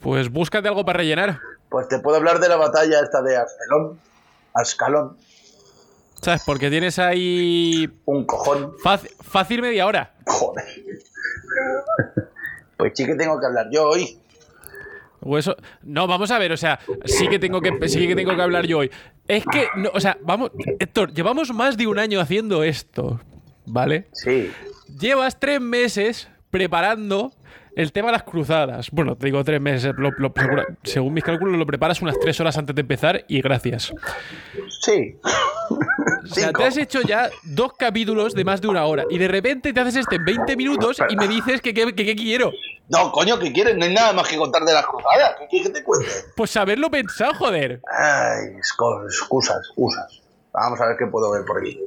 Pues 0.00 0.32
búscate 0.32 0.66
algo 0.66 0.84
para 0.84 0.98
rellenar. 0.98 1.38
Pues 1.68 1.88
te 1.88 2.00
puedo 2.00 2.16
hablar 2.16 2.40
de 2.40 2.48
la 2.48 2.56
batalla 2.56 3.00
esta 3.00 3.22
de 3.22 3.36
Ascalón. 3.36 4.00
Ascalón. 4.52 5.16
¿Sabes? 6.22 6.42
Porque 6.44 6.70
tienes 6.70 6.98
ahí. 6.98 7.88
Un 8.04 8.24
cojón. 8.24 8.74
Fácil, 8.82 9.10
fácil 9.20 9.62
media 9.62 9.86
hora. 9.86 10.14
Joder. 10.26 10.64
Pues 12.76 12.92
sí 12.94 13.06
que 13.06 13.14
tengo 13.14 13.38
que 13.40 13.46
hablar 13.46 13.68
yo 13.70 13.88
hoy. 13.88 14.18
O 15.20 15.38
eso. 15.38 15.56
No, 15.82 16.06
vamos 16.06 16.30
a 16.30 16.38
ver, 16.38 16.52
o 16.52 16.56
sea, 16.56 16.78
sí 17.04 17.28
que 17.28 17.38
tengo 17.38 17.60
que, 17.60 17.88
sí 17.88 18.06
que, 18.06 18.14
tengo 18.14 18.36
que 18.36 18.42
hablar 18.42 18.66
yo 18.66 18.78
hoy. 18.78 18.90
Es 19.26 19.44
que, 19.44 19.68
no, 19.76 19.90
o 19.92 20.00
sea, 20.00 20.18
vamos. 20.22 20.50
Héctor, 20.78 21.12
llevamos 21.12 21.52
más 21.52 21.76
de 21.76 21.86
un 21.86 21.98
año 21.98 22.20
haciendo 22.20 22.62
esto. 22.62 23.20
¿Vale? 23.66 24.08
Sí. 24.12 24.52
Llevas 24.98 25.40
tres 25.40 25.60
meses 25.60 26.28
preparando 26.50 27.32
el 27.76 27.92
tema 27.92 28.08
de 28.08 28.12
las 28.12 28.22
cruzadas. 28.24 28.90
Bueno, 28.90 29.16
te 29.16 29.26
digo 29.26 29.44
tres 29.44 29.60
meses. 29.60 29.94
lo- 29.96 30.10
lo- 30.18 30.32
segura- 30.34 30.66
según 30.82 31.14
mis 31.14 31.22
cálculos, 31.22 31.56
lo 31.56 31.66
preparas 31.66 32.02
unas 32.02 32.18
tres 32.18 32.40
horas 32.40 32.56
antes 32.58 32.74
de 32.74 32.80
empezar 32.80 33.24
y 33.28 33.40
gracias. 33.40 33.92
Sí. 34.80 35.16
O 35.20 36.26
sea, 36.26 36.46
Cinco. 36.48 36.60
te 36.60 36.66
has 36.66 36.76
hecho 36.76 37.02
ya 37.02 37.30
dos 37.44 37.72
capítulos 37.78 38.34
de 38.34 38.44
más 38.44 38.60
de 38.60 38.68
una 38.68 38.84
hora 38.86 39.04
y 39.10 39.18
de 39.18 39.28
repente 39.28 39.72
te 39.72 39.80
haces 39.80 39.96
este 39.96 40.16
en 40.16 40.24
20 40.24 40.56
minutos 40.56 40.98
y 41.08 41.16
me 41.16 41.28
dices 41.28 41.60
que 41.60 41.72
qué 41.72 42.16
quiero. 42.16 42.50
No, 42.88 43.10
coño, 43.12 43.38
¿qué 43.38 43.52
quieres? 43.52 43.76
No 43.76 43.84
hay 43.84 43.92
nada 43.94 44.12
más 44.12 44.28
que 44.28 44.36
contar 44.36 44.62
de 44.64 44.72
las 44.72 44.86
cruzadas. 44.86 45.36
¿Qué 45.40 45.46
quieres 45.48 45.68
que 45.68 45.74
te 45.74 45.84
cuente? 45.84 46.06
Pues 46.36 46.56
haberlo 46.56 46.90
pensado, 46.90 47.34
joder. 47.34 47.80
Ay, 47.90 48.56
excusas, 48.56 49.56
excusas. 49.58 50.22
Vamos 50.52 50.80
a 50.80 50.86
ver 50.86 50.96
qué 50.96 51.06
puedo 51.06 51.30
ver 51.32 51.44
por 51.44 51.58
aquí. 51.58 51.78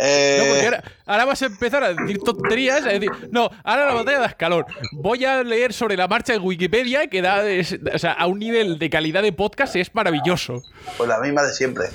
No, 0.00 0.04
Eh, 0.04 0.46
porque 0.48 0.64
ahora, 0.64 0.84
ahora 1.06 1.24
vas 1.24 1.42
a 1.42 1.46
empezar 1.46 1.82
a 1.82 1.92
decir 1.92 2.18
tonterías. 2.20 2.84
a 2.86 2.90
decir, 2.90 3.10
no, 3.32 3.50
ahora 3.64 3.86
la 3.86 3.94
batalla 3.94 4.20
de 4.20 4.24
Ascalón. 4.26 4.64
Voy 4.92 5.24
a 5.24 5.42
leer 5.42 5.72
sobre 5.72 5.96
la 5.96 6.06
marcha 6.06 6.34
en 6.34 6.42
Wikipedia 6.42 7.08
que 7.08 7.20
da, 7.20 7.44
es- 7.48 7.76
o 7.92 7.98
sea, 7.98 8.12
a 8.12 8.26
un 8.28 8.38
nivel 8.38 8.78
de 8.78 8.90
calidad 8.90 9.22
de 9.22 9.32
podcast 9.32 9.74
es 9.74 9.92
maravilloso. 9.94 10.62
Pues 10.96 11.08
la 11.08 11.18
misma 11.18 11.42
de 11.42 11.52
siempre. 11.52 11.86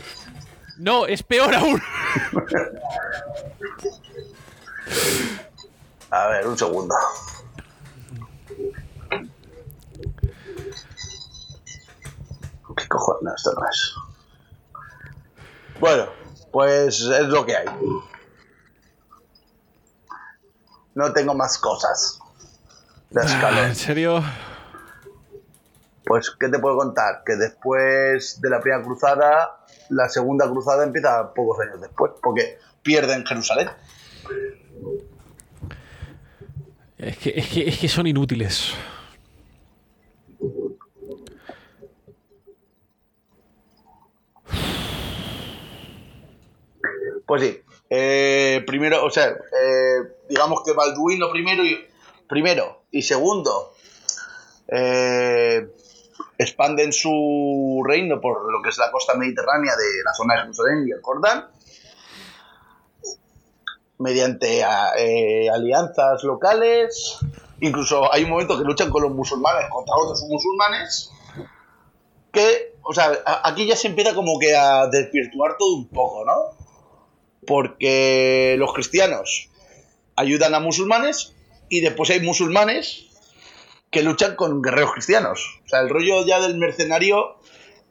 No, 0.77 1.05
es 1.07 1.23
peor 1.23 1.55
aún. 1.55 1.81
A 6.09 6.27
ver, 6.27 6.45
un 6.47 6.57
segundo. 6.57 6.95
¿Qué 12.75 12.87
cojones? 12.87 13.23
No, 13.23 13.35
esto 13.35 13.53
no 13.53 13.67
es. 13.69 13.93
Bueno, 15.79 16.07
pues 16.53 17.01
es 17.01 17.27
lo 17.27 17.43
que 17.47 17.57
hay. 17.57 17.65
No 20.93 21.11
tengo 21.11 21.33
más 21.33 21.57
cosas. 21.57 22.19
Ah, 23.15 23.65
en 23.67 23.75
serio. 23.75 24.23
Pues, 26.05 26.29
¿qué 26.39 26.49
te 26.49 26.59
puedo 26.59 26.77
contar? 26.77 27.23
Que 27.25 27.35
después 27.37 28.39
de 28.39 28.49
la 28.51 28.59
primera 28.59 28.83
cruzada, 28.83 29.65
la 29.89 30.07
segunda 30.09 30.47
cruzada 30.47 30.83
empieza 30.83 31.33
pocos 31.33 31.59
años 31.59 31.81
después, 31.81 32.11
porque 32.21 32.59
pierden 32.83 33.25
Jerusalén. 33.25 33.69
Es 36.99 37.17
que, 37.17 37.33
es 37.35 37.47
que, 37.47 37.67
es 37.67 37.79
que 37.79 37.87
son 37.87 38.05
inútiles. 38.05 38.73
Pues 47.33 47.41
sí. 47.41 47.61
eh, 47.89 48.63
primero, 48.67 49.03
o 49.03 49.09
sea, 49.09 49.29
eh, 49.29 50.17
digamos 50.29 50.61
que 50.63 50.73
Balduino 50.73 51.31
primero 51.31 51.65
y 51.65 51.83
primero 52.29 52.83
y 52.91 53.01
segundo 53.01 53.73
eh, 54.67 55.67
expanden 56.37 56.93
su 56.93 57.83
reino 57.87 58.21
por 58.21 58.51
lo 58.51 58.61
que 58.61 58.69
es 58.69 58.77
la 58.77 58.91
costa 58.91 59.15
mediterránea 59.15 59.75
de 59.75 60.03
la 60.05 60.13
zona 60.13 60.35
de 60.35 60.41
Jerusalén 60.41 60.87
y 60.87 60.91
el 60.91 61.01
Jordán 61.01 61.47
mediante 63.97 64.63
alianzas 64.63 66.23
locales. 66.23 67.17
Incluso 67.61 68.13
hay 68.13 68.25
un 68.25 68.29
momento 68.29 68.59
que 68.59 68.63
luchan 68.63 68.91
con 68.91 69.01
los 69.01 69.11
musulmanes 69.11 69.71
contra 69.71 69.95
otros 69.95 70.21
musulmanes. 70.29 71.09
Que, 72.31 72.75
o 72.83 72.93
sea, 72.93 73.11
aquí 73.43 73.65
ya 73.65 73.75
se 73.75 73.87
empieza 73.87 74.13
como 74.13 74.37
que 74.37 74.55
a 74.55 74.85
desvirtuar 74.85 75.57
todo 75.57 75.77
un 75.77 75.87
poco, 75.87 76.25
¿no? 76.25 76.62
Porque 77.45 78.55
los 78.57 78.73
cristianos 78.73 79.49
ayudan 80.15 80.53
a 80.55 80.59
musulmanes 80.59 81.33
y 81.69 81.81
después 81.81 82.09
hay 82.09 82.19
musulmanes 82.21 83.05
que 83.89 84.03
luchan 84.03 84.35
con 84.35 84.61
guerreros 84.61 84.91
cristianos. 84.93 85.61
O 85.65 85.67
sea, 85.67 85.79
el 85.81 85.89
rollo 85.89 86.25
ya 86.25 86.39
del 86.39 86.57
mercenario 86.57 87.37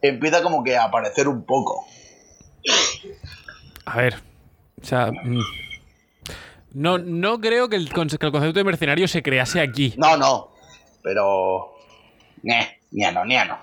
empieza 0.01 0.43
como 0.43 0.63
que 0.63 0.77
a 0.77 0.85
aparecer 0.85 1.27
un 1.27 1.45
poco. 1.45 1.85
A 3.85 3.97
ver. 3.97 4.15
O 4.81 4.85
sea. 4.85 5.11
mm. 5.11 5.39
No, 6.73 6.97
no 6.97 7.39
creo 7.39 7.69
que 7.69 7.75
el, 7.75 7.93
que 7.93 8.01
el 8.01 8.31
concepto 8.31 8.51
de 8.51 8.63
mercenario 8.63 9.07
se 9.07 9.21
crease 9.21 9.61
aquí. 9.61 9.93
No, 9.95 10.17
no, 10.17 10.49
pero... 11.03 11.75
Ñano, 12.41 12.69
ñano. 12.91 13.25
No, 13.25 13.25
ni 13.25 13.35
no, 13.35 13.57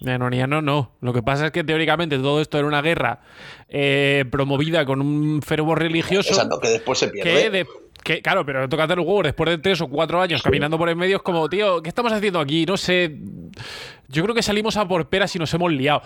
no. 0.00 0.90
Lo 1.00 1.12
que 1.12 1.22
pasa 1.22 1.46
es 1.46 1.52
que 1.52 1.64
teóricamente 1.64 2.18
todo 2.18 2.40
esto 2.40 2.58
era 2.58 2.66
una 2.66 2.82
guerra 2.82 3.20
eh, 3.68 4.24
promovida 4.30 4.84
con 4.84 5.00
un 5.00 5.42
fervor 5.42 5.78
religioso. 5.80 6.30
Exacto, 6.30 6.58
que 6.60 6.68
después 6.68 6.98
se 6.98 7.06
Que, 7.10 7.22
pierde. 7.22 7.50
de- 7.50 7.66
que, 8.04 8.22
claro, 8.22 8.46
pero 8.46 8.68
tócate 8.68 8.94
los 8.94 9.04
huevos 9.04 9.24
después 9.24 9.50
de 9.50 9.58
tres 9.58 9.80
o 9.80 9.88
cuatro 9.88 10.20
años 10.20 10.40
caminando 10.40 10.78
por 10.78 10.88
el 10.88 10.94
medio. 10.94 11.16
Es 11.16 11.22
como, 11.22 11.48
tío, 11.48 11.82
¿qué 11.82 11.88
estamos 11.88 12.12
haciendo 12.12 12.38
aquí? 12.38 12.64
No 12.64 12.76
sé. 12.76 13.16
Yo 14.08 14.22
creo 14.22 14.32
que 14.34 14.42
salimos 14.44 14.76
a 14.76 14.86
por 14.86 15.08
peras 15.08 15.34
y 15.34 15.40
nos 15.40 15.52
hemos 15.54 15.72
liado. 15.72 16.02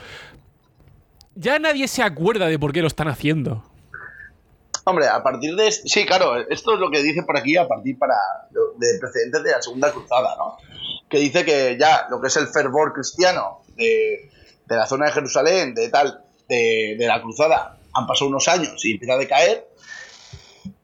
Ya 1.34 1.58
nadie 1.58 1.86
se 1.88 2.02
acuerda 2.02 2.46
de 2.46 2.58
por 2.58 2.72
qué 2.72 2.80
lo 2.80 2.86
están 2.86 3.08
haciendo. 3.08 3.64
Hombre, 4.84 5.08
a 5.08 5.22
partir 5.22 5.54
de... 5.56 5.70
Sí, 5.70 6.06
claro, 6.06 6.36
esto 6.48 6.72
es 6.74 6.80
lo 6.80 6.90
que 6.90 7.02
dice 7.02 7.22
por 7.22 7.36
aquí 7.36 7.56
a 7.58 7.68
partir 7.68 7.98
para 7.98 8.14
de 8.50 8.98
precedentes 8.98 9.42
de 9.42 9.50
la 9.50 9.60
Segunda 9.60 9.92
Cruzada, 9.92 10.34
¿no? 10.38 10.56
Que 11.10 11.18
dice 11.18 11.44
que 11.44 11.76
ya 11.78 12.06
lo 12.08 12.20
que 12.20 12.28
es 12.28 12.36
el 12.36 12.48
fervor 12.48 12.94
cristiano 12.94 13.62
de, 13.76 14.30
la 14.68 14.86
zona 14.86 15.06
de 15.06 15.12
Jerusalén, 15.12 15.74
de 15.74 15.88
tal, 15.88 16.24
de, 16.48 16.96
de 16.98 17.06
la 17.06 17.20
Cruzada, 17.20 17.78
han 17.92 18.06
pasado 18.06 18.28
unos 18.28 18.48
años 18.48 18.84
y 18.84 18.92
empieza 18.92 19.14
a 19.14 19.18
decaer. 19.18 19.68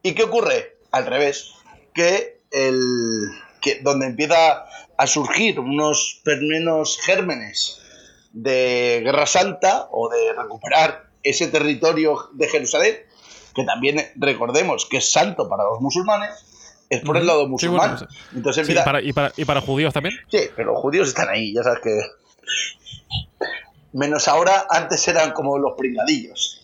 ¿Y 0.03 0.15
qué 0.15 0.25
ocurre? 0.25 0.77
Al 0.91 1.07
revés, 1.07 1.53
que 1.95 2.41
el 2.51 3.31
que 3.61 3.81
donde 3.83 4.07
empieza 4.07 4.67
a 4.97 5.07
surgir 5.07 5.61
unos 5.61 6.23
menos 6.25 6.99
gérmenes 7.03 7.81
de 8.33 9.01
Guerra 9.05 9.27
Santa 9.27 9.89
o 9.91 10.09
de 10.09 10.33
recuperar 10.33 11.11
ese 11.23 11.49
territorio 11.49 12.29
de 12.33 12.49
Jerusalén, 12.49 12.97
que 13.55 13.65
también 13.65 13.97
recordemos 14.17 14.87
que 14.87 14.99
es 14.99 15.11
santo 15.11 15.49
para 15.49 15.65
los 15.65 15.81
musulmanes, 15.81 16.45
es 16.91 17.01
por 17.03 17.17
el 17.17 17.27
lado 17.27 17.43
Sí, 17.45 17.49
musulmán. 17.49 17.97
bueno, 17.97 18.07
Entonces 18.35 18.67
Sí, 18.67 18.73
empieza- 18.73 18.85
para- 18.85 19.03
y, 19.03 19.13
para, 19.13 19.33
y 19.37 19.45
para 19.45 19.61
judíos 19.61 19.93
también. 19.95 20.15
Sí, 20.31 20.39
pero 20.55 20.73
los 20.73 20.81
judíos 20.81 21.09
están 21.09 21.29
ahí, 21.29 21.53
ya 21.55 21.63
sabes 21.63 21.81
que. 21.83 22.01
Menos 23.93 24.29
ahora, 24.29 24.67
antes 24.69 25.07
eran 25.09 25.33
como 25.33 25.59
los 25.59 25.73
pringadillos. 25.77 26.63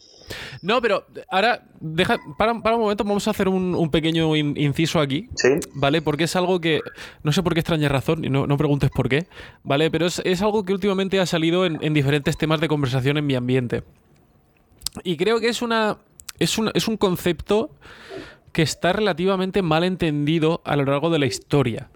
No, 0.62 0.80
pero 0.80 1.06
ahora, 1.28 1.64
deja, 1.80 2.18
para, 2.38 2.54
para 2.60 2.76
un 2.76 2.82
momento, 2.82 3.04
vamos 3.04 3.26
a 3.26 3.32
hacer 3.32 3.48
un, 3.48 3.74
un 3.74 3.90
pequeño 3.90 4.36
in- 4.36 4.54
inciso 4.56 5.00
aquí. 5.00 5.28
Sí. 5.34 5.48
¿Vale? 5.74 6.02
Porque 6.02 6.24
es 6.24 6.36
algo 6.36 6.60
que. 6.60 6.80
No 7.22 7.32
sé 7.32 7.42
por 7.42 7.54
qué 7.54 7.60
extraña 7.60 7.88
razón, 7.88 8.24
y 8.24 8.30
no, 8.30 8.46
no 8.46 8.56
preguntes 8.56 8.90
por 8.90 9.08
qué, 9.08 9.26
¿vale? 9.64 9.90
Pero 9.90 10.06
es, 10.06 10.20
es 10.24 10.40
algo 10.42 10.64
que 10.64 10.72
últimamente 10.72 11.20
ha 11.20 11.26
salido 11.26 11.66
en, 11.66 11.78
en 11.82 11.94
diferentes 11.94 12.36
temas 12.36 12.60
de 12.60 12.68
conversación 12.68 13.16
en 13.18 13.26
mi 13.26 13.34
ambiente. 13.34 13.82
Y 15.04 15.16
creo 15.16 15.40
que 15.40 15.48
es 15.48 15.62
una. 15.62 15.98
Es, 16.38 16.58
una- 16.58 16.70
es 16.74 16.86
un 16.88 16.96
concepto 16.96 17.70
que 18.52 18.62
está 18.62 18.92
relativamente 18.92 19.62
mal 19.62 19.82
entendido 19.84 20.60
a 20.64 20.76
lo 20.76 20.84
largo 20.84 21.10
de 21.10 21.18
la 21.18 21.26
historia. 21.26 21.88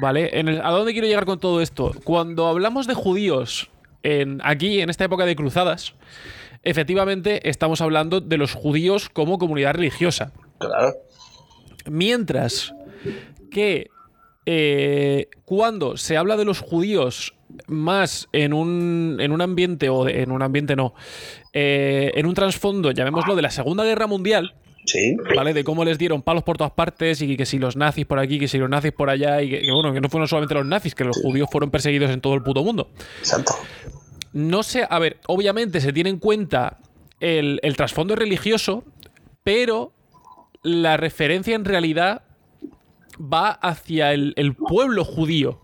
¿Vale? 0.00 0.38
En 0.38 0.48
el- 0.48 0.60
¿A 0.62 0.70
dónde 0.70 0.92
quiero 0.92 1.06
llegar 1.08 1.24
con 1.26 1.40
todo 1.40 1.60
esto? 1.60 1.92
Cuando 2.04 2.46
hablamos 2.46 2.86
de 2.86 2.94
judíos 2.94 3.70
en, 4.02 4.40
aquí, 4.44 4.80
en 4.80 4.88
esta 4.88 5.04
época 5.04 5.26
de 5.26 5.34
cruzadas, 5.36 5.94
efectivamente 6.62 7.48
estamos 7.48 7.80
hablando 7.80 8.20
de 8.20 8.36
los 8.38 8.54
judíos 8.54 9.08
como 9.08 9.38
comunidad 9.38 9.74
religiosa. 9.74 10.32
Claro. 10.58 10.94
Mientras 11.86 12.72
que 13.50 13.90
eh, 14.46 15.28
cuando 15.44 15.96
se 15.96 16.16
habla 16.16 16.36
de 16.36 16.44
los 16.44 16.60
judíos 16.60 17.34
más 17.66 18.28
en 18.32 18.52
un, 18.52 19.16
en 19.20 19.32
un 19.32 19.40
ambiente, 19.42 19.88
o 19.88 20.04
de- 20.04 20.22
en 20.22 20.30
un 20.30 20.42
ambiente 20.42 20.76
no, 20.76 20.94
eh, 21.52 22.12
en 22.14 22.26
un 22.26 22.34
trasfondo, 22.34 22.90
llamémoslo, 22.92 23.34
de 23.34 23.42
la 23.42 23.50
Segunda 23.50 23.84
Guerra 23.84 24.06
Mundial, 24.06 24.54
Sí. 24.86 25.16
¿vale? 25.36 25.52
De 25.54 25.62
cómo 25.62 25.84
les 25.84 25.98
dieron 25.98 26.22
palos 26.22 26.42
por 26.42 26.56
todas 26.56 26.72
partes 26.72 27.20
y 27.22 27.36
que 27.36 27.46
si 27.46 27.58
los 27.58 27.76
nazis 27.76 28.06
por 28.06 28.18
aquí, 28.18 28.38
que 28.38 28.48
si 28.48 28.58
los 28.58 28.68
nazis 28.68 28.92
por 28.92 29.10
allá, 29.10 29.40
y 29.42 29.50
que, 29.50 29.60
que, 29.60 29.70
bueno, 29.72 29.92
que 29.92 30.00
no 30.00 30.08
fueron 30.08 30.26
solamente 30.26 30.54
los 30.54 30.66
nazis, 30.66 30.94
que 30.94 31.04
los 31.04 31.16
judíos 31.16 31.48
fueron 31.50 31.70
perseguidos 31.70 32.10
en 32.10 32.20
todo 32.20 32.34
el 32.34 32.42
puto 32.42 32.64
mundo. 32.64 32.90
Exacto. 33.18 33.52
no 34.32 34.62
sé, 34.62 34.86
a 34.88 34.98
ver, 34.98 35.18
obviamente 35.26 35.80
se 35.80 35.92
tiene 35.92 36.10
en 36.10 36.18
cuenta 36.18 36.78
el, 37.20 37.60
el 37.62 37.76
trasfondo 37.76 38.16
religioso, 38.16 38.84
pero 39.44 39.92
la 40.62 40.96
referencia 40.96 41.54
en 41.54 41.64
realidad 41.64 42.22
va 43.20 43.50
hacia 43.50 44.12
el, 44.12 44.32
el 44.36 44.54
pueblo 44.54 45.04
judío, 45.04 45.60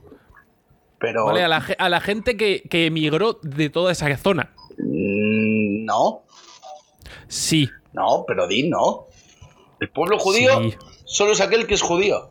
Pero. 0.98 1.24
¿vale? 1.26 1.42
A 1.42 1.48
la, 1.48 1.60
ge- 1.62 1.76
a 1.78 1.88
la 1.88 2.00
gente 2.00 2.36
que, 2.36 2.62
que 2.68 2.86
emigró 2.86 3.38
de 3.42 3.70
toda 3.70 3.92
esa 3.92 4.14
zona. 4.18 4.52
Mm, 4.78 5.84
No, 5.86 6.22
Sí. 7.28 7.68
No, 7.96 8.24
pero 8.28 8.46
di 8.46 8.68
no. 8.68 9.06
El 9.80 9.88
pueblo 9.90 10.18
judío 10.18 10.62
Sí. 10.62 10.74
solo 11.04 11.32
es 11.32 11.40
aquel 11.40 11.66
que 11.66 11.74
es 11.74 11.82
judío. 11.82 12.30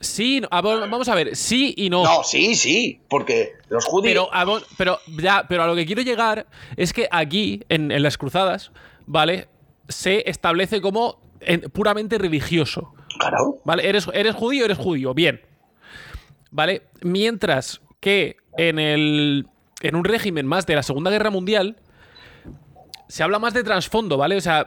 Sí, 0.00 0.40
no, 0.40 0.48
a 0.52 0.62
ver, 0.62 0.78
vamos 0.88 1.08
a 1.08 1.14
ver, 1.16 1.34
sí 1.34 1.74
y 1.76 1.90
no. 1.90 2.04
No, 2.04 2.22
sí, 2.22 2.54
sí, 2.54 3.00
porque 3.08 3.54
los 3.68 3.84
judíos. 3.84 4.12
Pero 4.12 4.28
a, 4.32 4.60
pero, 4.76 4.98
ya, 5.20 5.44
pero 5.48 5.64
a 5.64 5.66
lo 5.66 5.74
que 5.74 5.84
quiero 5.86 6.02
llegar 6.02 6.46
es 6.76 6.92
que 6.92 7.08
aquí, 7.10 7.64
en, 7.68 7.90
en 7.90 8.02
las 8.04 8.16
cruzadas, 8.16 8.70
¿vale? 9.06 9.48
Se 9.88 10.28
establece 10.30 10.80
como 10.80 11.18
en- 11.40 11.62
puramente 11.62 12.16
religioso. 12.16 12.92
Claro. 13.18 13.56
¿Vale? 13.64 13.88
¿Eres, 13.88 14.06
eres 14.14 14.36
judío, 14.36 14.64
eres 14.66 14.78
judío. 14.78 15.14
Bien. 15.14 15.40
¿Vale? 16.52 16.82
Mientras 17.02 17.80
que 18.00 18.36
en 18.56 18.78
el. 18.78 19.46
En 19.80 19.94
un 19.96 20.04
régimen 20.04 20.46
más 20.46 20.66
de 20.66 20.74
la 20.76 20.82
Segunda 20.84 21.10
Guerra 21.10 21.30
Mundial. 21.30 21.76
Se 23.08 23.22
habla 23.22 23.38
más 23.38 23.54
de 23.54 23.64
trasfondo, 23.64 24.16
¿vale? 24.18 24.36
O 24.36 24.40
sea, 24.40 24.64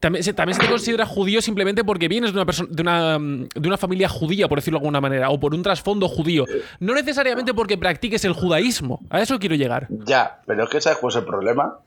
también 0.00 0.24
se, 0.24 0.32
también 0.34 0.56
se 0.56 0.62
te 0.62 0.68
considera 0.68 1.06
judío 1.06 1.40
simplemente 1.40 1.84
porque 1.84 2.08
vienes 2.08 2.32
de 2.32 2.36
una, 2.38 2.44
persona 2.44 2.68
de, 2.70 2.82
una, 2.82 3.18
mm, 3.18 3.48
de 3.54 3.68
una 3.68 3.76
familia 3.78 4.08
judía, 4.08 4.48
por 4.48 4.58
decirlo 4.58 4.78
de 4.78 4.82
alguna 4.82 5.00
manera, 5.00 5.30
o 5.30 5.38
por 5.38 5.54
un 5.54 5.62
trasfondo 5.62 6.08
judío. 6.08 6.44
No 6.80 6.94
necesariamente 6.94 7.54
porque 7.54 7.78
practiques 7.78 8.24
el 8.24 8.32
judaísmo. 8.32 9.00
A 9.08 9.20
eso 9.22 9.38
quiero 9.38 9.54
llegar. 9.54 9.86
Ya, 9.90 10.40
pero 10.46 10.64
es 10.64 10.70
que 10.70 10.80
sabes 10.80 10.98
cuál 10.98 11.12
es 11.12 11.16
el 11.18 11.24
problema. 11.24 11.78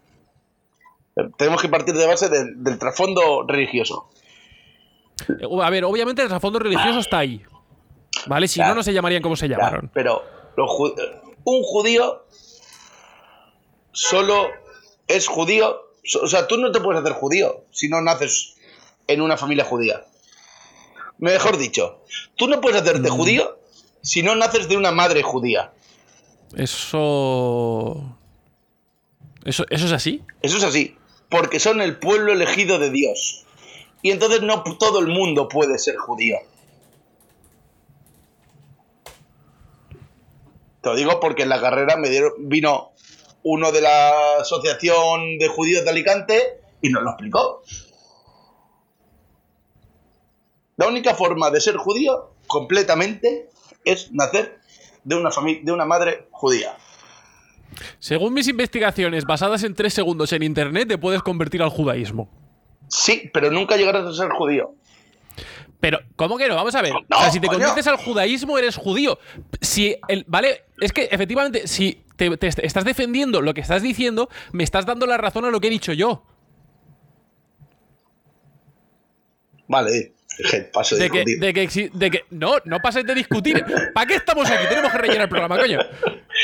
Eh, 1.17 1.29
Tenemos 1.37 1.61
que 1.61 1.67
partir 1.69 1.93
de 1.95 2.07
base 2.07 2.29
del- 2.29 2.63
del 2.63 2.79
trasfondo 2.79 3.45
religioso. 3.45 4.09
Eh, 5.27 5.45
A 5.61 5.69
ver, 5.69 5.83
obviamente 5.83 6.21
el 6.21 6.29
trasfondo 6.29 6.59
religioso 6.59 6.99
está 6.99 7.17
ahí. 7.19 7.41
¿Vale? 8.25 8.47
Si 8.47 8.59
Ya. 8.59 8.69
no, 8.69 8.75
no 8.75 8.83
se 8.83 8.93
llamarían 8.93 9.21
como 9.21 9.35
se 9.35 9.49
Ya, 9.49 9.57
llamaron. 9.57 9.91
pero 9.93 10.23
los 10.55 10.69
ju- 10.69 10.95
un 11.43 11.61
judío 11.63 12.23
solo 13.91 14.47
es 15.07 15.27
judío. 15.27 15.88
O 16.21 16.27
sea, 16.27 16.47
tú 16.47 16.57
no 16.57 16.71
te 16.71 16.79
puedes 16.79 17.01
hacer 17.01 17.13
judío 17.13 17.65
si 17.71 17.89
no 17.89 18.01
naces 18.01 18.55
en 19.07 19.21
una 19.21 19.37
familia 19.37 19.65
judía. 19.65 20.05
Mejor 21.17 21.57
dicho, 21.57 22.03
tú 22.35 22.47
no 22.47 22.61
puedes 22.61 22.81
hacerte 22.81 23.09
judío 23.09 23.59
si 24.01 24.23
no 24.23 24.35
naces 24.35 24.69
de 24.69 24.77
una 24.77 24.91
madre 24.91 25.21
judía. 25.21 25.73
Eso. 26.55 28.17
¿Eso, 29.43 29.65
¿Eso 29.69 29.85
es 29.85 29.91
así? 29.91 30.23
Eso 30.41 30.57
es 30.57 30.63
así, 30.63 30.95
porque 31.29 31.59
son 31.59 31.81
el 31.81 31.97
pueblo 31.97 32.31
elegido 32.31 32.79
de 32.79 32.89
Dios. 32.89 33.45
Y 34.01 34.11
entonces 34.11 34.41
no 34.41 34.63
todo 34.79 34.99
el 34.99 35.07
mundo 35.07 35.47
puede 35.47 35.77
ser 35.77 35.97
judío. 35.97 36.37
Te 40.81 40.89
lo 40.89 40.95
digo 40.95 41.19
porque 41.19 41.43
en 41.43 41.49
la 41.49 41.59
carrera 41.59 41.97
me 41.97 42.09
dieron, 42.09 42.31
vino 42.37 42.93
uno 43.43 43.71
de 43.71 43.81
la 43.81 44.37
Asociación 44.41 45.37
de 45.37 45.47
Judíos 45.47 45.83
de 45.83 45.89
Alicante 45.89 46.61
y 46.81 46.89
nos 46.89 47.03
lo 47.03 47.11
explicó. 47.11 47.61
La 50.77 50.87
única 50.87 51.13
forma 51.13 51.51
de 51.51 51.59
ser 51.59 51.77
judío 51.77 52.33
completamente 52.47 53.49
es 53.83 54.11
nacer 54.11 54.59
de 55.03 55.15
una, 55.15 55.29
de 55.63 55.71
una 55.71 55.85
madre 55.85 56.27
judía. 56.31 56.77
Según 57.99 58.33
mis 58.33 58.47
investigaciones 58.47 59.25
basadas 59.25 59.63
en 59.63 59.75
tres 59.75 59.93
segundos 59.93 60.33
en 60.33 60.43
internet, 60.43 60.87
te 60.87 60.97
puedes 60.97 61.21
convertir 61.21 61.61
al 61.61 61.69
judaísmo. 61.69 62.29
Sí, 62.87 63.29
pero 63.33 63.51
nunca 63.51 63.77
llegarás 63.77 64.05
a 64.05 64.13
ser 64.13 64.29
judío. 64.31 64.73
Pero, 65.79 65.99
¿cómo 66.15 66.37
que 66.37 66.47
no? 66.47 66.55
Vamos 66.55 66.75
a 66.75 66.81
ver. 66.81 66.91
No, 66.91 67.17
o 67.17 67.19
sea, 67.19 67.31
si 67.31 67.39
te 67.39 67.47
coño. 67.47 67.59
conviertes 67.59 67.87
al 67.87 67.97
judaísmo, 67.97 68.57
eres 68.57 68.75
judío. 68.75 69.19
Si 69.61 69.95
el, 70.07 70.25
vale, 70.27 70.65
es 70.79 70.91
que 70.91 71.07
efectivamente, 71.11 71.67
si 71.67 72.03
te, 72.19 72.37
te 72.37 72.47
est- 72.47 72.59
estás 72.59 72.83
defendiendo 72.85 73.41
lo 73.41 73.53
que 73.55 73.61
estás 73.61 73.81
diciendo, 73.81 74.29
me 74.51 74.63
estás 74.63 74.85
dando 74.85 75.07
la 75.07 75.17
razón 75.17 75.45
a 75.45 75.49
lo 75.49 75.59
que 75.59 75.67
he 75.67 75.71
dicho 75.71 75.93
yo. 75.93 76.23
Vale, 79.67 80.13
paso 80.73 80.95
de, 80.95 81.03
De 81.03 81.09
que, 81.11 81.23
de 81.39 81.53
que, 81.53 81.89
de 81.93 82.11
que- 82.11 82.25
no, 82.31 82.55
no 82.65 82.79
pases 82.79 83.05
de 83.05 83.13
discutir. 83.15 83.63
¿Para 83.93 84.07
qué 84.07 84.15
estamos 84.15 84.49
aquí? 84.49 84.65
Tenemos 84.67 84.91
que 84.91 84.97
rellenar 84.97 85.23
el 85.23 85.29
programa, 85.29 85.57
coño. 85.59 85.79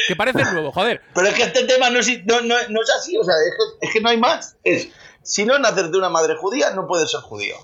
Que 0.07 0.15
parece 0.15 0.43
nuevo, 0.43 0.71
joder. 0.71 1.01
Pero 1.13 1.27
es 1.27 1.33
que 1.33 1.43
este 1.43 1.63
tema 1.65 1.89
no 1.89 1.99
es, 1.99 2.07
no, 2.25 2.41
no- 2.41 2.67
no 2.69 2.81
es 2.81 2.89
así, 2.99 3.17
o 3.17 3.23
sea, 3.23 3.33
es 3.33 3.53
que, 3.81 3.87
es 3.87 3.93
que 3.93 4.01
no 4.01 4.09
hay 4.09 4.17
más. 4.17 4.57
Es, 4.63 4.89
si 5.23 5.43
no 5.45 5.57
naces 5.59 5.91
de 5.91 5.97
una 5.97 6.09
madre 6.09 6.35
judía, 6.35 6.71
no 6.71 6.87
puedes 6.87 7.09
ser 7.09 7.21
judío. 7.21 7.55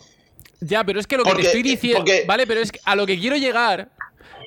Ya, 0.62 0.84
pero 0.84 1.00
es 1.00 1.08
que 1.08 1.18
lo 1.18 1.24
que 1.24 1.30
Porque- 1.30 1.44
te 1.44 1.48
estoy 1.50 1.64
diciendo. 1.64 2.00
porque- 2.00 2.24
Vale, 2.28 2.48
pero 2.48 2.60
es 2.62 2.72
que 2.72 2.80
a 2.84 2.96
lo 2.96 3.06
que 3.06 3.20
quiero 3.20 3.36
llegar 3.36 3.90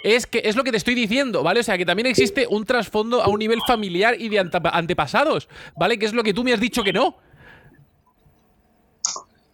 es 0.02 0.26
que 0.26 0.42
es 0.44 0.56
lo 0.56 0.64
que 0.64 0.70
te 0.70 0.76
estoy 0.76 0.94
diciendo, 0.94 1.42
¿vale? 1.42 1.60
O 1.60 1.62
sea, 1.62 1.78
que 1.78 1.86
también 1.86 2.06
existe 2.06 2.46
un 2.48 2.64
trasfondo 2.64 3.22
a 3.22 3.28
un 3.28 3.38
nivel 3.38 3.60
familiar 3.66 4.20
y 4.20 4.28
de 4.28 4.38
antepasados, 4.40 5.48
¿vale? 5.76 5.98
Que 5.98 6.06
es 6.06 6.12
lo 6.12 6.22
que 6.22 6.34
tú 6.34 6.42
me 6.44 6.52
has 6.52 6.60
dicho 6.60 6.82
que 6.82 6.92
no. 6.92 7.16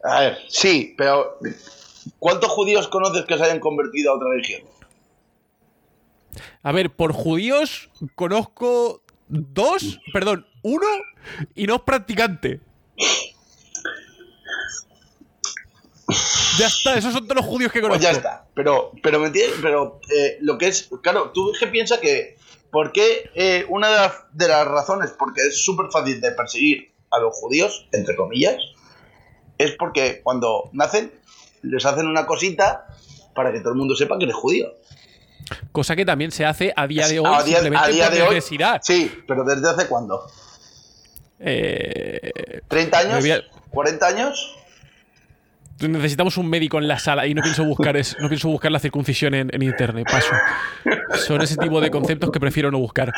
A 0.02 0.20
ver, 0.20 0.38
sí, 0.48 0.94
pero 0.96 1.38
¿cuántos 2.18 2.50
judíos 2.50 2.88
conoces 2.88 3.24
que 3.26 3.36
se 3.36 3.44
hayan 3.44 3.60
convertido 3.60 4.12
a 4.12 4.16
otra 4.16 4.30
religión? 4.30 4.62
A 6.62 6.72
ver, 6.72 6.90
por 6.90 7.12
judíos 7.12 7.90
conozco 8.14 9.02
dos, 9.28 10.00
perdón, 10.12 10.46
uno 10.62 10.86
y 11.54 11.66
no 11.66 11.76
es 11.76 11.82
practicante. 11.82 12.60
Ya 16.58 16.66
está, 16.66 16.96
esos 16.96 17.12
son 17.12 17.24
todos 17.26 17.36
los 17.42 17.46
judíos 17.46 17.72
que 17.72 17.80
Pues 17.80 17.90
conozco. 17.90 18.02
ya 18.04 18.16
está. 18.16 18.46
Pero, 18.54 18.92
pero 19.02 19.18
me 19.20 19.26
entiendes, 19.28 19.58
pero 19.62 20.00
eh, 20.14 20.38
lo 20.40 20.58
que 20.58 20.68
es, 20.68 20.88
claro, 21.02 21.30
tú 21.32 21.52
que 21.58 21.66
piensas 21.66 21.98
que, 21.98 22.36
¿por 22.70 22.92
qué 22.92 23.30
eh, 23.34 23.64
una 23.68 23.88
de 23.88 23.96
las, 23.96 24.12
de 24.32 24.48
las 24.48 24.66
razones 24.66 25.10
porque 25.18 25.42
es 25.42 25.62
súper 25.64 25.86
fácil 25.92 26.20
de 26.20 26.32
perseguir 26.32 26.92
a 27.10 27.18
los 27.18 27.34
judíos, 27.34 27.88
entre 27.92 28.14
comillas, 28.16 28.56
es 29.58 29.72
porque 29.72 30.20
cuando 30.22 30.70
nacen 30.72 31.12
les 31.62 31.84
hacen 31.84 32.06
una 32.06 32.26
cosita 32.26 32.86
para 33.34 33.52
que 33.52 33.60
todo 33.60 33.70
el 33.70 33.78
mundo 33.78 33.94
sepa 33.94 34.16
que 34.18 34.24
eres 34.24 34.36
judío. 34.36 34.66
Cosa 35.72 35.96
que 35.96 36.04
también 36.04 36.30
se 36.30 36.44
hace 36.44 36.72
a 36.76 36.86
día 36.86 37.08
de 37.08 37.18
hoy 37.18 37.26
a 37.26 37.42
día, 37.42 37.56
simplemente 37.56 37.86
a 37.86 37.88
día 37.90 38.04
por 38.06 38.14
de 38.14 38.22
hoy. 38.22 38.40
Sí, 38.82 39.12
pero 39.26 39.44
¿desde 39.44 39.68
hace 39.68 39.86
cuándo? 39.88 40.26
Eh, 41.38 42.30
¿30 42.68 42.94
años? 42.94 43.24
A- 43.24 43.72
¿40 43.72 44.02
años? 44.02 44.56
Necesitamos 45.88 46.36
un 46.36 46.48
médico 46.48 46.78
en 46.78 46.88
la 46.88 46.98
sala 46.98 47.26
y 47.26 47.34
no 47.34 47.42
pienso 47.42 47.64
buscar 47.64 47.96
es, 47.96 48.16
no 48.20 48.28
pienso 48.28 48.48
buscar 48.48 48.70
la 48.72 48.78
circuncisión 48.78 49.34
en, 49.34 49.48
en 49.54 49.62
internet. 49.62 50.06
Paso. 50.10 50.32
Son 51.26 51.40
ese 51.42 51.56
tipo 51.56 51.80
de 51.80 51.90
conceptos 51.90 52.30
que 52.30 52.38
prefiero 52.40 52.70
no 52.70 52.78
buscar. 52.78 53.12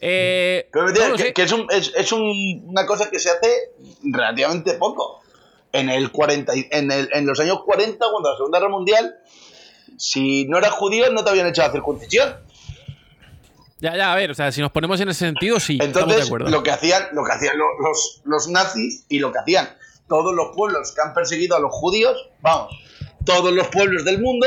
Eh, 0.00 0.68
Pero 0.72 0.84
me 0.86 0.92
no 0.92 1.16
que, 1.16 1.32
es, 1.42 1.52
un- 1.52 1.66
es- 1.70 1.92
es 1.96 2.12
un- 2.12 2.64
una 2.66 2.84
cosa 2.86 3.10
que 3.10 3.18
se 3.18 3.30
hace 3.30 3.70
relativamente 4.04 4.74
poco. 4.74 5.20
En, 5.72 5.88
el 5.88 6.10
40, 6.12 6.54
y- 6.54 6.68
en, 6.70 6.90
el- 6.92 7.08
en 7.14 7.26
los 7.26 7.40
años 7.40 7.60
40, 7.64 8.04
cuando 8.10 8.30
la 8.30 8.36
Segunda 8.36 8.58
Guerra 8.58 8.70
Mundial, 8.70 9.14
si 9.96 10.44
no 10.46 10.58
eras 10.58 10.72
judío, 10.72 11.10
no 11.12 11.24
te 11.24 11.30
habían 11.30 11.46
hecho 11.46 11.62
la 11.62 11.72
circuncisión. 11.72 12.34
Ya, 13.80 13.96
ya, 13.96 14.12
a 14.12 14.16
ver, 14.16 14.30
o 14.30 14.34
sea, 14.34 14.52
si 14.52 14.60
nos 14.60 14.70
ponemos 14.70 15.00
en 15.00 15.08
ese 15.08 15.20
sentido, 15.26 15.58
sí, 15.58 15.78
estamos 15.80 15.92
de 15.94 16.00
Entonces, 16.02 16.26
acuerdo. 16.26 16.50
lo 16.50 16.62
que 16.62 16.70
hacían, 16.70 17.02
lo 17.12 17.24
que 17.24 17.32
hacían 17.32 17.58
lo- 17.58 17.80
los, 17.82 18.20
los 18.24 18.48
nazis 18.48 19.04
y 19.08 19.18
lo 19.18 19.32
que 19.32 19.38
hacían 19.40 19.70
todos 20.08 20.34
los 20.34 20.54
pueblos 20.56 20.92
que 20.94 21.00
han 21.00 21.14
perseguido 21.14 21.56
a 21.56 21.60
los 21.60 21.72
judíos, 21.72 22.16
vamos, 22.40 22.74
todos 23.24 23.52
los 23.52 23.68
pueblos 23.68 24.04
del 24.04 24.20
mundo, 24.20 24.46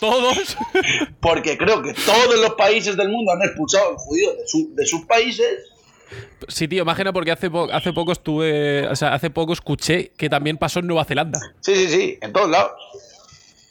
todos. 0.00 0.56
porque 1.20 1.56
creo 1.58 1.82
que 1.82 1.92
todos 1.94 2.38
los 2.40 2.54
países 2.54 2.96
del 2.96 3.08
mundo 3.10 3.32
han 3.32 3.42
expulsado 3.42 3.88
a 3.88 3.92
los 3.92 4.02
judíos 4.02 4.36
de, 4.38 4.48
su- 4.48 4.74
de 4.74 4.86
sus 4.86 5.02
países. 5.06 5.46
sí, 6.48 6.66
tío, 6.68 6.82
imagina 6.82 7.12
porque 7.12 7.30
hace, 7.32 7.50
po- 7.50 7.68
hace 7.72 7.92
poco 7.92 8.12
estuve. 8.12 8.86
O 8.88 8.96
sea, 8.96 9.14
hace 9.14 9.30
poco 9.30 9.52
escuché 9.52 10.12
que 10.16 10.28
también 10.30 10.56
pasó 10.56 10.80
en 10.80 10.86
Nueva 10.86 11.04
Zelanda. 11.04 11.38
Sí, 11.60 11.74
sí, 11.74 11.88
sí, 11.88 12.18
en 12.20 12.32
todos 12.32 12.48
lados. 12.50 12.72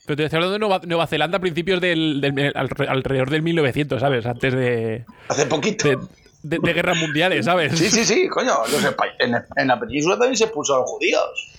Pero 0.05 0.17
te 0.17 0.23
estoy 0.25 0.37
hablando 0.37 0.53
de 0.53 0.59
Nueva, 0.59 0.81
Nueva 0.85 1.07
Zelanda 1.07 1.37
a 1.37 1.41
principios 1.41 1.79
del, 1.79 2.19
del- 2.21 2.53
alre- 2.53 2.87
alrededor 2.89 3.29
del 3.29 3.41
1900, 3.41 3.99
¿sabes? 4.01 4.25
Antes 4.25 4.53
de, 4.53 5.05
Hace 5.29 5.45
poquito. 5.45 5.87
de, 5.87 5.97
de- 6.43 6.59
de 6.61 6.73
guerras 6.73 6.97
mundiales, 6.97 7.45
¿sabes? 7.45 7.77
Sí, 7.77 7.89
sí, 7.89 8.05
sí, 8.05 8.27
coño. 8.27 8.53
los 8.71 8.83
en, 9.19 9.35
en 9.55 9.67
la 9.67 9.79
península 9.79 10.17
también 10.17 10.37
se 10.37 10.45
los 10.47 10.89
judíos. 10.89 11.49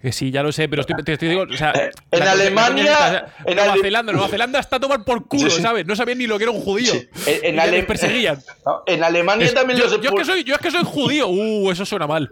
Que 0.00 0.12
sí, 0.12 0.30
ya 0.30 0.42
lo 0.42 0.52
sé, 0.52 0.68
pero 0.68 0.82
estoy, 0.82 1.02
te 1.02 1.14
estoy 1.14 1.28
digo, 1.28 1.42
o 1.50 1.56
sea, 1.56 1.72
Eh, 1.72 1.90
en 2.12 2.20
la 2.20 2.32
Alemania- 2.32 2.92
la 3.00 3.34
en 3.44 3.56
Nueva 3.56 3.72
Ale- 3.72 3.82
Zelanda, 3.82 4.12
Nueva 4.12 4.28
Zelanda 4.28 4.60
está 4.60 4.76
a 4.76 4.80
tomar 4.80 5.04
por 5.04 5.26
culo, 5.26 5.50
Sí, 5.50 5.56
sí. 5.56 5.62
¿sabes? 5.62 5.84
No 5.86 5.96
sabían 5.96 6.18
ni 6.18 6.26
lo 6.26 6.36
que 6.38 6.44
era 6.44 6.52
un 6.52 6.60
judío. 6.60 6.92
Sí. 6.92 7.08
En, 7.26 7.54
en 7.54 7.60
Ale- 7.60 7.82
perseguían. 7.82 8.40
No, 8.64 8.82
en 8.86 9.02
Alemania 9.02 9.46
Es- 9.46 9.54
también 9.54 9.78
yo, 9.78 9.84
los 9.84 9.92
yo 9.94 9.96
es 9.96 10.00
que 10.02 10.06
expulsaron. 10.08 10.40
soy, 10.40 10.44
yo 10.44 10.54
es 10.54 10.60
que 10.60 10.70
soy 10.70 10.84
judío. 10.84 11.28
Uh, 11.28 11.70
eso 11.72 11.84
suena 11.84 12.06
mal. 12.06 12.30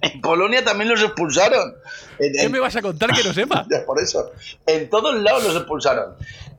En 0.00 0.20
Polonia 0.20 0.64
también 0.64 0.88
los 0.90 1.00
expulsaron. 1.02 1.74
En- 2.18 2.32
¿Qué 2.32 2.48
me 2.48 2.58
vas 2.58 2.74
a 2.74 2.82
contar 2.82 3.12
que 3.12 3.22
no 3.22 3.32
sepa? 3.32 3.66
Por 3.86 4.00
eso. 4.02 4.32
En 4.66 4.88
todos 4.90 5.14
lados 5.22 5.44
los 5.44 5.54
expulsaron. 5.54 6.14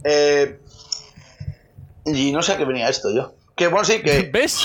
Eh, 0.05 0.59
y 2.05 2.31
no 2.31 2.41
sé 2.41 2.53
a 2.53 2.57
qué 2.57 2.65
venía 2.65 2.87
esto 2.89 3.09
yo. 3.13 3.33
Que 3.55 3.67
bueno, 3.67 3.85
sí, 3.85 4.01
que, 4.01 4.29
¿Ves? 4.33 4.59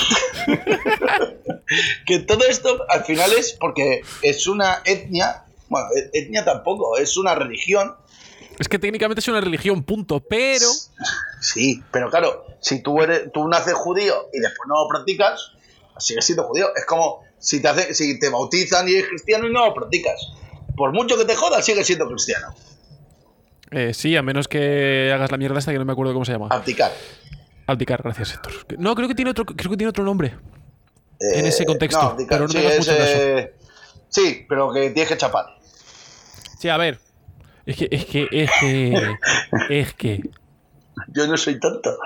que 2.07 2.21
todo 2.21 2.45
esto 2.47 2.85
al 2.89 3.05
final 3.05 3.33
es 3.33 3.53
porque 3.59 4.03
es 4.23 4.47
una 4.47 4.81
etnia, 4.85 5.45
bueno, 5.69 5.89
et- 5.97 6.11
etnia 6.15 6.45
tampoco, 6.45 6.97
es 6.97 7.17
una 7.17 7.35
religión. 7.35 7.95
Es 8.59 8.69
que 8.69 8.79
técnicamente 8.79 9.21
es 9.21 9.29
una 9.29 9.41
religión, 9.41 9.83
punto. 9.83 10.21
Pero. 10.21 10.67
Sí, 11.41 11.81
pero 11.93 12.11
claro, 12.11 12.47
si 12.61 12.83
tú 12.83 13.01
eres, 13.01 13.31
tú 13.33 13.47
naces 13.47 13.73
judío 13.75 14.29
y 14.33 14.41
después 14.41 14.67
no 14.67 14.75
lo 14.83 14.89
practicas, 14.89 15.53
sigues 15.99 16.25
siendo 16.27 16.43
judío. 16.43 16.75
Es 16.75 16.85
como 16.85 17.23
si 17.39 17.63
te 17.63 17.69
hace, 17.69 17.95
si 17.95 18.19
te 18.19 18.29
bautizan 18.29 18.89
y 18.89 18.95
eres 18.95 19.07
cristiano 19.09 19.47
y 19.47 19.53
no 19.53 19.65
lo 19.67 19.73
practicas. 19.73 20.21
Por 20.77 20.93
mucho 20.93 21.17
que 21.17 21.25
te 21.25 21.37
jodas, 21.37 21.65
sigues 21.65 21.87
siendo 21.87 22.09
cristiano. 22.09 22.49
eh, 23.71 23.95
sí, 23.95 24.17
a 24.17 24.23
menos 24.23 24.49
que 24.49 25.13
hagas 25.15 25.31
la 25.31 25.37
mierda 25.39 25.61
esta 25.61 25.71
que 25.71 25.79
no 25.79 25.85
me 25.85 25.93
acuerdo 25.93 26.13
cómo 26.13 26.25
se 26.25 26.33
llama. 26.33 26.49
Abdicar. 26.51 26.91
Abdicar, 27.69 28.03
gracias, 28.03 28.33
Héctor. 28.35 28.53
No, 28.79 28.95
creo 28.95 29.07
que 29.09 29.15
tiene 29.15 29.31
otro, 29.31 29.45
creo 29.45 29.71
que 29.71 29.77
tiene 29.77 29.91
otro 29.91 30.03
nombre. 30.05 30.35
Eh, 31.21 31.39
En 31.41 31.47
ese 31.47 31.65
contexto, 31.67 32.01
No, 32.03 32.09
abdicar, 32.11 32.39
pero 32.39 32.45
no 32.45 32.49
sí, 32.73 32.77
caso. 32.79 32.93
eh, 32.97 33.55
sí, 34.09 34.47
pero 34.49 34.73
que 34.73 34.91
tienes 34.91 35.09
que 35.11 35.17
chapar. 35.19 35.45
Sí, 36.59 36.69
a 36.71 36.77
ver. 36.79 36.99
Es 37.67 37.77
que, 37.77 37.89
es 37.91 38.05
que, 38.07 38.27
es 38.33 38.51
que. 38.59 39.17
Es 39.69 39.93
que. 39.95 40.31
Yo 41.09 41.27
no 41.27 41.37
soy 41.37 41.61
tonto. 41.61 41.97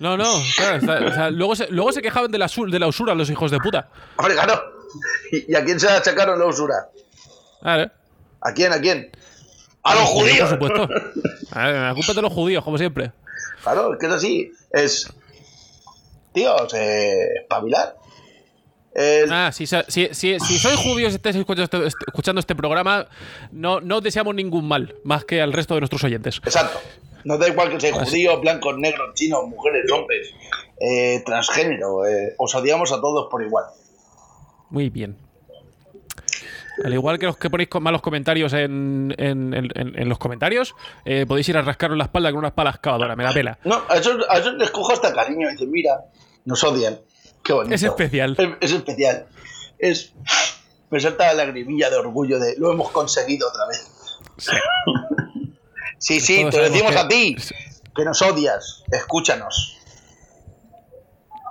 No, 0.00 0.16
no, 0.16 0.24
claro. 0.56 0.76
está- 0.78 1.06
o 1.06 1.12
sea, 1.12 1.30
luego, 1.30 1.54
se, 1.56 1.68
luego 1.70 1.92
se 1.92 2.02
quejaban 2.02 2.30
de 2.30 2.38
la, 2.38 2.48
su- 2.48 2.66
de 2.66 2.78
la 2.78 2.86
usura 2.88 3.14
los 3.14 3.30
hijos 3.30 3.50
de 3.50 3.58
puta. 3.58 3.88
Hombre, 4.16 4.34
claro. 4.34 4.60
¿Y 5.32 5.52
y 5.52 5.54
a 5.54 5.64
quién 5.64 5.78
se 5.80 5.86
la 5.86 5.96
achacaron 5.96 6.38
la 6.38 6.46
usura? 6.46 6.74
Vale. 7.62 7.90
¿A 8.40 8.52
quién? 8.52 8.72
¿A 8.72 8.80
quién? 8.80 9.10
¡A 9.84 9.94
los 9.94 10.10
Por 10.10 10.22
judíos! 10.22 10.50
supuesto. 10.50 10.88
A 11.52 11.66
ver, 11.66 11.74
la 11.76 11.94
culpa 11.94 12.10
es 12.12 12.16
de 12.16 12.22
los 12.22 12.32
judíos, 12.32 12.64
como 12.64 12.76
siempre. 12.78 13.12
Claro, 13.62 13.92
es 13.92 13.98
que 13.98 14.06
es 14.06 14.12
así. 14.12 14.52
Es. 14.72 15.12
Tíos, 16.32 16.74
eh. 16.74 17.28
espabilar. 17.42 17.96
El- 18.94 19.32
Ah, 19.32 19.50
si, 19.52 19.66
si, 19.66 19.76
si, 19.88 20.38
si 20.38 20.58
sois 20.58 20.76
judíos 20.78 21.12
y 21.12 21.16
estáis 21.16 21.34
escuchando 21.36 21.64
este, 21.64 21.86
este- 21.86 22.04
escuchando 22.06 22.38
este 22.40 22.54
programa, 22.54 23.08
no, 23.50 23.80
no 23.80 23.96
os 23.96 24.02
deseamos 24.02 24.34
ningún 24.34 24.68
mal, 24.68 24.94
más 25.04 25.24
que 25.24 25.40
al 25.42 25.52
resto 25.52 25.74
de 25.74 25.80
nuestros 25.80 26.04
oyentes. 26.04 26.40
Exacto. 26.44 26.78
No 27.24 27.38
da 27.38 27.48
igual 27.48 27.70
que 27.70 27.80
seáis 27.80 27.96
judíos, 27.96 28.40
blancos, 28.40 28.76
negros, 28.78 29.14
chinos, 29.14 29.46
mujeres, 29.48 29.90
hombres, 29.90 30.30
eh, 30.78 31.22
transgénero. 31.24 32.06
eh, 32.06 32.34
os 32.38 32.54
odiamos 32.54 32.92
a 32.92 33.00
todos 33.00 33.28
por 33.30 33.42
igual. 33.42 33.64
Muy 34.70 34.90
bien. 34.90 35.16
Al 36.82 36.92
igual 36.92 37.18
que 37.18 37.26
los 37.26 37.36
que 37.36 37.50
ponéis 37.50 37.68
malos 37.80 38.02
comentarios 38.02 38.52
en, 38.52 39.14
en- 39.18 39.54
en- 39.54 39.70
en- 39.74 39.98
en 39.98 40.08
los 40.08 40.18
comentarios, 40.18 40.74
eh, 41.04 41.24
podéis 41.26 41.48
ir 41.48 41.56
a 41.56 41.62
rascaros 41.62 41.96
la 41.96 42.04
espalda 42.04 42.30
con 42.30 42.38
una 42.38 42.48
espada 42.48 42.70
excavadora, 42.70 43.14
me 43.14 43.22
la 43.24 43.32
pela. 43.32 43.58
No, 43.64 43.82
a 43.88 43.96
esos, 43.96 44.16
a 44.28 44.38
esos 44.38 44.54
les 44.54 44.70
cojo 44.70 44.92
hasta 44.92 45.12
cariño. 45.12 45.48
Dicen, 45.50 45.70
mira, 45.70 46.00
nos 46.44 46.64
odian. 46.64 46.98
Qué 47.44 47.52
bonito. 47.52 47.74
Es 47.74 47.82
especial. 47.82 48.34
Es, 48.38 48.48
es 48.60 48.72
especial. 48.72 49.26
Es. 49.78 50.14
Me 50.90 50.98
salta 50.98 51.26
la 51.26 51.34
lagrimilla 51.44 51.90
de 51.90 51.96
orgullo 51.96 52.38
de 52.38 52.54
lo 52.58 52.72
hemos 52.72 52.90
conseguido 52.90 53.48
otra 53.48 53.66
vez. 53.66 53.90
Sí, 55.98 56.18
sí, 56.20 56.44
te 56.50 56.56
lo 56.56 56.64
decimos 56.70 56.92
que- 56.92 56.98
a 56.98 57.08
ti, 57.08 57.36
que 57.94 58.04
nos 58.04 58.20
odias. 58.22 58.82
Escúchanos. 58.90 59.78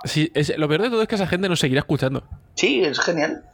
Sí, 0.04 0.30
es- 0.34 0.56
lo 0.58 0.68
peor 0.68 0.82
de 0.82 0.90
todo 0.90 1.00
es 1.02 1.08
que 1.08 1.14
esa 1.14 1.26
gente 1.26 1.48
nos 1.48 1.60
seguirá 1.60 1.80
escuchando. 1.80 2.24
Sí, 2.54 2.84
es 2.84 2.98
genial. 3.00 3.44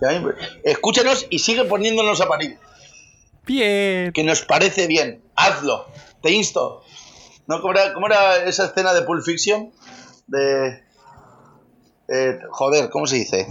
Escúchanos 0.64 1.26
y 1.30 1.38
sigue 1.38 1.64
poniéndonos 1.64 2.20
a 2.20 2.26
parir. 2.28 2.58
Bien. 3.46 4.12
Que 4.12 4.22
nos 4.24 4.42
parece 4.42 4.86
bien. 4.86 5.22
Hazlo. 5.34 5.86
Te 6.22 6.30
insto. 6.32 6.82
¿No? 7.46 7.60
¿Cómo 7.62 7.72
era, 7.72 7.92
cómo 7.94 8.06
era 8.06 8.44
esa 8.44 8.66
escena 8.66 8.92
de 8.94 9.02
Pulp 9.02 9.24
Fiction? 9.24 9.72
De. 10.26 10.84
eh, 12.08 12.38
joder, 12.50 12.90
¿cómo 12.90 13.06
se 13.06 13.16
dice? 13.16 13.46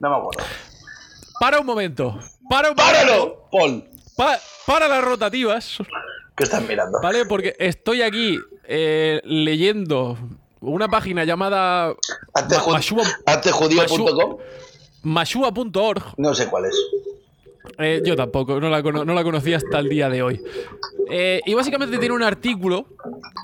No 0.00 0.10
me 0.10 0.16
acuerdo. 0.16 0.42
Para 1.40 1.60
un 1.60 1.66
momento. 1.66 2.18
Para 2.48 2.70
un 2.70 2.76
momento. 2.76 2.82
¡Páralo! 3.04 3.48
Paul, 3.52 3.84
Pa- 4.16 4.38
para 4.66 4.88
las 4.88 5.04
rotativas. 5.04 5.78
¿qué 6.36 6.44
estás 6.44 6.62
mirando? 6.62 6.98
¿Vale? 7.02 7.26
Porque 7.26 7.54
estoy 7.58 8.02
aquí 8.02 8.38
eh, 8.64 9.20
leyendo 9.24 10.16
una 10.60 10.88
página 10.88 11.24
llamada 11.24 11.94
Hazte 12.34 12.54
Ma- 12.56 12.60
ju- 12.62 12.72
Mashua- 12.72 13.16
hazte 13.26 13.50
judío.com. 13.52 14.36
mashua.org. 15.02 16.02
No 16.16 16.34
sé 16.34 16.46
cuál 16.48 16.66
es. 16.66 16.76
Eh, 17.78 18.02
yo 18.04 18.16
tampoco, 18.16 18.58
no 18.60 18.68
la, 18.68 18.82
no 18.82 19.14
la 19.14 19.22
conocí 19.22 19.52
hasta 19.54 19.78
el 19.78 19.88
día 19.88 20.08
de 20.08 20.22
hoy. 20.22 20.40
Eh, 21.10 21.40
y 21.46 21.54
básicamente 21.54 21.98
tiene 21.98 22.14
un 22.14 22.22
artículo 22.22 22.86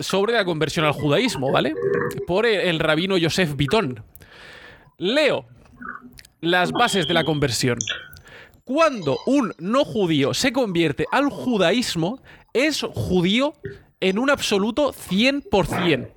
sobre 0.00 0.32
la 0.32 0.44
conversión 0.44 0.84
al 0.86 0.92
judaísmo, 0.92 1.52
¿vale? 1.52 1.74
Por 2.26 2.46
el, 2.46 2.60
el 2.60 2.78
rabino 2.80 3.16
Yosef 3.16 3.54
Bitón. 3.56 4.02
Leo 4.98 5.44
las 6.40 6.72
bases 6.72 7.06
de 7.06 7.14
la 7.14 7.24
conversión. 7.24 7.78
Cuando 8.64 9.18
un 9.26 9.52
no 9.58 9.84
judío 9.84 10.32
se 10.34 10.52
convierte 10.52 11.04
al 11.12 11.28
judaísmo, 11.28 12.20
es 12.52 12.82
judío 12.94 13.54
en 14.00 14.18
un 14.18 14.30
absoluto 14.30 14.92
100%. 14.92 16.08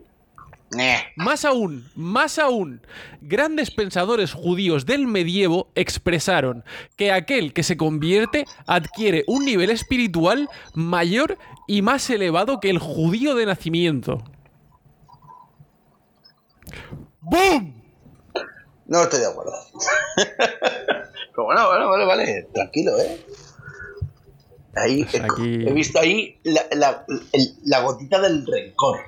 Neh. 0.72 0.97
Más 1.15 1.45
aún, 1.45 1.89
más 1.95 2.38
aún, 2.39 2.82
grandes 3.22 3.72
pensadores 3.72 4.34
judíos 4.34 4.86
del 4.86 5.07
medievo 5.07 5.70
expresaron 5.76 6.65
que 6.97 7.11
aquel 7.13 7.53
que 7.53 7.63
se 7.63 7.78
convierte 7.78 8.45
adquiere 8.65 9.24
un 9.28 9.45
nivel 9.45 9.70
espiritual 9.70 10.49
mayor 10.74 11.38
y 11.68 11.82
más 11.82 12.09
elevado 12.09 12.59
que 12.59 12.70
el 12.70 12.80
judío 12.80 13.34
de 13.36 13.45
nacimiento. 13.45 14.24
¡Boom! 17.22 17.82
No 18.86 19.03
estoy 19.03 19.20
de 19.20 19.28
acuerdo. 19.28 19.53
Pero 20.15 21.45
bueno, 21.45 21.68
bueno, 21.68 21.89
vale, 21.89 22.05
vale. 22.05 22.47
Tranquilo, 22.53 22.97
¿eh? 22.99 23.26
Ahí, 24.76 25.05
he- 25.11 25.22
Aquí- 25.22 25.68
he 25.68 25.74
visto 25.74 25.99
ahí 25.99 26.39
la, 26.43 26.61
la- 26.72 27.05
el- 27.34 27.55
la 27.65 27.80
gotita 27.82 28.20
del 28.22 28.45
rencor. 28.45 28.99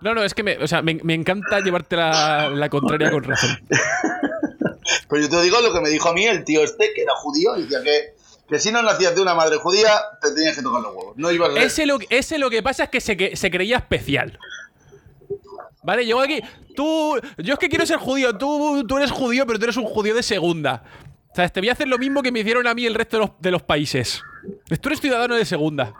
No, 0.00 0.14
no, 0.14 0.22
es 0.22 0.34
que 0.34 0.42
me, 0.42 0.56
o 0.58 0.66
sea, 0.66 0.82
me, 0.82 1.00
me 1.02 1.14
encanta 1.14 1.60
llevarte 1.60 1.96
la, 1.96 2.50
la 2.50 2.68
contraria 2.68 3.10
con 3.10 3.24
razón. 3.24 3.58
Pero 5.08 5.22
yo 5.22 5.28
te 5.28 5.42
digo 5.42 5.60
lo 5.60 5.72
que 5.72 5.80
me 5.80 5.88
dijo 5.88 6.08
a 6.08 6.14
mí 6.14 6.26
el 6.26 6.44
tío 6.44 6.62
este, 6.62 6.92
que 6.94 7.02
era 7.02 7.14
judío, 7.14 7.56
y 7.56 7.62
decía 7.62 7.82
que, 7.82 8.14
que 8.48 8.58
si 8.58 8.70
no 8.70 8.82
nacías 8.82 9.14
de 9.14 9.22
una 9.22 9.34
madre 9.34 9.56
judía, 9.56 10.00
te 10.20 10.32
tenías 10.32 10.56
que 10.56 10.62
tocar 10.62 10.82
los 10.82 10.94
huevos. 10.94 11.16
No 11.16 11.30
ibas 11.30 11.54
a 11.54 11.62
Ese 11.62 11.86
lo, 11.86 11.98
ese 12.10 12.38
lo 12.38 12.50
que 12.50 12.62
pasa 12.62 12.84
es 12.84 12.90
que 12.90 13.00
se, 13.00 13.16
que 13.16 13.36
se 13.36 13.50
creía 13.50 13.78
especial. 13.78 14.38
Vale, 15.82 16.06
llegó 16.06 16.20
aquí. 16.20 16.40
Tú. 16.74 17.20
Yo 17.38 17.54
es 17.54 17.58
que 17.58 17.68
quiero 17.68 17.84
ser 17.84 17.98
judío. 17.98 18.36
Tú, 18.36 18.86
tú 18.86 18.96
eres 18.96 19.10
judío, 19.10 19.46
pero 19.46 19.58
tú 19.58 19.64
eres 19.66 19.76
un 19.76 19.84
judío 19.84 20.14
de 20.14 20.22
segunda. 20.22 20.82
O 21.30 21.34
sea, 21.34 21.48
te 21.48 21.60
voy 21.60 21.68
a 21.68 21.72
hacer 21.72 21.88
lo 21.88 21.98
mismo 21.98 22.22
que 22.22 22.32
me 22.32 22.40
hicieron 22.40 22.66
a 22.66 22.74
mí 22.74 22.86
el 22.86 22.94
resto 22.94 23.18
de 23.18 23.26
los, 23.26 23.30
de 23.38 23.50
los 23.50 23.62
países. 23.62 24.22
Tú 24.80 24.88
eres 24.88 25.00
ciudadano 25.00 25.34
de 25.34 25.44
segunda. 25.44 25.92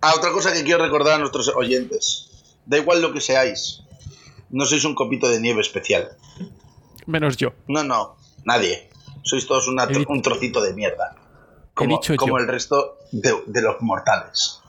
Ah, 0.00 0.14
otra 0.16 0.30
cosa 0.32 0.52
que 0.52 0.62
quiero 0.62 0.82
recordar 0.82 1.14
a 1.14 1.18
nuestros 1.18 1.48
oyentes. 1.48 2.30
Da 2.66 2.78
igual 2.78 3.02
lo 3.02 3.12
que 3.12 3.20
seáis. 3.20 3.82
No 4.50 4.66
sois 4.66 4.84
un 4.84 4.94
copito 4.94 5.28
de 5.28 5.40
nieve 5.40 5.60
especial. 5.60 6.16
Menos 7.06 7.36
yo. 7.36 7.52
No, 7.68 7.82
no. 7.82 8.16
Nadie. 8.44 8.90
Sois 9.22 9.46
todos 9.46 9.68
una 9.68 9.88
un 10.08 10.22
trocito 10.22 10.60
de 10.60 10.74
mierda. 10.74 11.16
Como, 11.74 12.38
el 12.38 12.46
resto 12.46 12.98
de, 13.12 13.34
de 13.46 13.62
los 13.62 13.80
mortales. 13.80 14.60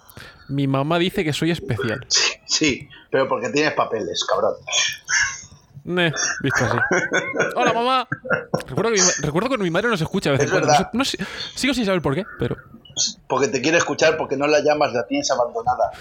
Mi 0.48 0.68
mamá 0.68 1.00
dice 1.00 1.24
que 1.24 1.34
soy 1.34 1.52
especial. 1.52 2.06
Sí, 2.10 2.30
sí, 2.46 2.90
pero 3.10 3.28
porque 3.28 3.50
tienes 3.50 3.74
papeles, 3.74 4.24
cabrón. 4.26 4.54
Ne, 5.84 6.14
visto 6.42 6.66
así. 6.66 6.78
Hola, 7.56 7.74
mamá. 7.74 8.08
Recuerdo 8.68 8.92
que, 8.92 9.02
mi, 9.02 9.08
recuerdo 9.22 9.50
que 9.50 9.58
mi 9.58 9.72
madre 9.72 9.90
nos 9.90 10.02
escucha 10.02 10.30
a 10.30 10.34
veces. 10.34 10.48
Es 10.48 10.54
verdad. 10.54 10.90
No 10.94 11.00
no 11.00 11.06
sigo 11.56 11.74
sin 11.74 11.86
saber 11.86 12.02
por 12.02 12.16
qué, 12.16 12.24
pero. 12.40 12.56
Porque 13.28 13.48
te 13.48 13.62
quiere 13.62 13.80
escuchar 13.80 14.18
porque 14.18 14.38
no 14.38 14.48
la 14.48 14.62
llamas, 14.62 14.94
la 14.94 15.06
tienes 15.08 15.30
abandonada. 15.32 15.92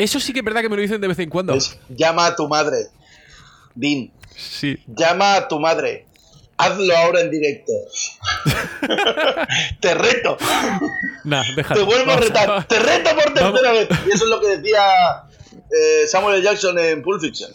Eso 0.00 0.18
sí 0.20 0.32
que 0.32 0.38
es 0.38 0.44
verdad 0.44 0.62
que 0.62 0.68
me 0.68 0.76
lo 0.76 0.82
dicen 0.82 1.00
de 1.00 1.08
vez 1.08 1.18
en 1.18 1.28
cuando. 1.28 1.54
Es, 1.54 1.78
llama 1.88 2.26
a 2.26 2.34
tu 2.36 2.48
madre. 2.48 2.86
Din, 3.74 4.12
Sí. 4.36 4.78
llama 4.86 5.34
a 5.34 5.48
tu 5.48 5.60
madre. 5.60 6.06
Hazlo 6.56 6.96
ahora 6.96 7.20
en 7.20 7.30
directo. 7.30 7.72
te 9.80 9.94
reto. 9.94 10.36
Nah. 11.24 11.42
Te 11.74 11.82
vuelvo 11.82 12.12
a 12.12 12.16
retar. 12.16 12.66
Te 12.66 12.78
reto 12.78 13.10
por 13.14 13.34
tercera 13.34 13.72
vez. 13.72 13.88
Y 14.06 14.10
eso 14.10 14.24
es 14.24 14.30
lo 14.30 14.40
que 14.40 14.58
decía 14.58 14.82
eh, 15.70 16.06
Samuel 16.06 16.36
L. 16.36 16.44
Jackson 16.44 16.78
en 16.78 17.02
Pulp 17.02 17.20
Fiction. 17.20 17.50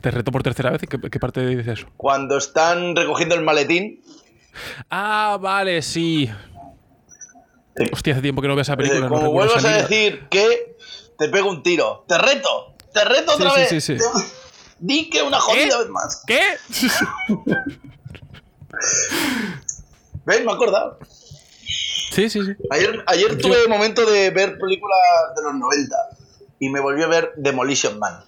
Te 0.00 0.10
reto 0.10 0.30
por 0.32 0.42
tercera 0.42 0.70
vez. 0.70 0.82
¿Y 0.82 0.86
¿Qué, 0.86 0.98
qué 1.10 1.18
parte 1.20 1.46
dice 1.46 1.72
eso? 1.72 1.86
Cuando 1.96 2.36
están 2.38 2.94
recogiendo 2.96 3.34
el 3.34 3.42
maletín, 3.42 4.02
Ah, 4.90 5.38
vale, 5.40 5.82
sí. 5.82 6.30
Sí. 7.76 7.84
Hostia, 7.92 8.14
hace 8.14 8.22
tiempo 8.22 8.40
que 8.40 8.48
no 8.48 8.54
veo 8.54 8.62
esa 8.62 8.72
eh, 8.74 8.76
película. 8.78 9.00
no 9.00 9.08
como 9.08 9.22
recuerdo 9.22 9.52
vuelvas 9.54 9.64
a 9.66 9.82
decir 9.82 10.26
que 10.30 10.75
te 11.18 11.28
pego 11.28 11.50
un 11.50 11.62
tiro. 11.62 12.04
Te 12.08 12.18
reto. 12.18 12.74
Te 12.92 13.04
reto 13.04 13.32
Sí, 13.36 13.42
otra 13.42 13.50
sí, 13.54 13.60
vez. 13.60 13.68
sí, 13.70 13.80
sí. 13.80 13.96
Te- 13.96 14.04
Di 14.78 15.08
que 15.08 15.22
una 15.22 15.40
jodida 15.40 15.70
¿Qué? 15.70 15.78
vez 15.78 15.88
más. 15.88 16.22
¿Qué? 16.26 16.40
¿Ves? 20.24 20.44
Me 20.44 20.50
he 20.50 20.54
acordado. 20.54 20.98
Sí, 22.12 22.28
sí, 22.30 22.40
sí. 22.44 22.52
Ayer, 22.70 23.04
ayer 23.06 23.38
tuve 23.38 23.66
momento 23.68 24.04
de 24.06 24.30
ver 24.30 24.58
películas 24.58 24.98
de 25.36 25.42
los 25.42 25.54
90 25.54 25.96
y 26.60 26.68
me 26.70 26.80
volví 26.80 27.02
a 27.02 27.06
ver 27.06 27.32
Demolition 27.36 27.98
Man. 27.98 28.24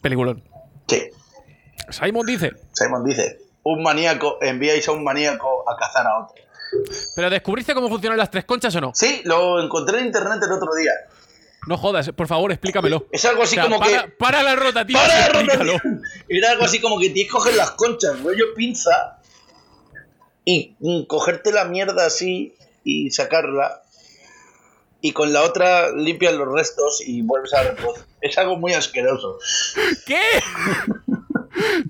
Peliculón. 0.00 0.42
Sí, 0.88 1.10
Simon 1.90 2.26
dice, 2.26 2.52
Simon 2.72 3.04
dice, 3.04 3.38
un 3.64 3.82
maníaco, 3.82 4.38
enviáis 4.40 4.86
a 4.88 4.92
un 4.92 5.04
maníaco 5.04 5.68
a 5.70 5.76
cazar 5.76 6.06
a 6.06 6.18
otro. 6.24 6.34
¿pero 7.16 7.28
descubriste 7.30 7.74
cómo 7.74 7.88
funcionan 7.88 8.16
las 8.18 8.30
tres 8.30 8.44
conchas 8.44 8.74
o 8.76 8.80
no? 8.80 8.92
Sí, 8.94 9.22
lo 9.24 9.60
encontré 9.62 9.98
en 10.00 10.06
internet 10.06 10.38
el 10.44 10.52
otro 10.52 10.72
día. 10.74 10.92
No 11.66 11.76
jodas, 11.76 12.10
por 12.10 12.26
favor, 12.26 12.52
explícamelo. 12.52 13.06
Es 13.12 13.24
algo 13.24 13.42
así 13.42 13.54
O 13.54 13.60
sea, 13.60 13.64
como 13.64 13.78
para, 13.78 14.04
que... 14.04 14.10
para 14.12 14.42
la 14.42 14.56
rotativa, 14.56 15.00
¡Para 15.00 15.20
la 15.20 15.28
rotación! 15.28 16.02
Era 16.28 16.52
algo 16.52 16.64
así 16.64 16.80
como 16.80 16.98
que 16.98 17.10
tienes 17.10 17.30
que 17.30 17.36
coger 17.36 17.54
las 17.54 17.72
conchas, 17.72 18.20
rollo 18.22 18.54
pinza, 18.54 19.18
y 20.44 20.74
cogerte 21.06 21.52
la 21.52 21.64
mierda 21.64 22.06
así 22.06 22.54
y 22.82 23.10
sacarla, 23.10 23.82
y 25.00 25.12
con 25.12 25.32
la 25.32 25.42
otra 25.42 25.92
limpias 25.92 26.34
los 26.34 26.48
restos 26.52 27.02
y 27.06 27.22
vuelves 27.22 27.52
a 27.54 27.62
reproducir. 27.62 28.04
Es 28.20 28.36
algo 28.38 28.56
muy 28.56 28.74
asqueroso. 28.74 29.38
¿Qué? 30.06 30.20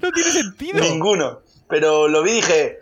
no 0.01 0.13
tiene 0.13 0.31
sentido. 0.31 0.81
Ninguno. 0.81 1.41
Pero 1.69 2.09
lo 2.09 2.23
vi 2.23 2.33
y 2.33 2.35
dije... 2.35 2.79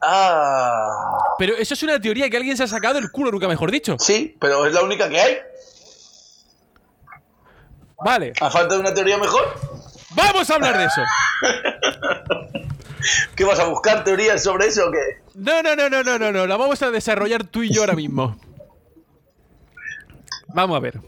Ah... 0.00 1.18
Pero 1.38 1.56
eso 1.56 1.74
es 1.74 1.82
una 1.82 2.00
teoría 2.00 2.28
que 2.28 2.36
alguien 2.36 2.56
se 2.56 2.64
ha 2.64 2.68
sacado 2.68 2.94
del 2.94 3.10
culo, 3.10 3.32
nunca 3.32 3.48
mejor 3.48 3.70
dicho. 3.70 3.96
Sí, 3.98 4.36
pero 4.40 4.66
es 4.66 4.72
la 4.72 4.82
única 4.82 5.08
que 5.08 5.18
hay. 5.18 5.38
Vale, 8.02 8.32
A 8.40 8.50
falta 8.50 8.74
de 8.74 8.80
una 8.80 8.94
teoría 8.94 9.18
mejor. 9.18 9.42
vamos 10.14 10.48
a 10.50 10.54
hablar 10.54 10.78
de 10.78 10.84
eso. 10.86 11.00
¿Qué 13.36 13.44
vas 13.44 13.58
a 13.60 13.66
buscar 13.66 14.02
teorías 14.04 14.42
sobre 14.42 14.66
eso 14.66 14.88
o 14.88 14.90
qué? 14.90 14.98
No, 15.34 15.62
no, 15.62 15.76
no, 15.76 15.88
no, 15.90 16.02
no, 16.02 16.18
no, 16.18 16.32
no. 16.32 16.46
La 16.46 16.56
vamos 16.56 16.80
a 16.82 16.90
desarrollar 16.90 17.44
tú 17.44 17.62
y 17.62 17.70
yo 17.72 17.82
ahora 17.82 17.94
mismo. 17.94 18.36
Vamos 20.48 20.76
a 20.76 20.80
ver. 20.80 21.00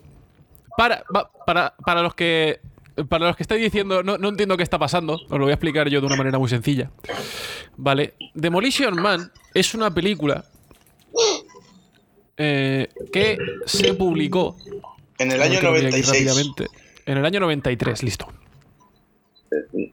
Para, 0.76 1.03
para, 1.47 1.74
para 1.84 2.03
los 2.03 2.14
que. 2.14 2.61
Para 3.09 3.26
los 3.26 3.37
que 3.37 3.43
estáis 3.43 3.62
diciendo, 3.62 4.03
no, 4.03 4.16
no 4.18 4.28
entiendo 4.30 4.57
qué 4.57 4.62
está 4.62 4.78
pasando, 4.78 5.14
os 5.14 5.30
lo 5.30 5.41
voy 5.41 5.51
a 5.51 5.55
explicar 5.55 5.87
yo 5.89 6.01
de 6.01 6.07
una 6.07 6.16
manera 6.16 6.39
muy 6.39 6.49
sencilla. 6.49 6.91
Vale. 7.76 8.14
Demolition 8.32 8.99
Man 9.01 9.30
es 9.53 9.74
una 9.74 9.93
película 9.93 10.45
eh, 12.39 12.89
que 13.12 13.37
se 13.66 13.93
publicó. 13.95 14.57
En 15.18 15.32
el 15.32 15.42
año 15.42 15.58
creo 15.60 15.72
que 15.72 15.78
aquí 15.78 15.86
96. 16.02 16.26
rápidamente. 16.26 16.66
En 17.06 17.18
el 17.18 17.24
año 17.24 17.40
93, 17.40 18.02
listo. 18.02 18.26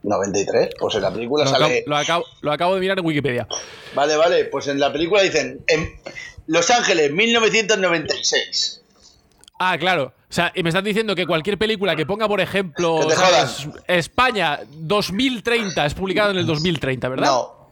93, 0.03 0.69
pues 0.79 0.95
en 0.95 1.01
la 1.01 1.13
película 1.13 1.43
Lo 1.45 1.49
acabo, 1.51 1.65
sale. 1.65 1.83
lo 1.85 1.95
acabo- 1.97 2.25
lo 2.41 2.51
acabo 2.51 2.73
de 2.75 2.79
mirar 2.81 2.99
en 2.99 3.05
Wikipedia. 3.05 3.47
Vale, 3.93 4.15
vale, 4.17 4.45
pues 4.45 4.67
en 4.67 4.79
la 4.79 4.91
película 4.91 5.21
dicen 5.21 5.63
en 5.67 5.89
Los 6.47 6.69
Ángeles, 6.71 7.11
1996. 7.11 8.81
Ah, 9.59 9.77
claro. 9.77 10.13
O 10.29 10.33
sea, 10.33 10.51
y 10.55 10.63
me 10.63 10.69
estás 10.69 10.83
diciendo 10.83 11.15
que 11.15 11.25
cualquier 11.27 11.57
película 11.59 11.95
que 11.95 12.05
ponga, 12.05 12.27
por 12.27 12.41
ejemplo. 12.41 12.99
España 13.87 14.59
2030 14.71 15.85
es 15.85 15.93
publicada 15.93 16.31
en 16.31 16.37
el 16.39 16.45
2030, 16.47 17.07
¿verdad? 17.09 17.27
No. 17.27 17.63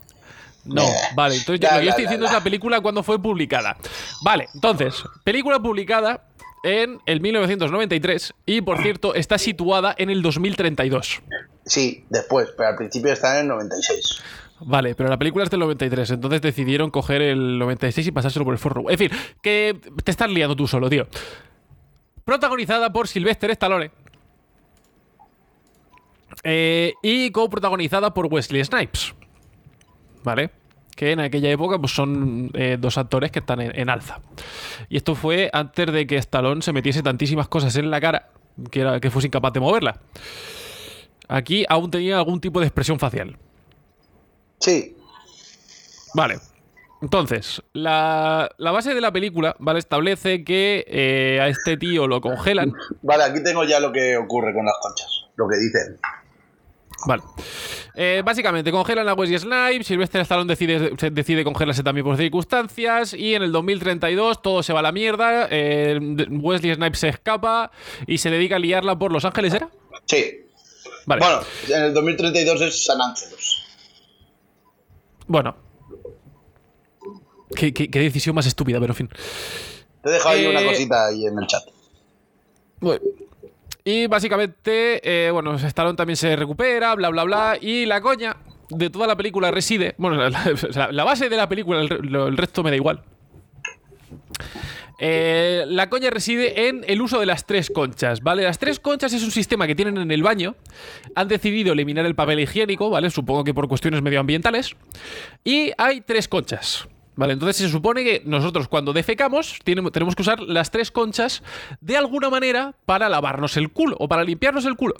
No, 0.63 0.83
Eh. 0.83 0.93
vale. 1.15 1.35
Entonces 1.35 1.59
Ya, 1.59 1.73
lo 1.73 1.79
que 1.79 1.85
yo 1.85 1.89
estoy 1.89 2.03
diciendo 2.05 2.27
es 2.27 2.31
la 2.31 2.43
película 2.43 2.79
cuando 2.81 3.01
fue 3.01 3.19
publicada. 3.19 3.75
Vale, 4.21 4.47
entonces, 4.53 4.93
película 5.23 5.59
publicada 5.59 6.27
en 6.63 6.99
el 7.05 7.21
1993 7.21 8.33
y, 8.45 8.61
por 8.61 8.81
cierto, 8.81 9.15
está 9.15 9.37
situada 9.37 9.95
en 9.97 10.09
el 10.09 10.21
2032. 10.21 11.21
Sí, 11.65 12.05
después, 12.09 12.49
pero 12.57 12.69
al 12.69 12.75
principio 12.75 13.11
está 13.11 13.35
en 13.35 13.41
el 13.41 13.47
96. 13.49 14.21
Vale, 14.63 14.93
pero 14.93 15.09
la 15.09 15.17
película 15.17 15.43
es 15.43 15.49
del 15.49 15.61
93, 15.61 16.11
entonces 16.11 16.41
decidieron 16.41 16.91
coger 16.91 17.21
el 17.21 17.57
96 17.57 18.07
y 18.07 18.11
pasárselo 18.11 18.45
por 18.45 18.53
el 18.53 18.59
forro. 18.59 18.89
En 18.89 18.97
fin, 18.97 19.09
que 19.41 19.79
te 20.03 20.11
estás 20.11 20.29
liando 20.29 20.55
tú 20.55 20.67
solo, 20.67 20.89
tío. 20.89 21.07
Protagonizada 22.23 22.93
por 22.93 23.07
Sylvester 23.07 23.49
Stallone. 23.51 23.91
Eh, 26.43 26.93
y 27.01 27.31
coprotagonizada 27.31 28.13
por 28.13 28.27
Wesley 28.27 28.63
Snipes. 28.63 29.13
¿Vale? 30.23 30.51
Que 30.95 31.11
en 31.11 31.19
aquella 31.19 31.49
época 31.49 31.79
pues, 31.79 31.93
son 31.93 32.51
eh, 32.53 32.77
dos 32.79 32.97
actores 32.97 33.31
que 33.31 33.39
están 33.39 33.61
en, 33.61 33.77
en 33.79 33.89
alza. 33.89 34.19
Y 34.89 34.97
esto 34.97 35.15
fue 35.15 35.49
antes 35.53 35.91
de 35.91 36.05
que 36.05 36.17
Stallone 36.17 36.61
se 36.61 36.73
metiese 36.73 37.01
tantísimas 37.01 37.47
cosas 37.47 37.75
en 37.75 37.89
la 37.89 38.01
cara 38.01 38.29
que, 38.69 38.81
era, 38.81 38.99
que 38.99 39.09
fuese 39.09 39.27
incapaz 39.27 39.53
de 39.53 39.59
moverla. 39.59 39.99
Aquí 41.27 41.65
aún 41.69 41.89
tenía 41.89 42.17
algún 42.17 42.41
tipo 42.41 42.59
de 42.59 42.65
expresión 42.67 42.99
facial. 42.99 43.37
Sí, 44.59 44.95
Vale. 46.13 46.39
Entonces, 47.01 47.63
la, 47.73 48.49
la 48.57 48.71
base 48.71 48.93
de 48.93 49.01
la 49.01 49.11
película, 49.11 49.55
¿vale? 49.57 49.79
Establece 49.79 50.43
que 50.43 50.85
eh, 50.87 51.39
a 51.41 51.47
este 51.47 51.77
tío 51.77 52.05
lo 52.07 52.21
congelan. 52.21 52.73
vale, 53.01 53.23
aquí 53.23 53.43
tengo 53.43 53.63
ya 53.63 53.79
lo 53.79 53.91
que 53.91 54.17
ocurre 54.17 54.53
con 54.53 54.65
las 54.65 54.75
conchas. 54.81 55.09
Lo 55.35 55.47
que 55.47 55.57
dicen. 55.57 55.97
Vale. 57.07 57.23
Eh, 57.95 58.21
básicamente, 58.23 58.71
congelan 58.71 59.07
a 59.09 59.13
Wesley 59.13 59.39
Snipes, 59.39 59.87
Sylvester 59.87 60.21
Stallone 60.21 60.47
decide, 60.47 60.91
decide 61.11 61.43
congelarse 61.43 61.83
también 61.83 62.05
por 62.05 62.15
circunstancias, 62.17 63.13
y 63.13 63.33
en 63.35 63.43
el 63.43 63.51
2032 63.51 64.41
todo 64.41 64.61
se 64.63 64.71
va 64.73 64.79
a 64.79 64.83
la 64.83 64.91
mierda, 64.91 65.47
eh, 65.49 65.99
Wesley 66.29 66.73
Snipes 66.75 66.99
se 66.99 67.09
escapa 67.09 67.71
y 68.07 68.17
se 68.19 68.29
dedica 68.29 68.57
a 68.57 68.59
liarla 68.59 68.97
por 68.97 69.11
Los 69.11 69.25
Ángeles, 69.25 69.53
¿era? 69.53 69.69
Sí. 70.05 70.41
Vale. 71.05 71.21
Bueno, 71.21 71.39
en 71.69 71.83
el 71.85 71.93
2032 71.93 72.61
es 72.61 72.85
San 72.85 73.01
Ángelos. 73.01 73.65
Bueno. 75.27 75.55
Qué, 77.55 77.73
qué- 77.73 77.89
qué 77.89 77.99
decisión 77.99 78.35
más 78.35 78.45
estúpida, 78.45 78.79
pero 78.79 78.93
en 78.93 78.97
fin. 78.97 79.09
Te 80.03 80.09
he 80.09 80.13
dejado 80.13 80.35
ahí 80.35 80.45
Eh, 80.45 80.49
una 80.49 80.63
cosita 80.63 81.07
ahí 81.07 81.25
en 81.25 81.37
el 81.39 81.47
chat. 81.47 81.63
Bueno. 82.79 83.01
Y 83.83 84.07
básicamente, 84.07 85.01
eh, 85.27 85.31
bueno, 85.31 85.55
Stallone 85.55 85.95
también 85.95 86.17
se 86.17 86.35
recupera, 86.35 86.93
bla, 86.95 87.09
bla, 87.09 87.23
bla. 87.23 87.57
Y 87.59 87.85
la 87.85 87.99
coña 88.01 88.37
de 88.69 88.89
toda 88.89 89.07
la 89.07 89.15
película 89.15 89.49
reside. 89.51 89.95
Bueno, 89.97 90.17
la, 90.17 90.29
la- 90.29 90.91
la 90.91 91.03
base 91.03 91.29
de 91.29 91.37
la 91.37 91.49
película, 91.49 91.81
el, 91.81 92.37
resto 92.37 92.63
me 92.63 92.69
da 92.69 92.75
igual. 92.75 93.01
Eh, 95.03 95.63
la 95.67 95.89
coña 95.89 96.11
reside 96.11 96.67
en 96.67 96.83
el 96.87 97.01
uso 97.01 97.19
de 97.19 97.25
las 97.25 97.47
tres 97.47 97.71
conchas, 97.71 98.21
¿vale? 98.21 98.43
Las 98.43 98.59
tres 98.59 98.79
conchas 98.79 99.11
es 99.13 99.23
un 99.23 99.31
sistema 99.31 99.65
que 99.65 99.73
tienen 99.73 99.97
en 99.97 100.11
el 100.11 100.21
baño. 100.21 100.55
Han 101.15 101.27
decidido 101.27 101.73
eliminar 101.73 102.05
el 102.05 102.13
papel 102.13 102.39
higiénico, 102.39 102.91
¿vale? 102.91 103.09
Supongo 103.09 103.43
que 103.43 103.53
por 103.53 103.67
cuestiones 103.67 104.03
medioambientales. 104.03 104.75
Y 105.43 105.71
hay 105.79 106.01
tres 106.01 106.27
conchas. 106.27 106.87
Vale, 107.21 107.33
entonces 107.33 107.57
se 107.57 107.69
supone 107.69 108.03
que 108.03 108.23
nosotros 108.25 108.67
cuando 108.67 108.93
defecamos 108.93 109.59
tenemos 109.63 110.15
que 110.15 110.23
usar 110.23 110.39
las 110.39 110.71
tres 110.71 110.89
conchas 110.89 111.43
de 111.79 111.95
alguna 111.95 112.31
manera 112.31 112.73
para 112.87 113.09
lavarnos 113.09 113.57
el 113.57 113.71
culo 113.71 113.95
o 113.99 114.07
para 114.07 114.23
limpiarnos 114.23 114.65
el 114.65 114.75
culo. 114.75 114.95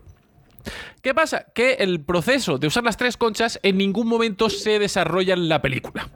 ¿Qué 1.02 1.16
pasa? 1.16 1.48
Que 1.56 1.78
el 1.80 2.00
proceso 2.06 2.60
de 2.60 2.68
usar 2.68 2.84
las 2.84 2.96
tres 2.96 3.18
conchas 3.18 3.60
en 3.64 3.76
ningún 3.80 4.06
momento 4.06 4.52
se 4.52 4.78
desarrolla 4.78 5.34
en 5.34 5.50
la 5.50 5.64
película. 5.64 6.12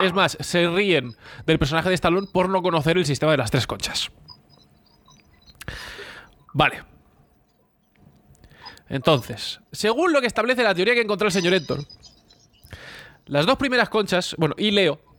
Es 0.00 0.12
más, 0.12 0.36
se 0.40 0.68
ríen 0.68 1.14
del 1.46 1.60
personaje 1.60 1.88
de 1.88 1.94
Stallone 1.94 2.26
por 2.32 2.48
no 2.48 2.60
conocer 2.60 2.98
el 2.98 3.06
sistema 3.06 3.30
de 3.30 3.38
las 3.38 3.52
tres 3.52 3.68
conchas. 3.68 4.10
Vale. 6.52 6.82
Entonces, 8.88 9.60
según 9.70 10.12
lo 10.12 10.20
que 10.20 10.26
establece 10.26 10.64
la 10.64 10.74
teoría 10.74 10.94
que 10.94 11.02
encontró 11.02 11.28
el 11.28 11.32
señor 11.32 11.54
Héctor, 11.54 11.86
las 13.26 13.46
dos 13.46 13.56
primeras 13.56 13.88
conchas, 13.88 14.34
bueno, 14.36 14.56
y 14.58 14.72
Leo, 14.72 15.13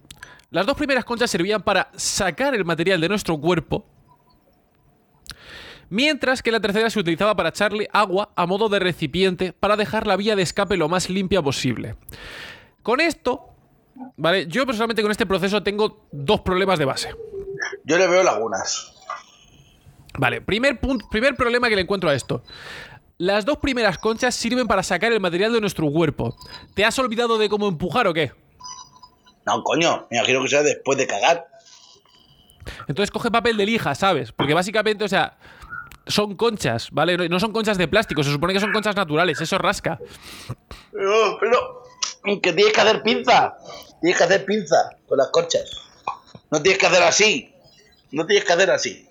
las 0.55 0.65
dos 0.65 0.77
primeras 0.77 1.03
conchas 1.03 1.29
servían 1.29 1.61
para 1.61 1.89
sacar 1.97 2.55
el 2.55 2.63
material 2.63 3.01
de 3.01 3.09
nuestro 3.09 3.37
cuerpo, 3.37 3.85
mientras 5.89 6.41
que 6.41 6.49
la 6.49 6.61
tercera 6.61 6.89
se 6.89 6.97
utilizaba 6.97 7.35
para 7.35 7.49
echarle 7.49 7.89
agua 7.91 8.29
a 8.37 8.45
modo 8.45 8.69
de 8.69 8.79
recipiente 8.79 9.51
para 9.51 9.75
dejar 9.75 10.07
la 10.07 10.15
vía 10.15 10.33
de 10.33 10.43
escape 10.43 10.77
lo 10.77 10.87
más 10.87 11.09
limpia 11.09 11.41
posible. 11.41 11.97
Con 12.83 13.01
esto, 13.01 13.49
¿vale? 14.15 14.47
Yo 14.47 14.65
personalmente 14.65 15.01
con 15.01 15.11
este 15.11 15.25
proceso 15.25 15.61
tengo 15.61 16.07
dos 16.13 16.39
problemas 16.39 16.79
de 16.79 16.85
base. 16.85 17.09
Yo 17.83 17.97
le 17.97 18.07
veo 18.07 18.23
lagunas. 18.23 18.93
Vale, 20.17 20.39
primer, 20.39 20.79
punto, 20.79 21.05
primer 21.09 21.35
problema 21.35 21.67
que 21.67 21.75
le 21.75 21.81
encuentro 21.81 22.09
a 22.09 22.13
esto. 22.13 22.43
Las 23.17 23.43
dos 23.43 23.57
primeras 23.57 23.97
conchas 23.97 24.33
sirven 24.33 24.67
para 24.67 24.83
sacar 24.83 25.11
el 25.11 25.19
material 25.19 25.51
de 25.51 25.59
nuestro 25.59 25.91
cuerpo. 25.91 26.33
¿Te 26.73 26.85
has 26.85 26.97
olvidado 26.97 27.37
de 27.37 27.49
cómo 27.49 27.67
empujar 27.67 28.07
o 28.07 28.13
qué? 28.13 28.31
No, 29.45 29.63
coño, 29.63 30.07
me 30.09 30.17
imagino 30.17 30.41
que 30.43 30.49
sea 30.49 30.63
después 30.63 30.97
de 30.97 31.07
cagar. 31.07 31.47
Entonces 32.87 33.11
coge 33.11 33.29
papel 33.29 33.57
de 33.57 33.65
lija, 33.65 33.93
¿sabes? 33.95 34.31
Porque 34.31 34.53
básicamente, 34.53 35.03
o 35.03 35.07
sea, 35.07 35.37
son 36.07 36.35
conchas, 36.35 36.89
¿vale? 36.91 37.29
No- 37.29 37.39
son 37.39 37.51
conchas 37.51 37.77
de 37.77 37.87
plástico, 37.87 38.23
se 38.23 38.31
supone 38.31 38.53
que 38.53 38.59
son 38.59 38.71
conchas 38.71 38.95
naturales, 38.95 39.39
eso 39.39 39.57
rasca. 39.57 39.99
Pero, 40.91 41.37
pero, 41.39 41.83
que 42.41 42.53
tienes 42.53 42.73
que 42.73 42.81
hacer 42.81 43.03
pinza. 43.03 43.55
Tienes 44.01 44.17
que 44.17 44.23
hacer 44.23 44.45
pinza 44.45 44.75
con 45.07 45.17
las 45.17 45.27
conchas. 45.29 45.69
No 46.51 46.61
tienes 46.61 46.79
que 46.79 46.87
hacer 46.87 47.03
así. 47.03 47.53
No 48.11 48.25
tienes 48.25 48.45
que 48.45 48.53
hacer 48.53 48.71
así. 48.71 49.07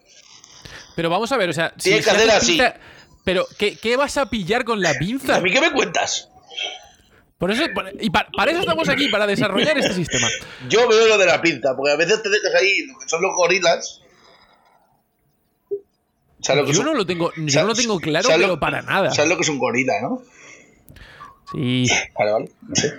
Pero 0.97 1.11
vamos 1.11 1.31
a 1.33 1.37
ver, 1.37 1.51
o 1.51 1.53
sea, 1.53 1.73
Tienes 1.75 2.05
que 2.05 2.11
hacer 2.11 2.31
así. 2.31 2.61
pero, 3.25 3.47
¿qué, 3.59 3.77
qué 3.77 3.97
vas 3.97 4.17
a 4.17 4.27
pillar 4.27 4.65
con 4.65 4.81
la 4.81 4.95
pinza? 4.95 5.37
¿A 5.37 5.41
mí 5.41 5.51
qué 5.53 5.61
me 5.61 5.73
cuentas? 5.73 6.29
Por 7.39 7.51
eso, 7.51 7.65
y 8.01 8.11
pa- 8.11 8.29
para 8.37 8.53
eso 8.53 8.61
estamos 8.61 8.89
aquí, 8.89 9.09
para 9.09 9.27
desarrollar 9.27 9.77
este 9.77 9.93
sistema. 9.95 10.29
Yo 10.69 10.89
veo 10.89 11.09
lo 11.09 11.19
de 11.19 11.27
la 11.27 11.43
pinza, 11.43 11.75
porque 11.77 11.93
a 11.93 11.97
veces 11.97 12.23
te 12.23 12.29
dejas 12.31 12.55
ahí 12.55 12.87
lo 12.87 12.99
que 12.99 13.09
son 13.09 13.21
los 13.23 13.35
gorilas. 13.35 14.01
¿Sabes 16.41 16.63
lo 16.63 16.67
que 16.67 16.73
Yo 16.73 16.77
son? 16.79 16.87
no 16.87 16.95
lo 16.95 17.07
tengo, 17.07 17.33
yo 17.37 17.61
no 17.63 17.69
lo 17.69 17.75
tengo 17.75 17.99
claro, 18.01 18.25
¿sabes 18.29 18.41
lo- 18.43 18.47
pero 18.49 18.61
para 18.61 18.83
nada. 18.83 19.11
¿Sabes 19.13 19.31
lo 19.31 19.37
que 19.37 19.43
es 19.43 19.49
un 19.49 19.59
gorila, 19.59 19.95
no? 20.03 20.23
Sí. 21.53 21.87
Vale, 22.19 22.33
vale. 22.33 22.51
No 22.69 22.75
sé. 22.77 22.93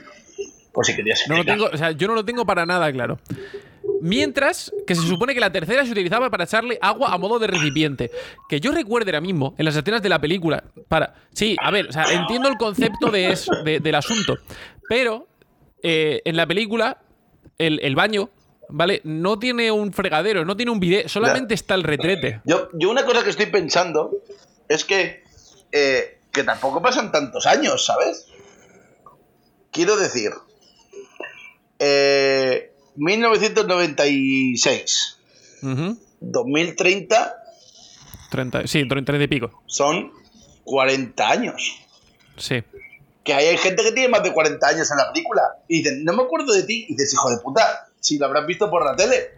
Por 0.73 0.85
si 0.85 0.95
querías. 0.95 1.23
No 1.27 1.37
lo 1.37 1.45
tengo, 1.45 1.65
o 1.71 1.77
sea, 1.77 1.91
yo 1.91 2.07
no 2.07 2.15
lo 2.15 2.25
tengo 2.25 2.45
para 2.45 2.65
nada 2.65 2.91
claro. 2.91 3.19
Mientras 4.05 4.71
que 4.85 4.93
se 4.93 5.01
supone 5.01 5.33
que 5.33 5.39
la 5.39 5.51
tercera 5.51 5.83
se 5.83 5.91
utilizaba 5.91 6.29
para 6.29 6.43
echarle 6.43 6.77
agua 6.79 7.11
a 7.11 7.17
modo 7.17 7.39
de 7.39 7.47
recipiente. 7.47 8.11
Que 8.47 8.59
yo 8.59 8.71
recuerde 8.71 9.09
ahora 9.09 9.21
mismo, 9.21 9.55
en 9.57 9.65
las 9.65 9.75
escenas 9.75 10.03
de 10.03 10.09
la 10.09 10.19
película, 10.21 10.63
para... 10.87 11.15
Sí, 11.33 11.55
a 11.59 11.71
ver, 11.71 11.87
o 11.87 11.91
sea, 11.91 12.03
entiendo 12.11 12.47
el 12.47 12.57
concepto 12.57 13.09
de 13.09 13.31
es- 13.31 13.47
de- 13.63 13.79
del 13.79 13.95
asunto, 13.95 14.37
pero 14.87 15.27
eh, 15.81 16.21
en 16.23 16.35
la 16.37 16.45
película 16.45 17.01
el, 17.57 17.79
el 17.81 17.95
baño, 17.95 18.29
¿vale? 18.69 19.01
No 19.05 19.39
tiene 19.39 19.71
un 19.71 19.91
fregadero, 19.91 20.45
no 20.45 20.55
tiene 20.55 20.71
un 20.71 20.79
bidet, 20.79 21.07
solamente 21.07 21.55
está 21.55 21.73
el 21.73 21.81
retrete. 21.83 22.41
Yo, 22.45 22.69
yo 22.73 22.91
una 22.91 23.05
cosa 23.05 23.23
que 23.23 23.31
estoy 23.31 23.47
pensando 23.47 24.11
es 24.69 24.85
que, 24.85 25.23
eh, 25.71 26.19
que 26.31 26.43
tampoco 26.43 26.79
pasan 26.81 27.11
tantos 27.11 27.47
años, 27.47 27.83
¿sabes? 27.85 28.27
Quiero 29.71 29.97
decir, 29.97 30.31
eh, 31.79 32.71
1996, 32.95 35.17
Ujú. 35.63 35.97
2030 36.21 37.35
30, 38.31 38.67
sí, 38.67 38.87
30 38.87 39.23
y 39.23 39.27
pico. 39.27 39.61
son 39.65 40.11
40 40.63 41.29
años. 41.29 41.75
Sí. 42.37 42.63
Que 43.23 43.33
hay 43.33 43.57
gente 43.57 43.83
que 43.83 43.91
tiene 43.91 44.09
más 44.09 44.23
de 44.23 44.33
40 44.33 44.67
años 44.67 44.89
en 44.91 44.97
la 44.97 45.11
película. 45.13 45.41
Y 45.67 45.77
dicen, 45.79 46.03
no 46.03 46.13
me 46.13 46.23
acuerdo 46.23 46.53
de 46.53 46.63
ti. 46.63 46.85
Y 46.89 46.93
dices, 46.95 47.13
hijo 47.13 47.29
de 47.29 47.37
puta, 47.37 47.87
si 47.99 48.17
lo 48.17 48.25
habrás 48.25 48.45
visto 48.45 48.69
por 48.69 48.83
la 48.83 48.95
tele. 48.95 49.29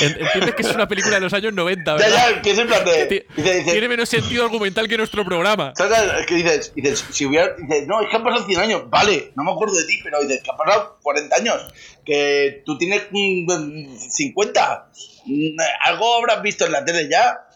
En- 0.00 0.20
Entiendes 0.20 0.54
que 0.54 0.62
es 0.62 0.74
una 0.74 0.88
película 0.88 1.16
de 1.16 1.20
los 1.20 1.32
años 1.34 1.52
90, 1.52 1.98
Ya, 1.98 2.04
¿verdad? 2.06 2.30
ya, 2.36 2.42
que 2.42 2.50
es 2.52 2.58
en 2.58 2.66
plan 2.68 2.84
de... 2.84 3.06
Ti- 3.06 3.22
Dice, 3.36 3.54
dice, 3.58 3.72
Tiene 3.72 3.88
menos 3.88 4.08
sentido 4.08 4.44
argumental 4.44 4.88
que 4.88 4.96
nuestro 4.96 5.24
programa. 5.24 5.72
¿Sabes? 5.76 5.98
Es 6.20 6.26
que 6.26 6.34
dices, 6.36 6.72
dices, 6.74 7.04
si 7.10 7.26
hubiera, 7.26 7.54
dices, 7.58 7.86
no, 7.86 8.00
es 8.00 8.08
que 8.08 8.16
han 8.16 8.24
pasado 8.24 8.46
100 8.46 8.60
años, 8.60 8.82
vale, 8.88 9.32
no 9.36 9.44
me 9.44 9.52
acuerdo 9.52 9.74
de 9.76 9.84
ti, 9.84 9.98
pero 10.02 10.20
dices 10.22 10.42
que 10.42 10.50
han 10.50 10.56
pasado 10.56 10.98
40 11.02 11.36
años, 11.36 11.66
que 12.04 12.62
tú 12.64 12.78
tienes 12.78 13.02
mm, 13.10 13.96
50, 14.10 14.90
mm, 15.26 15.56
algo 15.84 16.16
habrás 16.16 16.40
visto 16.42 16.64
en 16.64 16.72
la 16.72 16.84
tele 16.84 17.08
ya, 17.10 17.46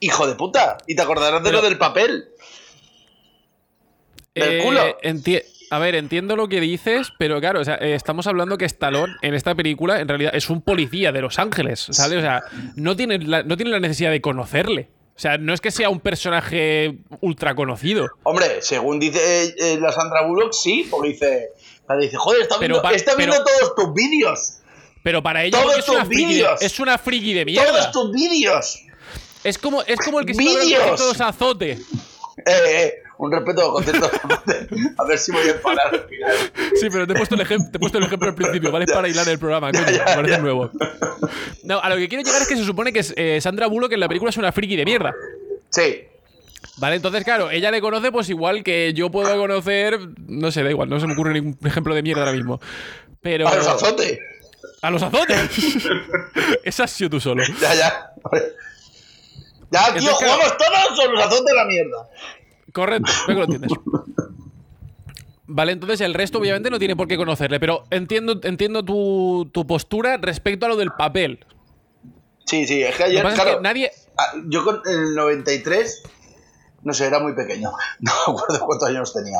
hijo 0.00 0.26
de 0.28 0.34
puta, 0.36 0.78
y 0.86 0.94
te 0.94 1.02
acordarás 1.02 1.42
de 1.42 1.48
Pero- 1.50 1.62
lo 1.62 1.68
del 1.68 1.78
papel. 1.78 2.28
Del 4.34 4.60
Eh, 4.60 4.62
culo. 4.62 4.98
enti- 5.02 5.42
a 5.70 5.78
ver, 5.78 5.94
entiendo 5.94 6.36
lo 6.36 6.48
que 6.48 6.60
dices, 6.60 7.12
pero 7.18 7.40
claro, 7.40 7.60
o 7.60 7.64
sea, 7.64 7.74
eh, 7.76 7.94
estamos 7.94 8.26
hablando 8.26 8.56
que 8.58 8.64
Stallone 8.64 9.14
en 9.22 9.34
esta 9.34 9.54
película 9.54 10.00
en 10.00 10.08
realidad 10.08 10.32
es 10.34 10.48
un 10.50 10.62
policía 10.62 11.12
de 11.12 11.20
Los 11.20 11.38
Ángeles, 11.38 11.86
¿sabes? 11.90 12.18
O 12.18 12.20
sea, 12.20 12.42
no 12.76 12.96
tiene 12.96 13.18
la, 13.18 13.42
no 13.42 13.56
tiene 13.56 13.70
la 13.72 13.80
necesidad 13.80 14.10
de 14.10 14.20
conocerle. 14.20 14.88
O 15.16 15.20
sea, 15.20 15.36
no 15.36 15.52
es 15.52 15.60
que 15.60 15.70
sea 15.72 15.90
un 15.90 15.98
personaje 16.00 16.98
ultra 17.20 17.54
conocido. 17.56 18.08
Hombre, 18.22 18.62
según 18.62 19.00
dice 19.00 19.18
eh, 19.46 19.54
eh, 19.58 19.78
la 19.80 19.90
Sandra 19.92 20.22
Bullock, 20.26 20.52
sí, 20.52 20.86
porque 20.88 21.08
dice, 21.08 21.48
la 21.88 21.96
dice, 21.96 22.16
joder, 22.16 22.42
está 22.42 22.56
viendo, 22.58 22.80
pa- 22.80 22.92
está 22.92 23.16
viendo 23.16 23.34
pero- 23.44 23.58
todos 23.58 23.74
tus 23.74 23.94
vídeos, 23.94 24.58
Pero 25.02 25.22
para 25.22 25.42
ella 25.44 25.60
Todos 25.60 25.78
es 25.78 25.88
una, 25.88 26.04
friki 26.04 26.42
es 26.60 26.80
una 26.80 26.98
friki 26.98 27.32
de 27.34 27.44
todos 27.46 27.72
mierda. 27.72 27.90
tus 27.90 28.12
vídeos. 28.12 28.80
Es 29.42 29.58
como, 29.58 29.82
es 29.82 29.98
como 30.00 30.20
el 30.20 30.26
que 30.26 30.34
se 30.34 30.40
¡Vídeos! 30.40 30.60
conciertos 30.84 31.20
azote. 31.20 31.70
Eh, 31.72 31.80
eh, 32.46 32.94
un 33.18 33.32
respeto 33.32 33.68
a 33.68 33.72
conceptos. 33.72 34.10
a 34.98 35.04
ver 35.04 35.18
si 35.18 35.32
voy 35.32 35.48
a 35.48 35.60
parar 35.60 35.94
al 35.94 36.04
final. 36.08 36.36
Sí, 36.80 36.88
pero 36.90 37.06
te 37.06 37.12
he 37.12 37.16
puesto 37.16 37.34
el, 37.34 37.40
ejem- 37.42 37.70
te 37.70 37.76
he 37.76 37.80
puesto 37.80 37.98
el 37.98 38.04
ejemplo 38.04 38.28
al 38.28 38.34
principio, 38.34 38.70
¿vale? 38.72 38.84
Es 38.86 38.92
para 38.92 39.08
hilar 39.08 39.28
el 39.28 39.38
programa, 39.38 39.70
coño, 39.72 39.84
ya, 39.90 40.04
me 40.04 40.14
parece 40.14 40.30
ya. 40.34 40.38
nuevo. 40.38 40.70
No, 41.64 41.80
a 41.80 41.88
lo 41.88 41.96
que 41.96 42.08
quiero 42.08 42.24
llegar 42.24 42.40
es 42.42 42.48
que 42.48 42.56
se 42.56 42.64
supone 42.64 42.92
que 42.92 43.00
es, 43.00 43.12
eh, 43.16 43.40
Sandra 43.40 43.66
Bullock 43.66 43.92
en 43.92 44.00
la 44.00 44.08
película 44.08 44.30
es 44.30 44.36
una 44.36 44.52
friki 44.52 44.76
de 44.76 44.84
mierda. 44.84 45.14
Sí, 45.70 46.04
Vale, 46.78 46.96
entonces, 46.96 47.24
claro, 47.24 47.50
ella 47.50 47.70
le 47.70 47.80
conoce 47.80 48.12
pues 48.12 48.28
igual 48.30 48.62
que 48.62 48.92
yo 48.92 49.10
puedo 49.10 49.36
conocer, 49.36 49.98
no 50.26 50.50
sé, 50.52 50.62
da 50.62 50.70
igual, 50.70 50.88
no 50.88 51.00
se 51.00 51.06
me 51.08 51.12
ocurre 51.14 51.34
ningún 51.34 51.58
ejemplo 51.64 51.94
de 51.94 52.02
mierda 52.02 52.22
ahora 52.22 52.32
mismo. 52.32 52.60
Pero... 53.20 53.48
a 53.48 53.54
los 53.56 53.66
azotes. 53.66 54.18
¡A 54.82 54.90
los 54.90 55.02
azotes! 55.02 55.50
Esa 56.64 56.84
has 56.84 56.90
sido 56.92 57.10
tú 57.10 57.20
solo. 57.20 57.42
Ya, 57.60 57.74
ya. 57.74 58.12
Ya, 59.70 59.84
tío, 59.86 59.98
Entonces, 59.98 60.18
claro. 60.18 60.34
jugamos 60.34 60.56
todos 60.56 60.98
o 61.06 61.12
los 61.12 61.20
azotes 61.24 61.44
de 61.44 61.54
la 61.54 61.64
mierda. 61.64 62.08
Correcto, 62.78 63.10
creo 63.26 63.36
que 63.36 63.46
lo 63.46 63.54
entiendes. 63.54 63.72
Vale, 65.50 65.72
entonces 65.72 66.00
el 66.02 66.12
resto 66.14 66.38
obviamente 66.38 66.70
no 66.70 66.78
tiene 66.78 66.94
por 66.94 67.08
qué 67.08 67.16
conocerle, 67.16 67.58
pero 67.58 67.84
entiendo, 67.90 68.38
entiendo 68.42 68.84
tu, 68.84 69.48
tu 69.52 69.66
postura 69.66 70.16
respecto 70.18 70.66
a 70.66 70.68
lo 70.68 70.76
del 70.76 70.90
papel. 70.92 71.44
Sí, 72.44 72.66
sí, 72.66 72.82
es 72.82 72.94
que 72.96 73.02
Lo 73.04 73.08
ayer, 73.08 73.26
es 73.26 73.40
que 73.40 73.60
nadie... 73.62 73.90
ah, 74.18 74.34
yo 74.46 74.62
con 74.64 74.80
el 74.86 75.14
93, 75.14 76.02
no 76.82 76.92
sé, 76.94 77.06
era 77.06 77.18
muy 77.20 77.34
pequeño. 77.34 77.70
No 78.00 78.12
me 78.28 78.32
acuerdo 78.34 78.66
cuántos 78.66 78.88
años 78.88 79.12
tenía. 79.12 79.38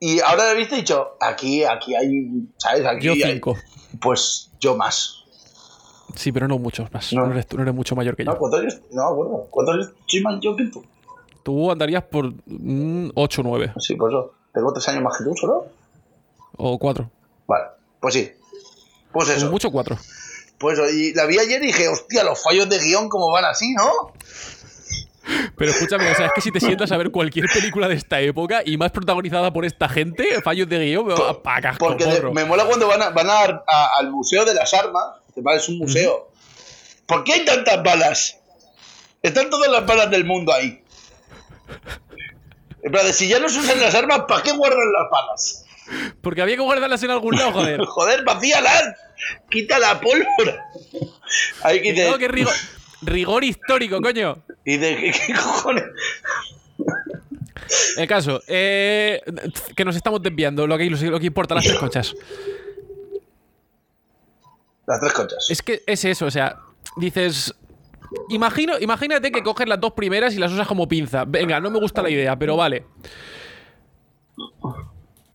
Y 0.00 0.18
ahora 0.20 0.50
he 0.52 0.66
dicho, 0.66 1.12
aquí, 1.20 1.62
aquí 1.64 1.94
hay, 1.94 2.28
¿sabes? 2.58 2.84
Aquí 2.84 3.06
Yo 3.06 3.12
hay- 3.12 3.22
cinco. 3.22 3.56
Pues 4.00 4.50
yo 4.58 4.76
más. 4.76 5.18
Sí, 6.16 6.32
pero 6.32 6.48
no 6.48 6.58
muchos 6.58 6.92
más. 6.92 7.12
No. 7.12 7.26
No, 7.26 7.32
eres, 7.32 7.46
tú 7.46 7.56
no 7.56 7.62
eres 7.62 7.74
mucho 7.74 7.94
mayor 7.94 8.16
que 8.16 8.24
¿No? 8.24 8.32
yo. 8.32 8.38
¿Cuántos 8.38 8.60
años? 8.60 8.80
No 8.90 9.06
acuerdo. 9.06 9.46
¿Cuántos 9.50 9.74
años 9.76 9.90
soy 10.06 10.20
más 10.22 10.40
yo 10.42 10.56
que 10.56 10.64
tú? 10.66 10.84
Tú 11.42 11.70
andarías 11.70 12.04
por 12.04 12.26
8 12.26 13.40
o 13.40 13.44
9 13.44 13.72
Sí, 13.78 13.94
pues 13.96 14.12
eso. 14.12 14.32
Tengo 14.54 14.72
tres 14.72 14.86
años 14.88 15.02
más 15.02 15.16
que 15.18 15.24
tú, 15.24 15.34
¿solo? 15.36 15.66
o 16.58 16.78
4. 16.78 17.10
Vale, 17.46 17.64
pues 18.00 18.14
sí. 18.14 18.30
Pues 19.12 19.26
Como 19.28 19.38
eso. 19.38 19.50
mucho 19.50 19.70
4. 19.70 19.96
Pues 20.58 20.78
y 20.94 21.12
la 21.14 21.24
vi 21.26 21.38
ayer 21.38 21.62
y 21.62 21.66
dije, 21.66 21.88
hostia, 21.88 22.22
los 22.22 22.40
fallos 22.42 22.68
de 22.68 22.78
guion 22.78 23.08
cómo 23.08 23.30
van 23.32 23.44
así, 23.46 23.72
¿no? 23.74 24.12
Pero 25.56 25.70
escúchame, 25.70 26.10
o 26.10 26.14
sea, 26.14 26.26
es 26.26 26.32
que 26.34 26.40
si 26.40 26.50
te 26.50 26.60
sientas 26.60 26.90
a 26.92 26.96
ver 26.96 27.10
cualquier 27.10 27.46
película 27.52 27.88
de 27.88 27.94
esta 27.94 28.20
época 28.20 28.62
y 28.64 28.76
más 28.76 28.90
protagonizada 28.90 29.52
por 29.52 29.64
esta 29.64 29.88
gente, 29.88 30.24
fallos 30.42 30.68
de 30.68 30.78
guion, 30.84 31.06
me 31.06 31.14
va 31.14 31.30
a 31.44 31.60
casco, 31.60 31.86
Porque 31.86 32.04
de- 32.06 32.30
me 32.32 32.44
mola 32.44 32.64
cuando 32.66 32.86
van, 32.88 33.02
a- 33.02 33.10
van 33.10 33.30
a- 33.30 33.62
a- 33.66 33.98
al 33.98 34.10
Museo 34.10 34.44
de 34.44 34.54
las 34.54 34.72
Armas, 34.74 35.04
que 35.34 35.40
es 35.56 35.68
un 35.68 35.78
museo. 35.78 36.28
¿Por 37.06 37.24
qué 37.24 37.34
hay 37.34 37.44
tantas 37.44 37.82
balas? 37.82 38.38
Están 39.22 39.48
todas 39.50 39.70
las 39.70 39.86
balas 39.86 40.10
del 40.10 40.24
mundo 40.24 40.52
ahí. 40.52 40.81
En 42.82 42.90
plan, 42.90 43.06
de, 43.06 43.12
si 43.12 43.28
ya 43.28 43.38
no 43.38 43.48
se 43.48 43.60
usan 43.60 43.80
las 43.80 43.94
armas, 43.94 44.22
¿para 44.26 44.42
qué 44.42 44.52
guardan 44.52 44.92
las 44.92 45.10
balas? 45.10 45.64
Porque 46.20 46.42
había 46.42 46.56
que 46.56 46.62
guardarlas 46.62 47.02
en 47.02 47.10
algún 47.10 47.36
lado, 47.36 47.52
joder. 47.52 47.80
Joder, 47.86 48.24
vacíalas. 48.24 48.96
Quita 49.50 49.78
la 49.78 50.00
pólvora. 50.00 50.66
Ahí 51.62 51.80
que 51.82 52.28
rigor, 52.28 52.54
rigor 53.02 53.44
histórico, 53.44 54.00
coño. 54.00 54.42
y 54.64 54.78
de, 54.78 54.96
¿qué, 54.96 55.12
qué 55.26 55.32
cojones? 55.34 55.84
El 57.96 58.08
caso, 58.08 58.42
eh, 58.46 59.20
que 59.76 59.84
nos 59.84 59.96
estamos 59.96 60.22
desviando, 60.22 60.66
lo 60.66 60.76
que, 60.76 60.90
lo 60.90 61.20
que 61.20 61.26
importa, 61.26 61.54
las 61.54 61.64
tres 61.64 61.78
conchas. 61.78 62.14
Las 64.86 65.00
tres 65.00 65.12
conchas. 65.12 65.50
Es 65.50 65.62
que 65.62 65.82
es 65.86 66.04
eso, 66.04 66.26
o 66.26 66.30
sea, 66.30 66.58
dices. 66.96 67.54
Imagino, 68.30 68.78
imagínate 68.78 69.30
que 69.32 69.42
coges 69.42 69.68
las 69.68 69.80
dos 69.80 69.92
primeras 69.92 70.34
y 70.34 70.38
las 70.38 70.52
usas 70.52 70.66
como 70.66 70.86
pinza. 70.88 71.24
Venga, 71.24 71.60
no 71.60 71.70
me 71.70 71.78
gusta 71.78 72.02
la 72.02 72.10
idea, 72.10 72.38
pero 72.38 72.56
vale. 72.56 72.84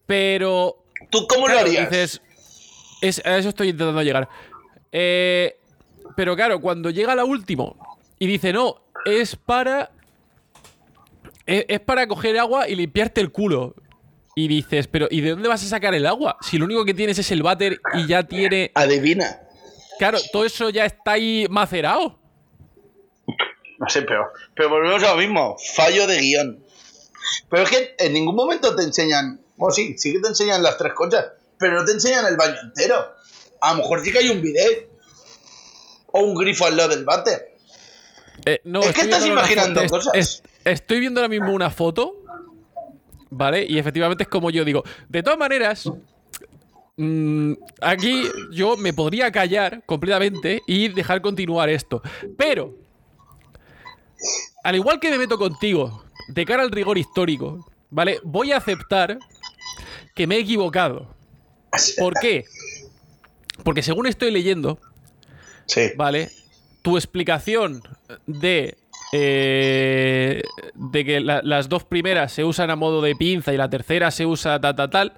Pero. 0.06 0.84
¿Tú 1.10 1.26
cómo 1.28 1.48
lo 1.48 1.60
harías? 1.60 1.90
dices. 1.90 2.22
es- 3.02 3.22
a 3.26 3.38
eso 3.38 3.50
estoy 3.50 3.70
intentando 3.70 4.02
llegar. 4.02 4.28
Eh, 4.92 5.58
pero 6.16 6.36
claro, 6.36 6.60
cuando 6.60 6.90
llega 6.90 7.14
la 7.16 7.26
última 7.26 7.66
y 8.20 8.28
dice, 8.28 8.54
no, 8.54 8.82
es 9.06 9.36
para. 9.36 9.92
Es, 11.46 11.66
es 11.68 11.80
para 11.80 12.08
coger 12.08 12.38
agua 12.40 12.68
y 12.68 12.76
limpiarte 12.76 13.22
el 13.22 13.32
culo. 13.32 13.76
Y 14.36 14.48
dices, 14.48 14.88
pero 14.88 15.08
¿y 15.10 15.22
de 15.22 15.32
dónde 15.32 15.50
vas 15.50 15.64
a 15.64 15.68
sacar 15.68 15.96
el 15.96 16.06
agua? 16.06 16.38
Si 16.42 16.58
lo 16.60 16.66
único 16.66 16.86
que 16.86 16.94
tienes 16.94 17.18
es 17.18 17.32
el 17.32 17.42
váter 17.42 17.80
y 17.96 18.06
ya 18.06 18.24
tiene. 18.24 18.72
Adivina. 18.76 19.40
Claro, 19.98 20.20
todo 20.32 20.46
eso 20.46 20.70
ya 20.70 20.86
está 20.86 21.14
ahí 21.14 21.48
macerado. 21.50 22.20
No 23.80 23.90
sé, 23.90 24.02
pero, 24.04 24.32
pero 24.56 24.70
volvemos 24.70 25.04
a 25.04 25.12
lo 25.12 25.18
mismo. 25.18 25.56
Fallo 25.76 26.08
de 26.08 26.18
guion. 26.20 26.64
Pero 27.50 27.64
es 27.64 27.70
que 27.70 27.96
en 28.00 28.14
ningún 28.14 28.36
momento 28.36 28.76
te 28.76 28.84
enseñan. 28.84 29.42
Bueno, 29.56 29.74
sí, 29.74 29.96
sí 29.98 30.14
que 30.14 30.20
te 30.20 30.30
enseñan 30.30 30.64
las 30.64 30.78
tres 30.78 30.94
conchas, 30.94 31.26
pero 31.60 31.74
no 31.80 31.86
te 31.86 31.92
enseñan 31.92 32.26
el 32.26 32.38
baño 32.38 32.56
entero. 32.64 32.96
A 33.62 33.72
lo 33.74 33.78
mejor 33.82 34.04
sí 34.04 34.12
que 34.12 34.20
hay 34.20 34.30
un 34.30 34.42
bidet. 34.42 34.90
O 36.12 36.22
un 36.22 36.36
grifo 36.36 36.66
al 36.66 36.78
lado 36.78 36.90
del 36.90 37.04
váter. 37.06 37.56
Eh, 38.46 38.62
no, 38.64 38.82
Es 38.82 38.94
que 38.94 39.02
estás 39.02 39.26
imaginando 39.26 39.82
foto- 39.82 39.90
cosas. 39.90 40.14
es- 40.16 40.44
estoy 40.64 41.00
viendo 41.00 41.20
ahora 41.20 41.28
mismo 41.30 41.52
una 41.52 41.70
foto, 41.70 42.16
¿vale? 43.30 43.66
Y 43.68 43.78
efectivamente 43.78 44.24
es 44.24 44.30
como 44.30 44.50
yo 44.50 44.64
digo. 44.64 44.84
De 45.10 45.22
todas 45.22 45.38
maneras, 45.38 45.90
mm, 46.96 47.54
aquí 47.82 48.24
yo 48.52 48.78
me 48.78 48.94
podría 48.94 49.32
callar 49.32 49.84
completamente 49.86 50.62
y 50.66 50.88
dejar 50.90 51.22
continuar 51.22 51.70
esto. 51.70 52.02
Pero, 52.38 52.74
al 54.64 54.76
igual 54.76 55.00
que 55.00 55.10
me 55.12 55.18
meto 55.18 55.38
contigo 55.38 56.04
de 56.30 56.46
cara 56.46 56.64
al 56.64 56.72
rigor 56.72 56.98
histórico, 56.98 57.70
¿vale? 57.90 58.20
Voy 58.24 58.52
a 58.52 58.58
aceptar 58.58 59.18
que 60.16 60.28
me 60.28 60.36
he 60.36 60.40
equivocado. 60.40 61.08
¿Por 61.98 62.14
qué? 62.20 62.46
Porque 63.64 63.84
según 63.84 64.08
estoy 64.08 64.32
leyendo, 64.32 64.80
Sí. 65.66 65.92
¿vale? 65.96 66.32
Tu 66.82 66.96
explicación 66.98 67.82
de. 68.26 68.78
eh, 69.14 70.42
de 70.74 71.06
que 71.06 71.20
la- 71.22 71.42
las 71.44 71.70
dos 71.70 71.84
primeras 71.86 72.32
se 72.34 72.44
usan 72.44 72.70
a 72.72 72.76
modo 72.76 73.02
de 73.02 73.16
pinza 73.16 73.54
y 73.54 73.58
la 73.58 73.70
tercera 73.70 74.12
se 74.12 74.26
usa 74.26 74.60
tal, 74.60 74.76
tal, 74.76 74.90
tal. 74.90 75.14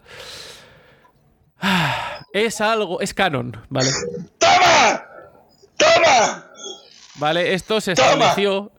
ah, 1.59 2.25
Es 2.33 2.61
algo. 2.61 3.01
Es 3.01 3.13
canon, 3.13 3.57
¿vale? 3.69 3.89
¡Toma! 4.37 5.03
¡Toma! 5.77 6.48
¿Vale? 7.19 7.53
Esto 7.53 7.79
se 7.81 7.93
¡Toma! 7.95 8.07
estableció 8.11 8.71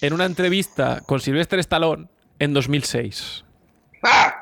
en 0.00 0.12
una 0.12 0.24
entrevista 0.26 1.02
con 1.06 1.20
Sylvester 1.20 1.58
Stallone 1.60 2.08
en 2.38 2.52
2006. 2.52 3.44
¡Ah! 4.02 4.34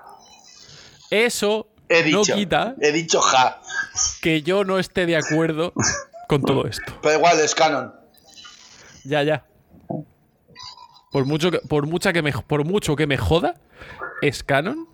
Eso 1.11 1.69
He 1.89 2.03
dicho. 2.03 2.23
no 2.27 2.35
quita 2.35 2.75
He 2.81 2.91
dicho 2.93 3.21
ja. 3.21 3.61
que 4.23 4.43
yo 4.43 4.65
no 4.65 4.79
esté 4.79 5.05
de 5.07 5.17
acuerdo 5.17 5.73
con 6.29 6.43
todo 6.43 6.67
esto. 6.67 6.99
Pero 7.03 7.17
igual 7.19 7.39
es 7.41 7.55
canon. 7.55 7.95
Ya, 9.05 9.23
ya. 9.23 9.45
Por 11.11 11.27
mucho 11.27 11.51
que, 11.51 11.59
por 11.59 11.87
mucha 11.87 12.13
que 12.15 12.23
me, 12.23 12.33
por 12.33 12.65
mucho 12.65 12.97
que 12.97 13.07
me 13.07 13.19
joda, 13.19 13.55
es 14.23 14.43
canon 14.43 14.89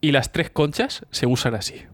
y 0.00 0.12
las 0.12 0.32
tres 0.32 0.48
conchas 0.50 1.04
se 1.10 1.26
usan 1.26 1.54
así. 1.54 1.84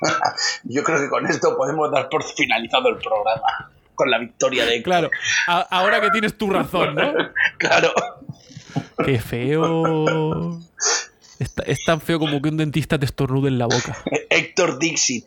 Yo 0.64 0.84
creo 0.84 1.00
que 1.00 1.08
con 1.08 1.26
esto 1.26 1.56
podemos 1.56 1.90
dar 1.90 2.10
por 2.10 2.22
finalizado 2.22 2.90
el 2.90 2.96
programa. 2.98 3.70
Con 3.98 4.10
la 4.12 4.18
victoria 4.18 4.64
de 4.64 4.76
Héctor. 4.76 4.84
Claro, 4.84 5.10
a- 5.48 5.66
ahora 5.76 6.00
que 6.00 6.10
tienes 6.10 6.38
tu 6.38 6.48
razón, 6.48 6.94
¿no? 6.94 7.12
Claro. 7.58 7.92
Qué 9.04 9.18
feo. 9.20 10.60
Es, 11.40 11.52
ta- 11.54 11.64
es 11.66 11.84
tan 11.84 12.00
feo 12.00 12.20
como 12.20 12.40
que 12.40 12.48
un 12.48 12.56
dentista 12.56 12.96
te 12.98 13.04
estornude 13.06 13.48
en 13.48 13.58
la 13.58 13.66
boca. 13.66 13.96
Héctor 14.30 14.78
Dixit. 14.78 15.26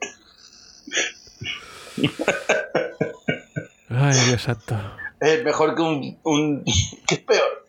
Ay, 3.89 4.17
Dios 4.27 4.41
santo. 4.41 4.79
Es 5.19 5.43
mejor 5.43 5.75
que 5.75 5.81
un. 5.81 6.17
un 6.23 6.63
¿Qué 7.07 7.15
es 7.15 7.19
peor? 7.21 7.65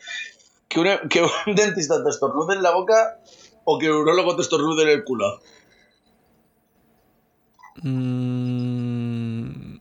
¿Que, 0.69 0.79
una- 0.81 1.01
que 1.09 1.23
un 1.23 1.55
dentista 1.57 2.03
te 2.03 2.11
estornude 2.11 2.55
en 2.55 2.63
la 2.63 2.71
boca 2.71 3.19
o 3.65 3.77
que 3.79 3.91
un 3.91 3.97
urologo 3.97 4.37
te 4.37 4.43
estornude 4.43 4.85
en 4.85 4.89
el 4.91 5.03
culo? 5.05 5.41
Mm, 7.83 9.72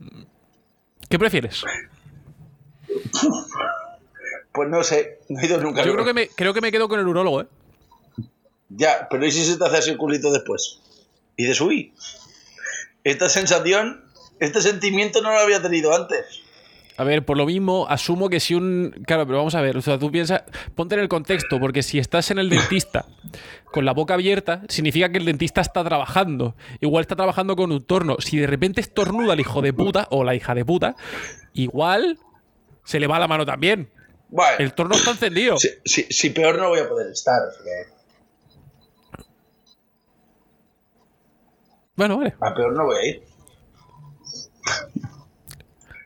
¿Qué 1.11 1.19
prefieres? 1.19 1.63
Pues 4.53 4.69
no 4.69 4.83
sé, 4.83 5.19
no 5.29 5.39
he 5.39 5.45
ido 5.45 5.59
nunca. 5.59 5.83
Yo 5.83 5.93
creo 5.93 6.05
que 6.05 6.13
me, 6.13 6.27
creo 6.29 6.53
que 6.53 6.61
me 6.61 6.71
quedo 6.71 6.87
con 6.87 6.99
el 6.99 7.07
urólogo, 7.07 7.41
¿eh? 7.41 7.47
Ya, 8.69 9.07
pero 9.09 9.25
¿y 9.25 9.31
si 9.31 9.45
se 9.45 9.57
te 9.57 9.65
hace 9.65 9.77
así 9.77 9.89
el 9.91 9.97
culito 9.97 10.31
después? 10.31 10.79
Y 11.35 11.45
de 11.45 11.53
subir. 11.53 11.93
Esta 13.03 13.27
sensación, 13.27 14.05
este 14.39 14.61
sentimiento 14.61 15.21
no 15.21 15.31
lo 15.31 15.39
había 15.39 15.61
tenido 15.61 15.93
antes. 15.93 16.41
A 17.01 17.03
ver, 17.03 17.25
por 17.25 17.35
lo 17.35 17.47
mismo, 17.47 17.87
asumo 17.89 18.29
que 18.29 18.39
si 18.39 18.53
un. 18.53 18.91
Claro, 19.07 19.25
pero 19.25 19.39
vamos 19.39 19.55
a 19.55 19.61
ver, 19.61 19.75
o 19.75 19.81
sea, 19.81 19.97
tú 19.97 20.11
piensas. 20.11 20.43
Ponte 20.75 20.93
en 20.93 21.01
el 21.01 21.09
contexto, 21.09 21.59
porque 21.59 21.81
si 21.81 21.97
estás 21.97 22.29
en 22.29 22.37
el 22.37 22.47
dentista 22.47 23.05
con 23.71 23.85
la 23.85 23.91
boca 23.93 24.13
abierta, 24.13 24.61
significa 24.69 25.09
que 25.11 25.17
el 25.17 25.25
dentista 25.25 25.61
está 25.61 25.83
trabajando. 25.83 26.55
Igual 26.79 27.01
está 27.01 27.15
trabajando 27.15 27.55
con 27.55 27.71
un 27.71 27.83
torno. 27.83 28.17
Si 28.19 28.37
de 28.37 28.45
repente 28.45 28.81
estornuda 28.81 29.33
el 29.33 29.39
hijo 29.39 29.63
de 29.63 29.73
puta 29.73 30.07
o 30.11 30.23
la 30.23 30.35
hija 30.35 30.53
de 30.53 30.63
puta, 30.63 30.95
igual 31.53 32.19
se 32.83 32.99
le 32.99 33.07
va 33.07 33.17
la 33.17 33.27
mano 33.27 33.47
también. 33.47 33.89
Bueno, 34.29 34.57
El 34.59 34.73
torno 34.75 34.93
está 34.95 35.09
encendido. 35.11 35.57
si, 35.57 35.69
si- 35.83 36.03
si 36.09 36.29
peor 36.29 36.59
no 36.59 36.69
voy 36.69 36.81
a 36.81 36.87
poder 36.87 37.11
estar. 37.11 37.39
sea 37.51 37.63
que 37.63 37.91
Bueno, 41.95 42.17
vale. 42.19 42.35
a 42.39 42.53
peor 42.53 42.73
no 42.73 42.85
voy 42.85 42.95
a 42.95 43.05
ir. 43.09 43.23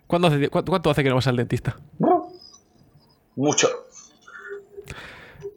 ¿Cuándo 0.08 0.28
hace, 0.28 0.50
cu- 0.50 0.64
¿Cuánto 0.66 0.90
hace 0.90 1.04
que 1.04 1.10
no 1.10 1.16
vas 1.16 1.28
al 1.28 1.36
dentista? 1.38 1.76
Mucho. 3.36 3.68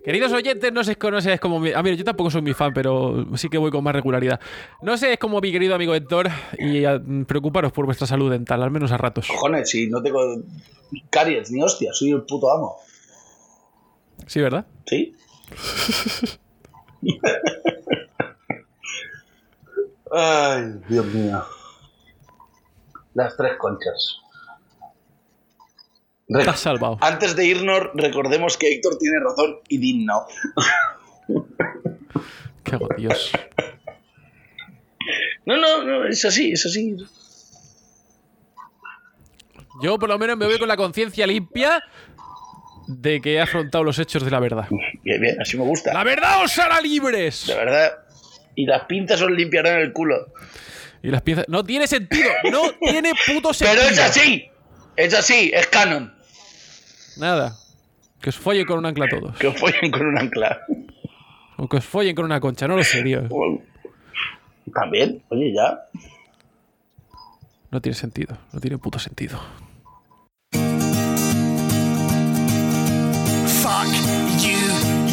Queridos 0.04 0.32
oyentes, 0.32 0.72
no 0.72 0.82
sé, 0.84 0.96
no 1.10 1.20
sé, 1.20 1.34
es 1.34 1.40
como 1.40 1.60
mi, 1.60 1.70
a 1.72 1.82
ver, 1.82 1.94
yo 1.96 2.04
tampoco 2.04 2.30
soy 2.30 2.40
mi 2.40 2.54
fan, 2.54 2.72
pero 2.72 3.26
sí 3.36 3.48
que 3.50 3.58
voy 3.58 3.70
con 3.70 3.84
más 3.84 3.94
regularidad. 3.94 4.40
No 4.80 4.96
sé, 4.96 5.12
es 5.12 5.18
como 5.18 5.38
mi 5.40 5.52
querido 5.52 5.74
amigo 5.74 5.94
Héctor 5.94 6.30
y 6.58 6.84
ah, 6.86 6.98
preocuparos 7.26 7.72
por 7.72 7.84
vuestra 7.84 8.06
salud 8.06 8.30
dental, 8.30 8.62
al 8.62 8.70
menos 8.70 8.90
a 8.90 8.96
ratos. 8.96 9.26
Cojones, 9.28 9.68
si 9.68 9.88
no 9.88 10.02
tengo 10.02 10.20
caries 11.10 11.50
ni 11.50 11.62
hostia, 11.62 11.90
soy 11.92 12.12
el 12.12 12.22
puto 12.22 12.50
amo. 12.50 12.76
Sí, 14.26 14.40
¿verdad? 14.40 14.64
¿Sí? 14.86 15.14
Ay, 20.10 20.80
Dios 20.88 21.06
mío. 21.06 21.42
Las 23.14 23.36
tres 23.36 23.52
conchas. 23.58 24.20
Salvado. 26.56 26.98
Antes 27.00 27.34
de 27.36 27.46
irnos, 27.46 27.88
recordemos 27.94 28.56
que 28.58 28.72
Héctor 28.72 28.98
tiene 28.98 29.18
razón 29.20 29.60
y 29.68 29.78
Dean 29.78 30.04
no. 30.04 30.26
Qué 32.64 32.74
hago, 32.74 32.88
Dios. 32.96 33.32
No, 35.46 35.56
no, 35.56 35.82
no, 35.84 36.06
es 36.06 36.22
así, 36.26 36.52
es 36.52 36.66
así. 36.66 36.96
Yo 39.80 39.98
por 39.98 40.08
lo 40.10 40.18
menos 40.18 40.36
me 40.36 40.44
voy 40.46 40.58
con 40.58 40.68
la 40.68 40.76
conciencia 40.76 41.26
limpia 41.26 41.82
de 42.88 43.20
que 43.20 43.34
he 43.34 43.40
afrontado 43.40 43.84
los 43.84 43.98
hechos 43.98 44.22
de 44.24 44.30
la 44.30 44.40
verdad. 44.40 44.66
Bien, 45.02 45.20
bien, 45.20 45.40
así 45.40 45.56
me 45.56 45.64
gusta. 45.64 45.94
¡La 45.94 46.04
verdad 46.04 46.42
os 46.42 46.58
hará 46.58 46.80
libres! 46.80 47.46
De 47.46 47.54
verdad. 47.54 47.92
Y 48.54 48.66
las 48.66 48.84
pinzas 48.84 49.22
os 49.22 49.30
limpiarán 49.30 49.80
el 49.80 49.92
culo. 49.92 50.32
Y 51.02 51.08
las 51.08 51.22
piezas... 51.22 51.46
No 51.48 51.64
tiene 51.64 51.86
sentido, 51.86 52.28
no 52.50 52.72
tiene 52.80 53.12
puto 53.26 53.54
sentido. 53.54 53.80
Pero 53.80 53.94
es 53.94 53.98
así. 53.98 54.50
Es 54.96 55.14
así, 55.14 55.50
es 55.54 55.68
canon. 55.68 56.17
Nada. 57.18 57.56
Que 58.20 58.30
os 58.30 58.36
follen 58.36 58.64
con 58.66 58.78
un 58.78 58.86
ancla 58.86 59.06
todos. 59.08 59.36
Que 59.38 59.48
os 59.48 59.58
follen 59.58 59.90
con 59.90 60.06
un 60.06 60.18
ancla. 60.18 60.60
O 61.56 61.68
que 61.68 61.78
os 61.78 61.84
follen 61.84 62.14
con 62.14 62.24
una 62.24 62.40
concha, 62.40 62.66
no 62.66 62.76
lo 62.76 62.84
sé, 62.84 63.02
tío. 63.02 63.28
También, 64.72 65.22
oye, 65.28 65.52
ya. 65.52 65.78
No 67.70 67.80
tiene 67.80 67.96
sentido, 67.96 68.38
no 68.52 68.60
tiene 68.60 68.78
puto 68.78 68.98
sentido. 68.98 69.38
Fuck 73.62 73.90
you, 74.38 74.58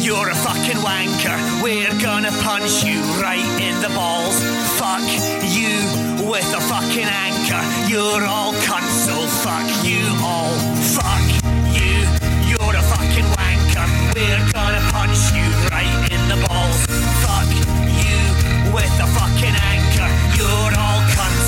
you're 0.00 0.30
a 0.30 0.34
fucking 0.34 0.80
wanker. 0.82 1.36
We're 1.62 1.92
gonna 2.02 2.30
punch 2.42 2.84
you 2.84 3.00
right 3.20 3.44
in 3.60 3.80
the 3.82 3.90
balls. 3.94 4.40
Fuck 4.78 5.02
you 5.50 6.30
with 6.30 6.48
a 6.54 6.60
fucking 6.60 7.08
anchor. 7.08 7.62
You're 7.90 8.24
all 8.24 8.54
cunts, 8.62 9.06
so 9.06 9.26
fuck 9.42 9.66
you 9.84 10.16
We're 14.16 14.50
gonna 14.50 14.80
punch 14.92 15.18
you 15.36 15.44
right 15.70 16.10
in 16.10 16.22
the 16.30 16.36
balls. 16.48 16.86
Fuck 17.20 17.52
you 17.52 18.72
with 18.72 18.88
a 18.98 19.06
fucking 19.12 19.54
anchor. 19.54 20.08
You're 20.38 20.72
all 20.80 21.00
cunts. 21.12 21.45